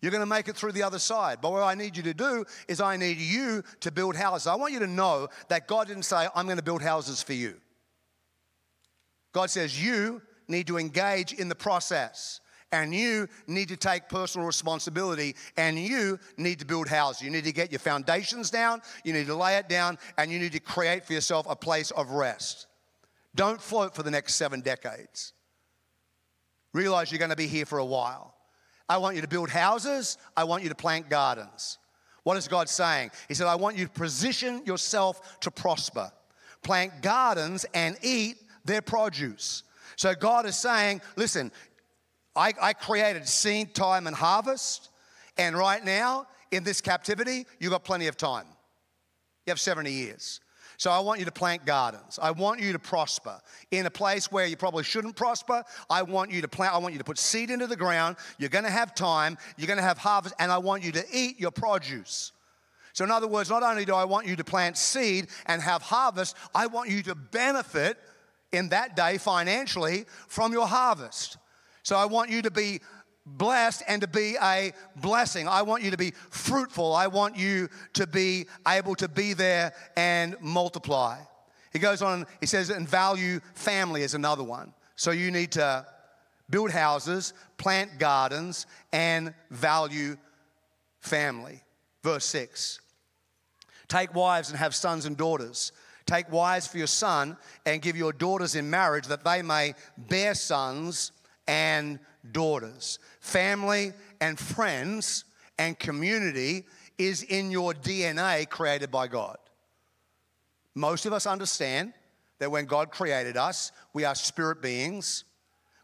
You're 0.00 0.12
going 0.12 0.22
to 0.22 0.26
make 0.26 0.48
it 0.48 0.56
through 0.56 0.72
the 0.72 0.84
other 0.84 0.98
side. 0.98 1.38
But 1.40 1.52
what 1.52 1.62
I 1.62 1.74
need 1.74 1.96
you 1.96 2.02
to 2.04 2.14
do 2.14 2.44
is 2.68 2.80
I 2.80 2.96
need 2.96 3.18
you 3.18 3.64
to 3.80 3.90
build 3.90 4.14
houses. 4.14 4.46
I 4.46 4.54
want 4.54 4.72
you 4.72 4.78
to 4.80 4.86
know 4.86 5.28
that 5.48 5.66
God 5.66 5.88
didn't 5.88 6.04
say, 6.04 6.28
I'm 6.34 6.46
going 6.46 6.58
to 6.58 6.62
build 6.62 6.82
houses 6.82 7.22
for 7.22 7.32
you. 7.32 7.54
God 9.32 9.50
says, 9.50 9.82
you 9.82 10.22
need 10.46 10.66
to 10.68 10.78
engage 10.78 11.32
in 11.32 11.48
the 11.48 11.54
process. 11.54 12.40
And 12.70 12.94
you 12.94 13.28
need 13.46 13.68
to 13.68 13.76
take 13.76 14.08
personal 14.08 14.46
responsibility 14.46 15.34
and 15.56 15.78
you 15.78 16.18
need 16.36 16.58
to 16.58 16.66
build 16.66 16.86
houses. 16.86 17.22
You 17.22 17.30
need 17.30 17.44
to 17.44 17.52
get 17.52 17.72
your 17.72 17.78
foundations 17.78 18.50
down, 18.50 18.82
you 19.04 19.14
need 19.14 19.26
to 19.26 19.34
lay 19.34 19.56
it 19.56 19.68
down, 19.70 19.98
and 20.18 20.30
you 20.30 20.38
need 20.38 20.52
to 20.52 20.60
create 20.60 21.04
for 21.04 21.14
yourself 21.14 21.46
a 21.48 21.56
place 21.56 21.90
of 21.92 22.10
rest. 22.10 22.66
Don't 23.34 23.60
float 23.60 23.94
for 23.94 24.02
the 24.02 24.10
next 24.10 24.34
seven 24.34 24.60
decades. 24.60 25.32
Realize 26.74 27.10
you're 27.10 27.18
going 27.18 27.30
to 27.30 27.36
be 27.36 27.46
here 27.46 27.64
for 27.64 27.78
a 27.78 27.84
while. 27.84 28.34
I 28.88 28.98
want 28.98 29.16
you 29.16 29.22
to 29.22 29.28
build 29.28 29.50
houses. 29.50 30.18
I 30.36 30.44
want 30.44 30.62
you 30.62 30.68
to 30.68 30.74
plant 30.74 31.08
gardens. 31.08 31.78
What 32.22 32.36
is 32.36 32.48
God 32.48 32.68
saying? 32.68 33.10
He 33.28 33.34
said, 33.34 33.46
I 33.46 33.54
want 33.54 33.76
you 33.76 33.86
to 33.86 33.90
position 33.90 34.62
yourself 34.64 35.40
to 35.40 35.50
prosper, 35.50 36.10
plant 36.62 37.02
gardens, 37.02 37.64
and 37.74 37.96
eat 38.02 38.36
their 38.64 38.82
produce. 38.82 39.62
So 39.96 40.14
God 40.14 40.46
is 40.46 40.56
saying, 40.56 41.00
listen, 41.16 41.50
I, 42.36 42.52
I 42.60 42.72
created 42.72 43.26
seed 43.26 43.74
time 43.74 44.06
and 44.06 44.14
harvest, 44.14 44.90
and 45.36 45.56
right 45.56 45.84
now 45.84 46.26
in 46.50 46.64
this 46.64 46.80
captivity, 46.80 47.46
you've 47.58 47.72
got 47.72 47.84
plenty 47.84 48.06
of 48.06 48.16
time. 48.16 48.46
You 49.46 49.50
have 49.50 49.60
70 49.60 49.90
years. 49.90 50.40
So 50.78 50.92
I 50.92 51.00
want 51.00 51.18
you 51.18 51.24
to 51.24 51.32
plant 51.32 51.66
gardens. 51.66 52.20
I 52.22 52.30
want 52.30 52.60
you 52.60 52.72
to 52.72 52.78
prosper 52.78 53.40
in 53.72 53.84
a 53.86 53.90
place 53.90 54.30
where 54.30 54.46
you 54.46 54.56
probably 54.56 54.84
shouldn't 54.84 55.16
prosper. 55.16 55.64
I 55.90 56.02
want 56.02 56.30
you 56.30 56.40
to 56.40 56.46
plant, 56.46 56.72
I 56.72 56.78
want 56.78 56.94
you 56.94 56.98
to 56.98 57.04
put 57.04 57.18
seed 57.18 57.50
into 57.50 57.66
the 57.66 57.76
ground. 57.76 58.16
You're 58.38 58.48
going 58.48 58.64
to 58.64 58.70
have 58.70 58.94
time, 58.94 59.36
you're 59.56 59.66
going 59.66 59.78
to 59.78 59.82
have 59.82 59.98
harvest, 59.98 60.36
and 60.38 60.52
I 60.52 60.58
want 60.58 60.84
you 60.84 60.92
to 60.92 61.04
eat 61.12 61.40
your 61.40 61.50
produce. 61.50 62.30
So, 62.92 63.04
in 63.04 63.10
other 63.10 63.26
words, 63.26 63.50
not 63.50 63.64
only 63.64 63.84
do 63.84 63.94
I 63.94 64.04
want 64.04 64.28
you 64.28 64.36
to 64.36 64.44
plant 64.44 64.78
seed 64.78 65.26
and 65.46 65.60
have 65.60 65.82
harvest, 65.82 66.36
I 66.54 66.68
want 66.68 66.90
you 66.90 67.02
to 67.04 67.16
benefit 67.16 67.98
in 68.52 68.68
that 68.68 68.94
day 68.94 69.18
financially 69.18 70.06
from 70.28 70.52
your 70.52 70.68
harvest. 70.68 71.38
So, 71.82 71.96
I 71.96 72.04
want 72.04 72.30
you 72.30 72.40
to 72.42 72.52
be 72.52 72.80
blessed 73.36 73.82
and 73.86 74.02
to 74.02 74.08
be 74.08 74.36
a 74.42 74.72
blessing. 74.96 75.48
I 75.48 75.62
want 75.62 75.82
you 75.82 75.90
to 75.90 75.96
be 75.96 76.12
fruitful. 76.30 76.94
I 76.94 77.06
want 77.06 77.36
you 77.36 77.68
to 77.94 78.06
be 78.06 78.46
able 78.66 78.94
to 78.96 79.08
be 79.08 79.32
there 79.32 79.72
and 79.96 80.36
multiply. 80.40 81.18
He 81.72 81.78
goes 81.78 82.02
on, 82.02 82.26
he 82.40 82.46
says, 82.46 82.70
and 82.70 82.88
value 82.88 83.40
family 83.54 84.02
is 84.02 84.14
another 84.14 84.44
one. 84.44 84.72
So 84.96 85.10
you 85.10 85.30
need 85.30 85.52
to 85.52 85.86
build 86.50 86.70
houses, 86.70 87.34
plant 87.56 87.98
gardens, 87.98 88.66
and 88.92 89.34
value 89.50 90.16
family. 91.00 91.62
Verse 92.02 92.24
6 92.24 92.80
Take 93.88 94.14
wives 94.14 94.50
and 94.50 94.58
have 94.58 94.74
sons 94.74 95.06
and 95.06 95.16
daughters. 95.16 95.72
Take 96.06 96.32
wives 96.32 96.66
for 96.66 96.78
your 96.78 96.86
son 96.86 97.36
and 97.66 97.82
give 97.82 97.96
your 97.96 98.12
daughters 98.12 98.54
in 98.54 98.70
marriage 98.70 99.06
that 99.08 99.24
they 99.24 99.42
may 99.42 99.74
bear 99.96 100.34
sons 100.34 101.12
and 101.46 101.98
daughters. 102.32 102.98
Family 103.28 103.92
and 104.22 104.38
friends 104.38 105.26
and 105.58 105.78
community 105.78 106.64
is 106.96 107.22
in 107.22 107.50
your 107.50 107.74
DNA 107.74 108.48
created 108.48 108.90
by 108.90 109.06
God. 109.06 109.36
Most 110.74 111.04
of 111.04 111.12
us 111.12 111.26
understand 111.26 111.92
that 112.38 112.50
when 112.50 112.64
God 112.64 112.90
created 112.90 113.36
us, 113.36 113.70
we 113.92 114.06
are 114.06 114.14
spirit 114.14 114.62
beings. 114.62 115.24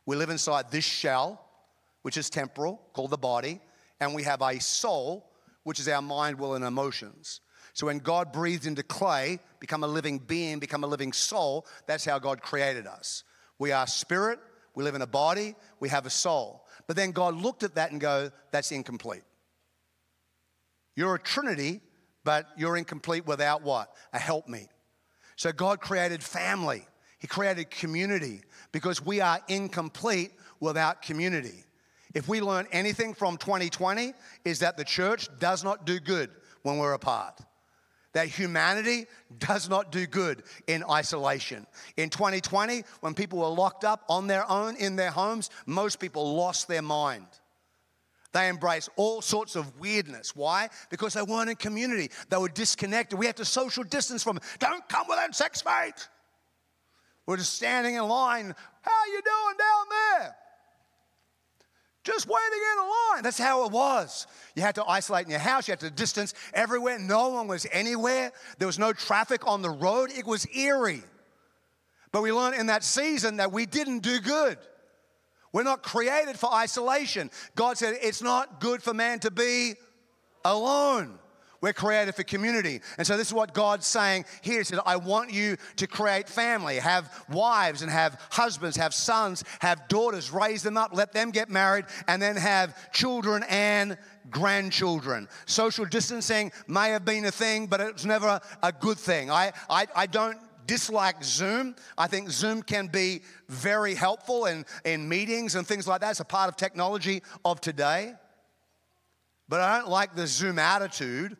We 0.07 0.17
live 0.17 0.31
inside 0.31 0.71
this 0.71 0.87
shell, 0.87 1.39
which 2.01 2.17
is 2.17 2.31
temporal, 2.31 2.81
called 2.95 3.11
the 3.11 3.19
body, 3.19 3.61
and 4.01 4.15
we 4.15 4.23
have 4.23 4.41
a 4.41 4.59
soul, 4.59 5.31
which 5.65 5.79
is 5.79 5.87
our 5.87 6.01
mind, 6.01 6.39
will, 6.39 6.55
and 6.55 6.65
emotions. 6.65 7.43
So 7.75 7.89
when 7.89 7.99
God 7.99 8.33
breathed 8.33 8.65
into 8.65 8.83
clay, 8.83 9.39
become 9.61 9.85
a 9.85 9.87
living 9.87 10.17
being, 10.17 10.61
become 10.61 10.83
a 10.83 10.87
living 10.87 11.13
soul, 11.13 11.67
that's 11.87 12.07
how 12.07 12.19
God 12.19 12.41
created 12.41 12.87
us. 12.87 13.23
We 13.59 13.71
are 13.71 13.87
spirit, 13.87 14.39
we 14.75 14.83
live 14.83 14.95
in 14.95 15.03
a 15.03 15.07
body, 15.07 15.55
we 15.79 15.91
have 15.91 16.07
a 16.07 16.11
soul. 16.11 16.64
But 16.87 16.97
then 16.97 17.13
God 17.13 17.35
looked 17.35 17.63
at 17.63 17.77
that 17.77 17.93
and 17.93 18.01
go, 18.01 18.31
that's 18.51 18.73
incomplete. 18.73 19.23
You're 20.97 21.15
a 21.15 21.19
trinity, 21.19 21.81
but 22.25 22.47
you're 22.57 22.77
incomplete 22.77 23.27
without 23.27 23.63
what? 23.63 23.93
A 24.13 24.19
helpmeet. 24.19 24.69
So 25.37 25.53
God 25.53 25.81
created 25.81 26.23
family. 26.23 26.87
He 27.19 27.27
created 27.27 27.71
community 27.71 28.43
because 28.71 29.05
we 29.05 29.21
are 29.21 29.41
incomplete 29.49 30.33
without 30.61 31.03
community. 31.03 31.65
If 32.15 32.29
we 32.29 32.41
learn 32.41 32.69
anything 32.71 33.15
from 33.15 33.39
2020 33.39 34.13
is 34.45 34.61
that 34.61 34.77
the 34.77 34.85
church 34.85 35.29
does 35.41 35.65
not 35.65 35.85
do 35.85 35.99
good 35.99 36.31
when 36.63 36.79
we're 36.79 36.93
apart 36.93 37.41
that 38.15 38.29
humanity 38.29 39.07
does 39.39 39.69
not 39.69 39.93
do 39.93 40.07
good 40.07 40.43
in 40.67 40.83
isolation. 40.91 41.67
In 41.97 42.09
2020, 42.09 42.85
when 43.01 43.15
people 43.15 43.41
were 43.41 43.49
locked 43.49 43.85
up 43.85 44.05
on 44.09 44.27
their 44.27 44.51
own 44.51 44.77
in 44.77 44.97
their 44.97 45.11
homes, 45.11 45.51
most 45.67 46.01
people 46.01 46.35
lost 46.37 46.67
their 46.67 46.83
mind. 46.83 47.27
They 48.33 48.49
embraced 48.49 48.89
all 48.97 49.23
sorts 49.23 49.55
of 49.55 49.79
weirdness. 49.79 50.35
Why? 50.35 50.69
Because 50.91 51.15
they 51.15 51.23
weren't 51.23 51.51
in 51.51 51.57
community. 51.57 52.11
They 52.31 52.37
were 52.37 52.49
disconnected. 52.49 53.19
We 53.19 53.27
had 53.27 53.37
to 53.37 53.45
social 53.45 53.85
distance 53.85 54.25
from 54.25 54.37
them. 54.37 54.45
Don't 54.59 54.89
come 54.89 55.07
within 55.09 55.33
six 55.33 55.63
feet. 55.63 56.09
We're 57.27 57.37
just 57.37 57.55
standing 57.55 57.95
in 57.95 58.03
line. 58.03 58.55
How 58.83 59.05
you 59.07 59.23
doing 59.23 59.57
down 59.57 59.87
there? 59.91 60.37
Just 62.05 62.29
waiting 62.29 62.61
in 62.73 62.79
a 62.79 63.15
line. 63.15 63.23
That's 63.23 63.39
how 63.39 63.65
it 63.65 63.73
was. 63.73 64.27
You 64.55 64.63
had 64.63 64.77
to 64.77 64.85
isolate 64.85 65.25
in 65.25 65.31
your 65.31 65.41
house, 65.41 65.67
you 65.67 65.73
had 65.73 65.81
to 65.81 65.91
distance 65.91 66.35
everywhere. 66.53 66.99
No 66.99 67.31
one 67.31 67.49
was 67.49 67.67
anywhere. 67.73 68.31
There 68.59 68.69
was 68.69 68.79
no 68.79 68.93
traffic 68.93 69.47
on 69.47 69.63
the 69.63 69.71
road. 69.71 70.11
It 70.17 70.27
was 70.27 70.47
eerie. 70.55 71.03
But 72.13 72.23
we 72.23 72.31
learned 72.31 72.57
in 72.57 72.67
that 72.67 72.85
season 72.85 73.39
that 73.39 73.51
we 73.51 73.67
didn't 73.67 74.01
do 74.01 74.21
good. 74.21 74.59
We're 75.53 75.65
not 75.65 75.83
created 75.83 76.39
for 76.39 76.53
isolation. 76.53 77.31
God 77.55 77.79
said 77.79 77.97
it's 78.03 78.23
not 78.23 78.61
good 78.61 78.83
for 78.83 78.93
man 78.93 79.21
to 79.21 79.31
be 79.31 79.75
alone. 80.45 81.19
We're 81.65 81.73
created 81.73 82.15
for 82.15 82.25
community. 82.25 82.83
And 82.99 83.07
so 83.07 83.17
this 83.17 83.29
is 83.29 83.33
what 83.33 83.55
God's 83.55 83.87
saying 83.87 84.27
here. 84.43 84.59
He 84.59 84.65
said, 84.65 84.81
I 84.85 84.97
want 84.97 85.33
you 85.33 85.57
to 85.77 85.87
create 85.87 86.29
family, 86.29 86.77
have 86.77 87.25
wives 87.31 87.81
and 87.81 87.91
have 87.91 88.21
husbands, 88.31 88.77
have 88.77 88.93
sons, 88.93 89.43
have 89.61 89.89
daughters, 89.89 90.31
raise 90.31 90.63
them 90.63 90.77
up, 90.77 90.91
let 90.93 91.15
them 91.15 91.31
get 91.31 91.49
married, 91.49 91.87
and 92.07 92.21
then 92.21 92.37
have 92.37 92.93
children 92.93 93.45
and 93.49 93.97
grandchildren. 94.29 95.27
Social 95.47 95.87
distancing 95.87 96.53
may 96.69 96.91
have 96.91 97.07
been 97.07 97.25
a 97.25 97.31
thing, 97.31 97.67
but 97.67 97.81
it 97.81 97.95
was 97.95 98.05
never 98.05 98.43
a 98.63 98.71
good 98.71 98.99
thing. 98.99 99.31
I, 99.31 99.55
I, 99.71 99.87
I 99.97 100.05
don't 100.05 100.37
dislike 100.67 101.25
Zoom. 101.25 101.77
I 101.97 102.09
think 102.09 102.29
Zoom 102.29 102.63
can 102.63 102.89
be 102.89 103.23
very 103.49 103.95
helpful 103.95 104.45
in, 104.45 104.67
in 104.85 105.09
meetings 105.09 105.55
and 105.55 105.67
things 105.67 105.89
like 105.89 106.03
that. 106.03 106.11
It's 106.11 106.21
a 106.21 106.27
part 106.27 106.51
of 106.51 106.57
technology 106.57 107.23
of 107.43 107.63
today. 107.63 108.13
But 109.49 109.63
I 109.63 109.79
don't 109.79 109.89
like 109.89 110.15
the 110.15 110.27
Zoom 110.27 110.59
attitude 110.59 111.39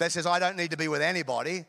that 0.00 0.10
says, 0.12 0.26
I 0.26 0.38
don't 0.38 0.56
need 0.56 0.70
to 0.70 0.78
be 0.78 0.88
with 0.88 1.02
anybody. 1.02 1.66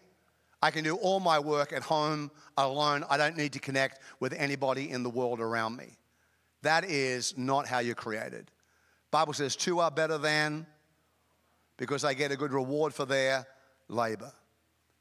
I 0.62 0.72
can 0.72 0.86
do 0.86 0.96
all 0.96 1.20
my 1.20 1.38
work 1.38 1.74
at 1.74 1.84
home 1.84 2.32
alone. 2.58 3.04
I 3.10 3.18
don't 3.18 3.36
need 3.36 3.54
to 3.54 3.60
connect 3.60 4.00
with 4.22 4.32
anybody 4.34 4.90
in 4.90 5.04
the 5.04 5.10
world 5.10 5.42
around 5.42 5.76
me. 5.76 5.98
That 6.62 6.86
is 6.86 7.38
not 7.38 7.68
how 7.68 7.80
you're 7.80 7.94
created. 7.94 8.50
Bible 9.12 9.34
says 9.34 9.58
two 9.58 9.80
are 9.80 9.92
better 9.92 10.18
than 10.18 10.66
because 11.76 12.04
they 12.04 12.16
get 12.16 12.32
a 12.32 12.38
good 12.38 12.54
reward 12.54 12.94
for 12.94 13.06
their 13.06 13.46
labor. 13.90 14.32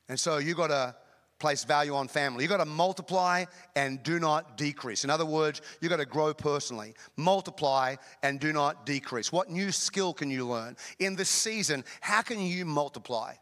And 0.08 0.18
so 0.18 0.38
you 0.38 0.56
got 0.56 0.68
to 0.68 0.96
place 1.40 1.64
value 1.64 1.94
on 1.94 2.06
family. 2.06 2.44
You've 2.44 2.50
got 2.50 2.58
to 2.58 2.64
multiply 2.64 3.46
and 3.74 4.02
do 4.02 4.20
not 4.20 4.56
decrease. 4.56 5.02
In 5.02 5.10
other 5.10 5.26
words, 5.26 5.62
you've 5.80 5.90
got 5.90 5.96
to 5.96 6.06
grow 6.06 6.32
personally. 6.32 6.94
Multiply 7.16 7.96
and 8.22 8.38
do 8.38 8.52
not 8.52 8.86
decrease. 8.86 9.32
What 9.32 9.50
new 9.50 9.72
skill 9.72 10.12
can 10.12 10.30
you 10.30 10.46
learn 10.46 10.76
in 10.98 11.16
this 11.16 11.30
season? 11.30 11.84
How 12.00 12.22
can 12.22 12.40
you 12.40 12.64
multiply? 12.64 13.34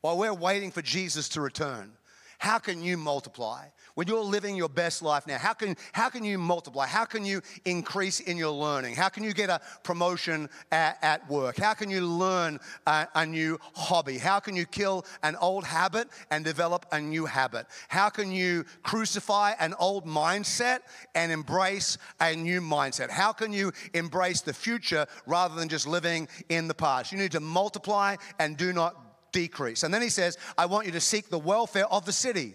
While 0.00 0.18
we're 0.18 0.34
waiting 0.34 0.72
for 0.72 0.82
Jesus 0.82 1.28
to 1.30 1.40
return, 1.40 1.92
how 2.38 2.58
can 2.58 2.82
you 2.82 2.96
multiply? 2.96 3.66
When 3.94 4.08
you're 4.08 4.24
living 4.24 4.56
your 4.56 4.70
best 4.70 5.02
life 5.02 5.26
now, 5.26 5.38
how 5.38 5.52
can, 5.52 5.76
how 5.92 6.08
can 6.08 6.24
you 6.24 6.38
multiply? 6.38 6.86
How 6.86 7.04
can 7.04 7.24
you 7.24 7.42
increase 7.64 8.20
in 8.20 8.38
your 8.38 8.50
learning? 8.50 8.94
How 8.94 9.10
can 9.10 9.22
you 9.22 9.34
get 9.34 9.50
a 9.50 9.60
promotion 9.82 10.48
at, 10.70 10.98
at 11.02 11.28
work? 11.28 11.58
How 11.58 11.74
can 11.74 11.90
you 11.90 12.06
learn 12.06 12.58
a, 12.86 13.06
a 13.14 13.26
new 13.26 13.58
hobby? 13.74 14.16
How 14.16 14.40
can 14.40 14.56
you 14.56 14.64
kill 14.64 15.04
an 15.22 15.36
old 15.36 15.64
habit 15.64 16.08
and 16.30 16.44
develop 16.44 16.86
a 16.92 17.00
new 17.00 17.26
habit? 17.26 17.66
How 17.88 18.08
can 18.08 18.32
you 18.32 18.64
crucify 18.82 19.52
an 19.60 19.74
old 19.78 20.06
mindset 20.06 20.80
and 21.14 21.30
embrace 21.30 21.98
a 22.20 22.34
new 22.34 22.62
mindset? 22.62 23.10
How 23.10 23.32
can 23.32 23.52
you 23.52 23.72
embrace 23.92 24.40
the 24.40 24.54
future 24.54 25.06
rather 25.26 25.54
than 25.54 25.68
just 25.68 25.86
living 25.86 26.28
in 26.48 26.66
the 26.66 26.74
past? 26.74 27.12
You 27.12 27.18
need 27.18 27.32
to 27.32 27.40
multiply 27.40 28.16
and 28.38 28.56
do 28.56 28.72
not 28.72 29.32
decrease. 29.32 29.82
And 29.82 29.92
then 29.92 30.02
he 30.02 30.08
says, 30.08 30.38
I 30.56 30.66
want 30.66 30.86
you 30.86 30.92
to 30.92 31.00
seek 31.00 31.28
the 31.28 31.38
welfare 31.38 31.86
of 31.86 32.06
the 32.06 32.12
city. 32.12 32.54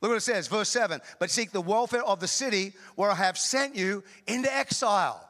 Look 0.00 0.10
what 0.10 0.16
it 0.16 0.22
says, 0.22 0.48
verse 0.48 0.68
7 0.68 1.00
But 1.18 1.30
seek 1.30 1.50
the 1.50 1.60
welfare 1.60 2.04
of 2.04 2.20
the 2.20 2.28
city 2.28 2.72
where 2.94 3.10
I 3.10 3.14
have 3.14 3.38
sent 3.38 3.76
you 3.76 4.04
into 4.26 4.52
exile. 4.52 5.28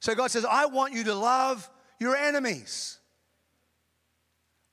So 0.00 0.14
God 0.14 0.30
says, 0.30 0.44
I 0.44 0.66
want 0.66 0.94
you 0.94 1.04
to 1.04 1.14
love 1.14 1.68
your 1.98 2.16
enemies. 2.16 2.98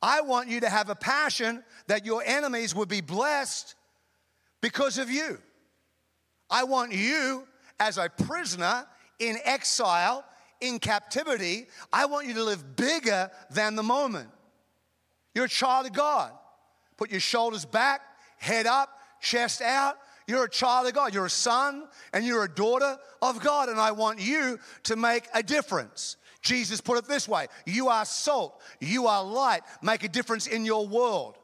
I 0.02 0.22
want 0.22 0.48
you 0.48 0.62
to 0.62 0.70
have 0.70 0.90
a 0.90 0.96
passion 0.96 1.64
that 1.88 2.06
your 2.06 2.24
enemies 2.26 2.76
would 2.76 2.88
be 2.88 3.02
blessed 3.02 3.76
because 4.62 4.98
of 4.98 5.10
you. 5.10 5.40
I 6.50 6.64
want 6.64 6.94
you 6.94 7.48
as 7.80 7.98
a 7.98 8.10
prisoner 8.10 8.86
in 9.20 9.38
exile 9.44 10.24
in 10.62 10.80
captivity, 10.80 11.68
I 11.94 12.06
want 12.06 12.28
you 12.28 12.34
to 12.36 12.44
live 12.44 12.76
bigger 12.76 13.30
than 13.52 13.76
the 13.76 13.84
moment. 13.84 14.30
You're 15.36 15.46
a 15.46 15.50
child 15.50 15.86
of 15.86 15.94
God. 15.94 16.32
Put 16.98 17.12
your 17.12 17.20
shoulders 17.20 17.66
back, 17.66 18.02
head 18.38 18.66
up, 18.66 18.90
chest 19.22 19.62
out. 19.62 19.98
You're 20.28 20.46
a 20.46 20.50
child 20.50 20.88
of 20.88 20.94
God. 20.94 21.14
You're 21.14 21.26
a 21.26 21.30
son 21.30 21.88
and 22.14 22.26
you're 22.26 22.44
a 22.44 22.50
daughter 22.50 22.98
of 23.22 23.42
God. 23.42 23.70
And 23.70 23.80
I 23.80 23.92
want 23.92 24.20
you 24.20 24.60
to 24.84 24.96
make 24.96 25.24
a 25.34 25.42
difference. 25.42 26.18
Jesus 26.42 26.82
put 26.82 26.98
it 26.98 27.06
this 27.06 27.28
way 27.28 27.48
You 27.66 27.90
are 27.90 28.06
salt, 28.06 28.62
you 28.80 29.08
are 29.08 29.24
light. 29.24 29.62
Make 29.82 30.04
a 30.04 30.10
difference 30.10 30.48
in 30.48 30.66
your 30.66 30.88
world. 30.88 31.38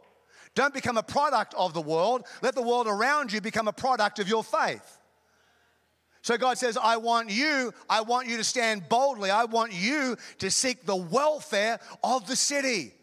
Don't 0.55 0.73
become 0.73 0.97
a 0.97 1.03
product 1.03 1.55
of 1.55 1.73
the 1.73 1.81
world. 1.81 2.25
Let 2.41 2.53
the 2.53 2.61
world 2.61 2.87
around 2.87 3.33
you 3.33 3.41
become 3.41 3.67
a 3.67 3.73
product 3.73 4.19
of 4.19 4.29
your 4.29 4.43
faith. 4.43 4.99
So 6.21 6.37
God 6.37 6.57
says, 6.57 6.77
I 6.77 6.97
want 6.97 7.31
you, 7.31 7.73
I 7.89 8.01
want 8.01 8.27
you 8.29 8.37
to 8.37 8.43
stand 8.45 8.87
boldly. 8.87 9.29
I 9.29 9.43
want 9.45 9.73
you 9.73 10.15
to 10.37 10.51
seek 10.51 10.85
the 10.85 10.95
welfare 10.95 11.79
of 12.03 12.27
the 12.27 12.35
city. 12.35 12.93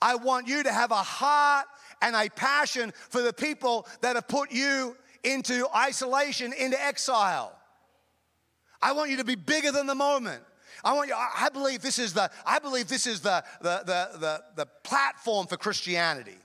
I 0.00 0.16
want 0.16 0.48
you 0.48 0.64
to 0.64 0.72
have 0.72 0.90
a 0.90 0.96
heart 0.96 1.66
and 2.02 2.14
a 2.14 2.28
passion 2.30 2.92
for 3.08 3.22
the 3.22 3.32
people 3.32 3.86
that 4.02 4.16
have 4.16 4.28
put 4.28 4.52
you 4.52 4.96
into 5.24 5.66
isolation, 5.74 6.52
into 6.52 6.80
exile. 6.82 7.56
I 8.82 8.92
want 8.92 9.10
you 9.10 9.18
to 9.18 9.24
be 9.24 9.36
bigger 9.36 9.72
than 9.72 9.86
the 9.86 9.94
moment. 9.94 10.42
I 10.84 10.94
want 10.94 11.08
you, 11.08 11.14
I 11.14 11.48
believe 11.52 11.80
this 11.80 11.98
is 11.98 12.12
the, 12.12 12.30
I 12.44 12.58
believe 12.58 12.88
this 12.88 13.06
is 13.06 13.20
the, 13.20 13.44
the, 13.60 13.82
the, 13.86 14.18
the, 14.18 14.42
the 14.56 14.66
platform 14.82 15.46
for 15.46 15.56
Christianity. 15.56 16.36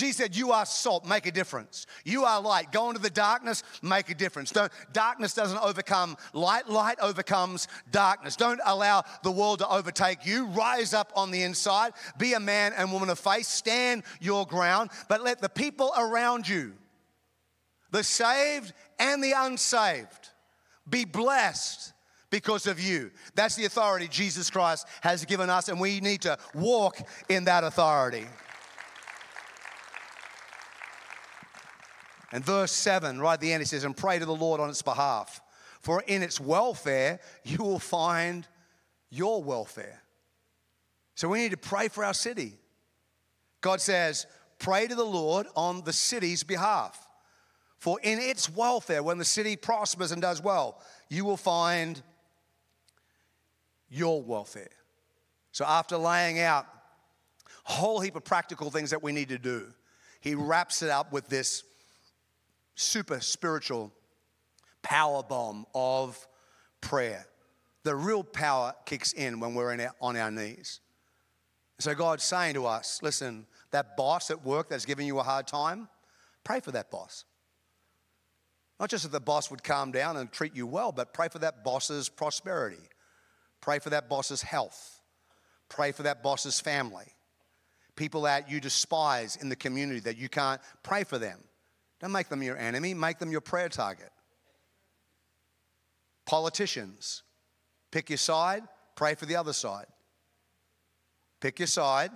Jesus 0.00 0.16
said, 0.16 0.34
You 0.34 0.52
are 0.52 0.64
salt, 0.64 1.04
make 1.04 1.26
a 1.26 1.30
difference. 1.30 1.86
You 2.04 2.24
are 2.24 2.40
light. 2.40 2.72
Go 2.72 2.88
into 2.88 3.02
the 3.02 3.10
darkness, 3.10 3.62
make 3.82 4.08
a 4.08 4.14
difference. 4.14 4.50
Don't, 4.50 4.72
darkness 4.94 5.34
doesn't 5.34 5.58
overcome 5.58 6.16
light, 6.32 6.70
light 6.70 6.98
overcomes 7.00 7.68
darkness. 7.90 8.34
Don't 8.34 8.60
allow 8.64 9.04
the 9.22 9.30
world 9.30 9.58
to 9.58 9.68
overtake 9.68 10.24
you. 10.24 10.46
Rise 10.46 10.94
up 10.94 11.12
on 11.14 11.30
the 11.30 11.42
inside, 11.42 11.92
be 12.16 12.32
a 12.32 12.40
man 12.40 12.72
and 12.78 12.90
woman 12.90 13.10
of 13.10 13.18
faith, 13.18 13.44
stand 13.44 14.02
your 14.22 14.46
ground, 14.46 14.90
but 15.06 15.22
let 15.22 15.42
the 15.42 15.50
people 15.50 15.92
around 15.98 16.48
you, 16.48 16.72
the 17.90 18.02
saved 18.02 18.72
and 18.98 19.22
the 19.22 19.34
unsaved, 19.36 20.30
be 20.88 21.04
blessed 21.04 21.92
because 22.30 22.66
of 22.66 22.80
you. 22.80 23.10
That's 23.34 23.54
the 23.54 23.66
authority 23.66 24.08
Jesus 24.08 24.48
Christ 24.48 24.86
has 25.02 25.26
given 25.26 25.50
us, 25.50 25.68
and 25.68 25.78
we 25.78 26.00
need 26.00 26.22
to 26.22 26.38
walk 26.54 26.96
in 27.28 27.44
that 27.44 27.64
authority. 27.64 28.24
And 32.32 32.44
verse 32.44 32.72
7, 32.72 33.20
right 33.20 33.34
at 33.34 33.40
the 33.40 33.52
end, 33.52 33.62
it 33.62 33.66
says, 33.66 33.84
And 33.84 33.96
pray 33.96 34.18
to 34.18 34.24
the 34.24 34.34
Lord 34.34 34.60
on 34.60 34.70
its 34.70 34.82
behalf, 34.82 35.40
for 35.80 36.02
in 36.02 36.22
its 36.22 36.40
welfare 36.40 37.18
you 37.44 37.58
will 37.58 37.78
find 37.78 38.46
your 39.10 39.42
welfare. 39.42 40.02
So 41.14 41.28
we 41.28 41.40
need 41.40 41.50
to 41.50 41.56
pray 41.56 41.88
for 41.88 42.04
our 42.04 42.14
city. 42.14 42.54
God 43.60 43.80
says, 43.80 44.26
Pray 44.58 44.86
to 44.86 44.94
the 44.94 45.04
Lord 45.04 45.46
on 45.56 45.82
the 45.84 45.92
city's 45.92 46.44
behalf. 46.44 47.08
For 47.78 47.98
in 48.02 48.18
its 48.18 48.48
welfare, 48.54 49.02
when 49.02 49.16
the 49.16 49.24
city 49.24 49.56
prospers 49.56 50.12
and 50.12 50.20
does 50.20 50.42
well, 50.42 50.82
you 51.08 51.24
will 51.24 51.38
find 51.38 52.00
your 53.88 54.22
welfare. 54.22 54.68
So 55.52 55.64
after 55.64 55.96
laying 55.96 56.38
out 56.38 56.66
a 57.66 57.72
whole 57.72 58.00
heap 58.00 58.16
of 58.16 58.24
practical 58.24 58.70
things 58.70 58.90
that 58.90 59.02
we 59.02 59.12
need 59.12 59.30
to 59.30 59.38
do, 59.38 59.66
he 60.20 60.34
wraps 60.34 60.82
it 60.82 60.90
up 60.90 61.10
with 61.10 61.28
this 61.28 61.64
super 62.80 63.20
spiritual 63.20 63.92
power 64.82 65.22
bomb 65.22 65.66
of 65.74 66.26
prayer. 66.80 67.26
The 67.84 67.94
real 67.94 68.24
power 68.24 68.74
kicks 68.84 69.12
in 69.12 69.40
when 69.40 69.54
we're 69.54 69.72
in 69.72 69.80
our, 69.80 69.94
on 70.00 70.16
our 70.16 70.30
knees. 70.30 70.80
So 71.78 71.94
God's 71.94 72.24
saying 72.24 72.54
to 72.54 72.66
us, 72.66 73.00
listen, 73.02 73.46
that 73.70 73.96
boss 73.96 74.30
at 74.30 74.44
work 74.44 74.68
that's 74.68 74.84
giving 74.84 75.06
you 75.06 75.18
a 75.18 75.22
hard 75.22 75.46
time, 75.46 75.88
pray 76.44 76.60
for 76.60 76.72
that 76.72 76.90
boss. 76.90 77.24
Not 78.78 78.90
just 78.90 79.04
that 79.04 79.12
the 79.12 79.20
boss 79.20 79.50
would 79.50 79.62
calm 79.62 79.92
down 79.92 80.16
and 80.16 80.30
treat 80.30 80.56
you 80.56 80.66
well, 80.66 80.92
but 80.92 81.12
pray 81.12 81.28
for 81.28 81.38
that 81.38 81.64
boss's 81.64 82.08
prosperity. 82.08 82.88
Pray 83.60 83.78
for 83.78 83.90
that 83.90 84.08
boss's 84.08 84.42
health. 84.42 85.00
Pray 85.68 85.92
for 85.92 86.02
that 86.02 86.22
boss's 86.22 86.60
family. 86.60 87.14
People 87.94 88.22
that 88.22 88.50
you 88.50 88.60
despise 88.60 89.36
in 89.36 89.50
the 89.50 89.56
community 89.56 90.00
that 90.00 90.16
you 90.16 90.28
can't 90.28 90.60
pray 90.82 91.04
for 91.04 91.18
them. 91.18 91.38
Don't 92.00 92.12
make 92.12 92.28
them 92.28 92.42
your 92.42 92.56
enemy, 92.56 92.94
make 92.94 93.18
them 93.18 93.30
your 93.30 93.40
prayer 93.40 93.68
target. 93.68 94.10
Politicians, 96.26 97.22
pick 97.90 98.08
your 98.08 98.16
side, 98.16 98.62
pray 98.96 99.14
for 99.14 99.26
the 99.26 99.36
other 99.36 99.52
side. 99.52 99.86
Pick 101.40 101.58
your 101.58 101.66
side, 101.66 102.10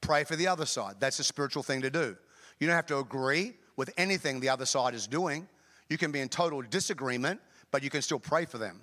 pray 0.00 0.24
for 0.24 0.36
the 0.36 0.46
other 0.46 0.66
side. 0.66 0.96
That's 0.98 1.18
a 1.18 1.24
spiritual 1.24 1.62
thing 1.62 1.82
to 1.82 1.90
do. 1.90 2.16
You 2.58 2.66
don't 2.66 2.76
have 2.76 2.86
to 2.86 2.98
agree 2.98 3.54
with 3.76 3.92
anything 3.98 4.40
the 4.40 4.48
other 4.48 4.66
side 4.66 4.94
is 4.94 5.06
doing. 5.06 5.46
You 5.90 5.98
can 5.98 6.10
be 6.10 6.20
in 6.20 6.28
total 6.28 6.62
disagreement, 6.62 7.40
but 7.70 7.82
you 7.82 7.90
can 7.90 8.00
still 8.00 8.18
pray 8.18 8.46
for 8.46 8.58
them. 8.58 8.80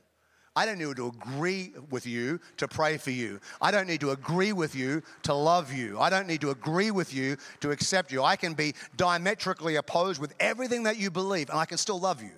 I 0.55 0.67
don't 0.67 0.77
need 0.77 0.95
to 0.97 1.07
agree 1.07 1.73
with 1.89 2.05
you 2.05 2.39
to 2.57 2.67
pray 2.67 2.97
for 2.97 3.09
you. 3.09 3.39
I 3.59 3.71
don't 3.71 3.87
need 3.87 4.01
to 4.01 4.11
agree 4.11 4.53
with 4.53 4.75
you 4.75 5.01
to 5.23 5.33
love 5.33 5.73
you. 5.73 5.99
I 5.99 6.11
don't 6.11 6.27
need 6.27 6.41
to 6.41 6.51
agree 6.51 6.91
with 6.91 7.11
you 7.13 7.37
to 7.61 7.71
accept 7.71 8.11
you. 8.11 8.23
I 8.23 8.35
can 8.35 8.53
be 8.53 8.75
diametrically 8.95 9.77
opposed 9.77 10.21
with 10.21 10.35
everything 10.39 10.83
that 10.83 10.97
you 10.97 11.09
believe, 11.09 11.49
and 11.49 11.57
I 11.57 11.65
can 11.65 11.79
still 11.79 11.99
love 11.99 12.21
you. 12.21 12.31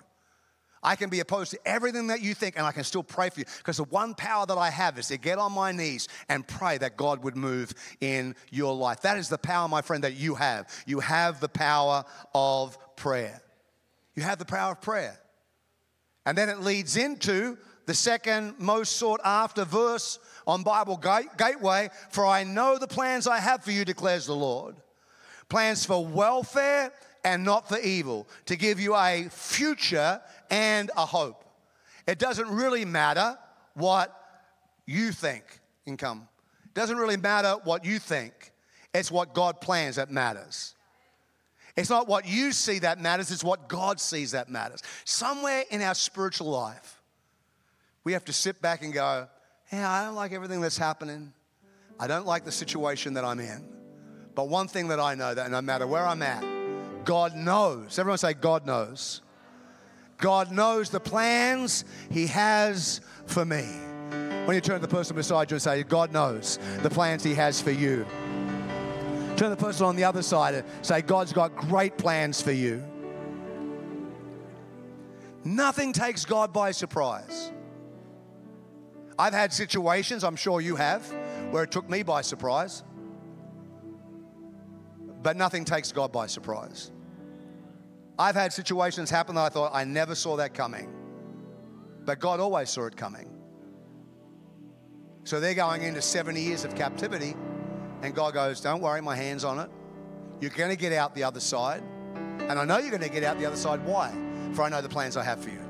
I 0.82 0.96
can 0.96 1.10
be 1.10 1.20
opposed 1.20 1.50
to 1.50 1.58
everything 1.66 2.06
that 2.06 2.22
you 2.22 2.32
think, 2.32 2.56
and 2.56 2.64
I 2.64 2.72
can 2.72 2.84
still 2.84 3.02
pray 3.02 3.28
for 3.28 3.40
you. 3.40 3.46
Because 3.58 3.78
the 3.78 3.84
one 3.84 4.14
power 4.14 4.46
that 4.46 4.56
I 4.56 4.70
have 4.70 4.98
is 4.98 5.08
to 5.08 5.18
get 5.18 5.36
on 5.36 5.52
my 5.52 5.72
knees 5.72 6.08
and 6.28 6.46
pray 6.46 6.78
that 6.78 6.96
God 6.96 7.22
would 7.24 7.36
move 7.36 7.74
in 8.00 8.34
your 8.50 8.74
life. 8.74 9.02
That 9.02 9.18
is 9.18 9.28
the 9.28 9.36
power, 9.36 9.68
my 9.68 9.82
friend, 9.82 10.04
that 10.04 10.14
you 10.14 10.36
have. 10.36 10.68
You 10.86 11.00
have 11.00 11.40
the 11.40 11.48
power 11.48 12.04
of 12.34 12.78
prayer. 12.96 13.42
You 14.14 14.22
have 14.22 14.38
the 14.38 14.44
power 14.44 14.72
of 14.72 14.80
prayer. 14.80 15.18
And 16.24 16.38
then 16.38 16.48
it 16.48 16.60
leads 16.60 16.96
into 16.96 17.58
the 17.86 17.94
second 17.94 18.56
most 18.58 18.96
sought 18.96 19.20
after 19.24 19.64
verse 19.64 20.18
on 20.46 20.62
Bible 20.62 20.96
Gateway 21.38 21.88
For 22.10 22.26
I 22.26 22.44
know 22.44 22.78
the 22.78 22.86
plans 22.86 23.26
I 23.26 23.38
have 23.38 23.64
for 23.64 23.70
you, 23.70 23.84
declares 23.84 24.26
the 24.26 24.36
Lord. 24.36 24.76
Plans 25.48 25.86
for 25.86 26.04
welfare 26.04 26.92
and 27.24 27.44
not 27.44 27.68
for 27.68 27.78
evil, 27.78 28.28
to 28.44 28.54
give 28.54 28.78
you 28.78 28.94
a 28.94 29.28
future 29.30 30.20
and 30.48 30.90
a 30.96 31.04
hope. 31.04 31.44
It 32.06 32.20
doesn't 32.20 32.48
really 32.48 32.84
matter 32.84 33.36
what 33.74 34.16
you 34.86 35.10
think, 35.10 35.42
income. 35.86 36.28
It 36.66 36.74
doesn't 36.74 36.96
really 36.96 37.16
matter 37.16 37.56
what 37.64 37.84
you 37.84 37.98
think. 37.98 38.52
It's 38.94 39.10
what 39.10 39.34
God 39.34 39.60
plans 39.60 39.96
that 39.96 40.10
matters. 40.10 40.76
It's 41.76 41.90
not 41.90 42.08
what 42.08 42.26
you 42.26 42.52
see 42.52 42.78
that 42.78 43.00
matters, 43.00 43.30
it's 43.30 43.44
what 43.44 43.68
God 43.68 44.00
sees 44.00 44.30
that 44.30 44.48
matters. 44.48 44.82
Somewhere 45.04 45.64
in 45.70 45.82
our 45.82 45.94
spiritual 45.94 46.50
life, 46.50 46.95
we 48.06 48.12
have 48.12 48.24
to 48.24 48.32
sit 48.32 48.62
back 48.62 48.84
and 48.84 48.92
go, 48.92 49.26
hey, 49.64 49.82
I 49.82 50.04
don't 50.04 50.14
like 50.14 50.30
everything 50.30 50.60
that's 50.60 50.78
happening. 50.78 51.32
I 51.98 52.06
don't 52.06 52.24
like 52.24 52.44
the 52.44 52.52
situation 52.52 53.14
that 53.14 53.24
I'm 53.24 53.40
in. 53.40 53.66
But 54.36 54.48
one 54.48 54.68
thing 54.68 54.86
that 54.88 55.00
I 55.00 55.16
know 55.16 55.34
that 55.34 55.50
no 55.50 55.60
matter 55.60 55.88
where 55.88 56.06
I'm 56.06 56.22
at, 56.22 56.44
God 57.04 57.34
knows. 57.34 57.98
Everyone 57.98 58.18
say, 58.18 58.34
God 58.34 58.64
knows. 58.64 59.22
God 60.18 60.52
knows 60.52 60.88
the 60.88 61.00
plans 61.00 61.84
He 62.08 62.28
has 62.28 63.00
for 63.26 63.44
me. 63.44 63.64
When 64.44 64.54
you 64.54 64.60
turn 64.60 64.80
to 64.80 64.86
the 64.86 64.94
person 64.94 65.16
beside 65.16 65.50
you 65.50 65.56
and 65.56 65.62
say, 65.62 65.82
God 65.82 66.12
knows 66.12 66.60
the 66.82 66.90
plans 66.90 67.24
He 67.24 67.34
has 67.34 67.60
for 67.60 67.72
you. 67.72 68.06
Turn 69.36 69.50
the 69.50 69.56
person 69.56 69.84
on 69.84 69.96
the 69.96 70.04
other 70.04 70.22
side 70.22 70.54
and 70.54 70.64
say, 70.80 71.02
God's 71.02 71.32
got 71.32 71.56
great 71.56 71.98
plans 71.98 72.40
for 72.40 72.52
you. 72.52 72.84
Nothing 75.42 75.92
takes 75.92 76.24
God 76.24 76.52
by 76.52 76.70
surprise. 76.70 77.50
I've 79.18 79.32
had 79.32 79.52
situations, 79.52 80.24
I'm 80.24 80.36
sure 80.36 80.60
you 80.60 80.76
have, 80.76 81.02
where 81.50 81.62
it 81.64 81.70
took 81.70 81.88
me 81.88 82.02
by 82.02 82.20
surprise. 82.20 82.82
But 85.22 85.36
nothing 85.36 85.64
takes 85.64 85.90
God 85.92 86.12
by 86.12 86.26
surprise. 86.26 86.90
I've 88.18 88.34
had 88.34 88.52
situations 88.52 89.10
happen 89.10 89.34
that 89.34 89.40
I 89.42 89.48
thought 89.48 89.72
I 89.74 89.84
never 89.84 90.14
saw 90.14 90.36
that 90.36 90.54
coming. 90.54 90.92
But 92.04 92.20
God 92.20 92.40
always 92.40 92.70
saw 92.70 92.86
it 92.86 92.96
coming. 92.96 93.30
So 95.24 95.40
they're 95.40 95.54
going 95.54 95.82
into 95.82 96.00
70 96.00 96.40
years 96.40 96.64
of 96.64 96.74
captivity, 96.74 97.34
and 98.02 98.14
God 98.14 98.34
goes, 98.34 98.60
Don't 98.60 98.80
worry, 98.80 99.00
my 99.00 99.16
hand's 99.16 99.44
on 99.44 99.58
it. 99.58 99.70
You're 100.40 100.50
going 100.50 100.70
to 100.70 100.76
get 100.76 100.92
out 100.92 101.14
the 101.14 101.24
other 101.24 101.40
side. 101.40 101.82
And 102.14 102.58
I 102.58 102.64
know 102.64 102.78
you're 102.78 102.90
going 102.90 103.02
to 103.02 103.08
get 103.08 103.24
out 103.24 103.38
the 103.38 103.46
other 103.46 103.56
side. 103.56 103.84
Why? 103.84 104.14
For 104.52 104.62
I 104.62 104.68
know 104.68 104.80
the 104.80 104.88
plans 104.88 105.16
I 105.16 105.24
have 105.24 105.42
for 105.42 105.50
you. 105.50 105.62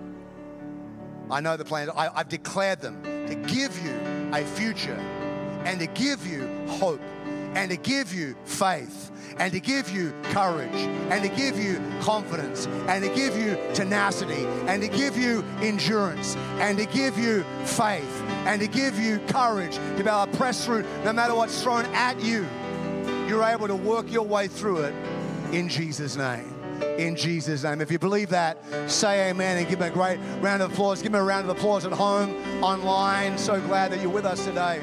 I 1.30 1.40
know 1.40 1.56
the 1.56 1.64
plans, 1.64 1.90
I, 1.96 2.08
I've 2.14 2.28
declared 2.28 2.80
them 2.80 3.02
to 3.28 3.34
give 3.34 3.78
you 3.84 3.94
a 4.32 4.44
future 4.44 4.98
and 5.64 5.80
to 5.80 5.86
give 5.86 6.26
you 6.26 6.48
hope 6.68 7.00
and 7.54 7.70
to 7.70 7.76
give 7.76 8.12
you 8.12 8.36
faith 8.44 9.10
and 9.38 9.52
to 9.52 9.60
give 9.60 9.90
you 9.90 10.12
courage 10.24 10.70
and 11.10 11.22
to 11.22 11.28
give 11.28 11.58
you 11.58 11.80
confidence 12.00 12.66
and 12.88 13.04
to 13.04 13.14
give 13.14 13.36
you 13.36 13.58
tenacity 13.74 14.46
and 14.66 14.82
to 14.82 14.88
give 14.88 15.16
you 15.16 15.42
endurance 15.60 16.36
and 16.58 16.78
to 16.78 16.86
give 16.86 17.18
you 17.18 17.44
faith 17.64 18.22
and 18.46 18.60
to 18.60 18.66
give 18.66 18.98
you 18.98 19.18
courage 19.28 19.76
to 19.76 20.04
be 20.04 20.08
able 20.08 20.26
to 20.26 20.36
press 20.36 20.64
through 20.64 20.84
no 21.04 21.12
matter 21.12 21.34
what's 21.34 21.62
thrown 21.62 21.84
at 21.86 22.20
you. 22.22 22.46
You're 23.26 23.44
able 23.44 23.66
to 23.68 23.76
work 23.76 24.10
your 24.10 24.24
way 24.24 24.48
through 24.48 24.78
it 24.78 24.94
in 25.52 25.68
Jesus' 25.68 26.16
name 26.16 26.55
in 26.98 27.16
Jesus' 27.16 27.62
name. 27.62 27.80
If 27.80 27.90
you 27.90 27.98
believe 27.98 28.30
that, 28.30 28.58
say 28.90 29.30
amen 29.30 29.58
and 29.58 29.68
give 29.68 29.80
me 29.80 29.86
a 29.86 29.90
great 29.90 30.18
round 30.40 30.62
of 30.62 30.72
applause. 30.72 31.02
Give 31.02 31.12
me 31.12 31.18
a 31.18 31.22
round 31.22 31.48
of 31.48 31.56
applause 31.56 31.84
at 31.84 31.92
home, 31.92 32.34
online. 32.62 33.38
So 33.38 33.60
glad 33.60 33.92
that 33.92 34.00
you're 34.00 34.10
with 34.10 34.24
us 34.24 34.44
today. 34.44 34.80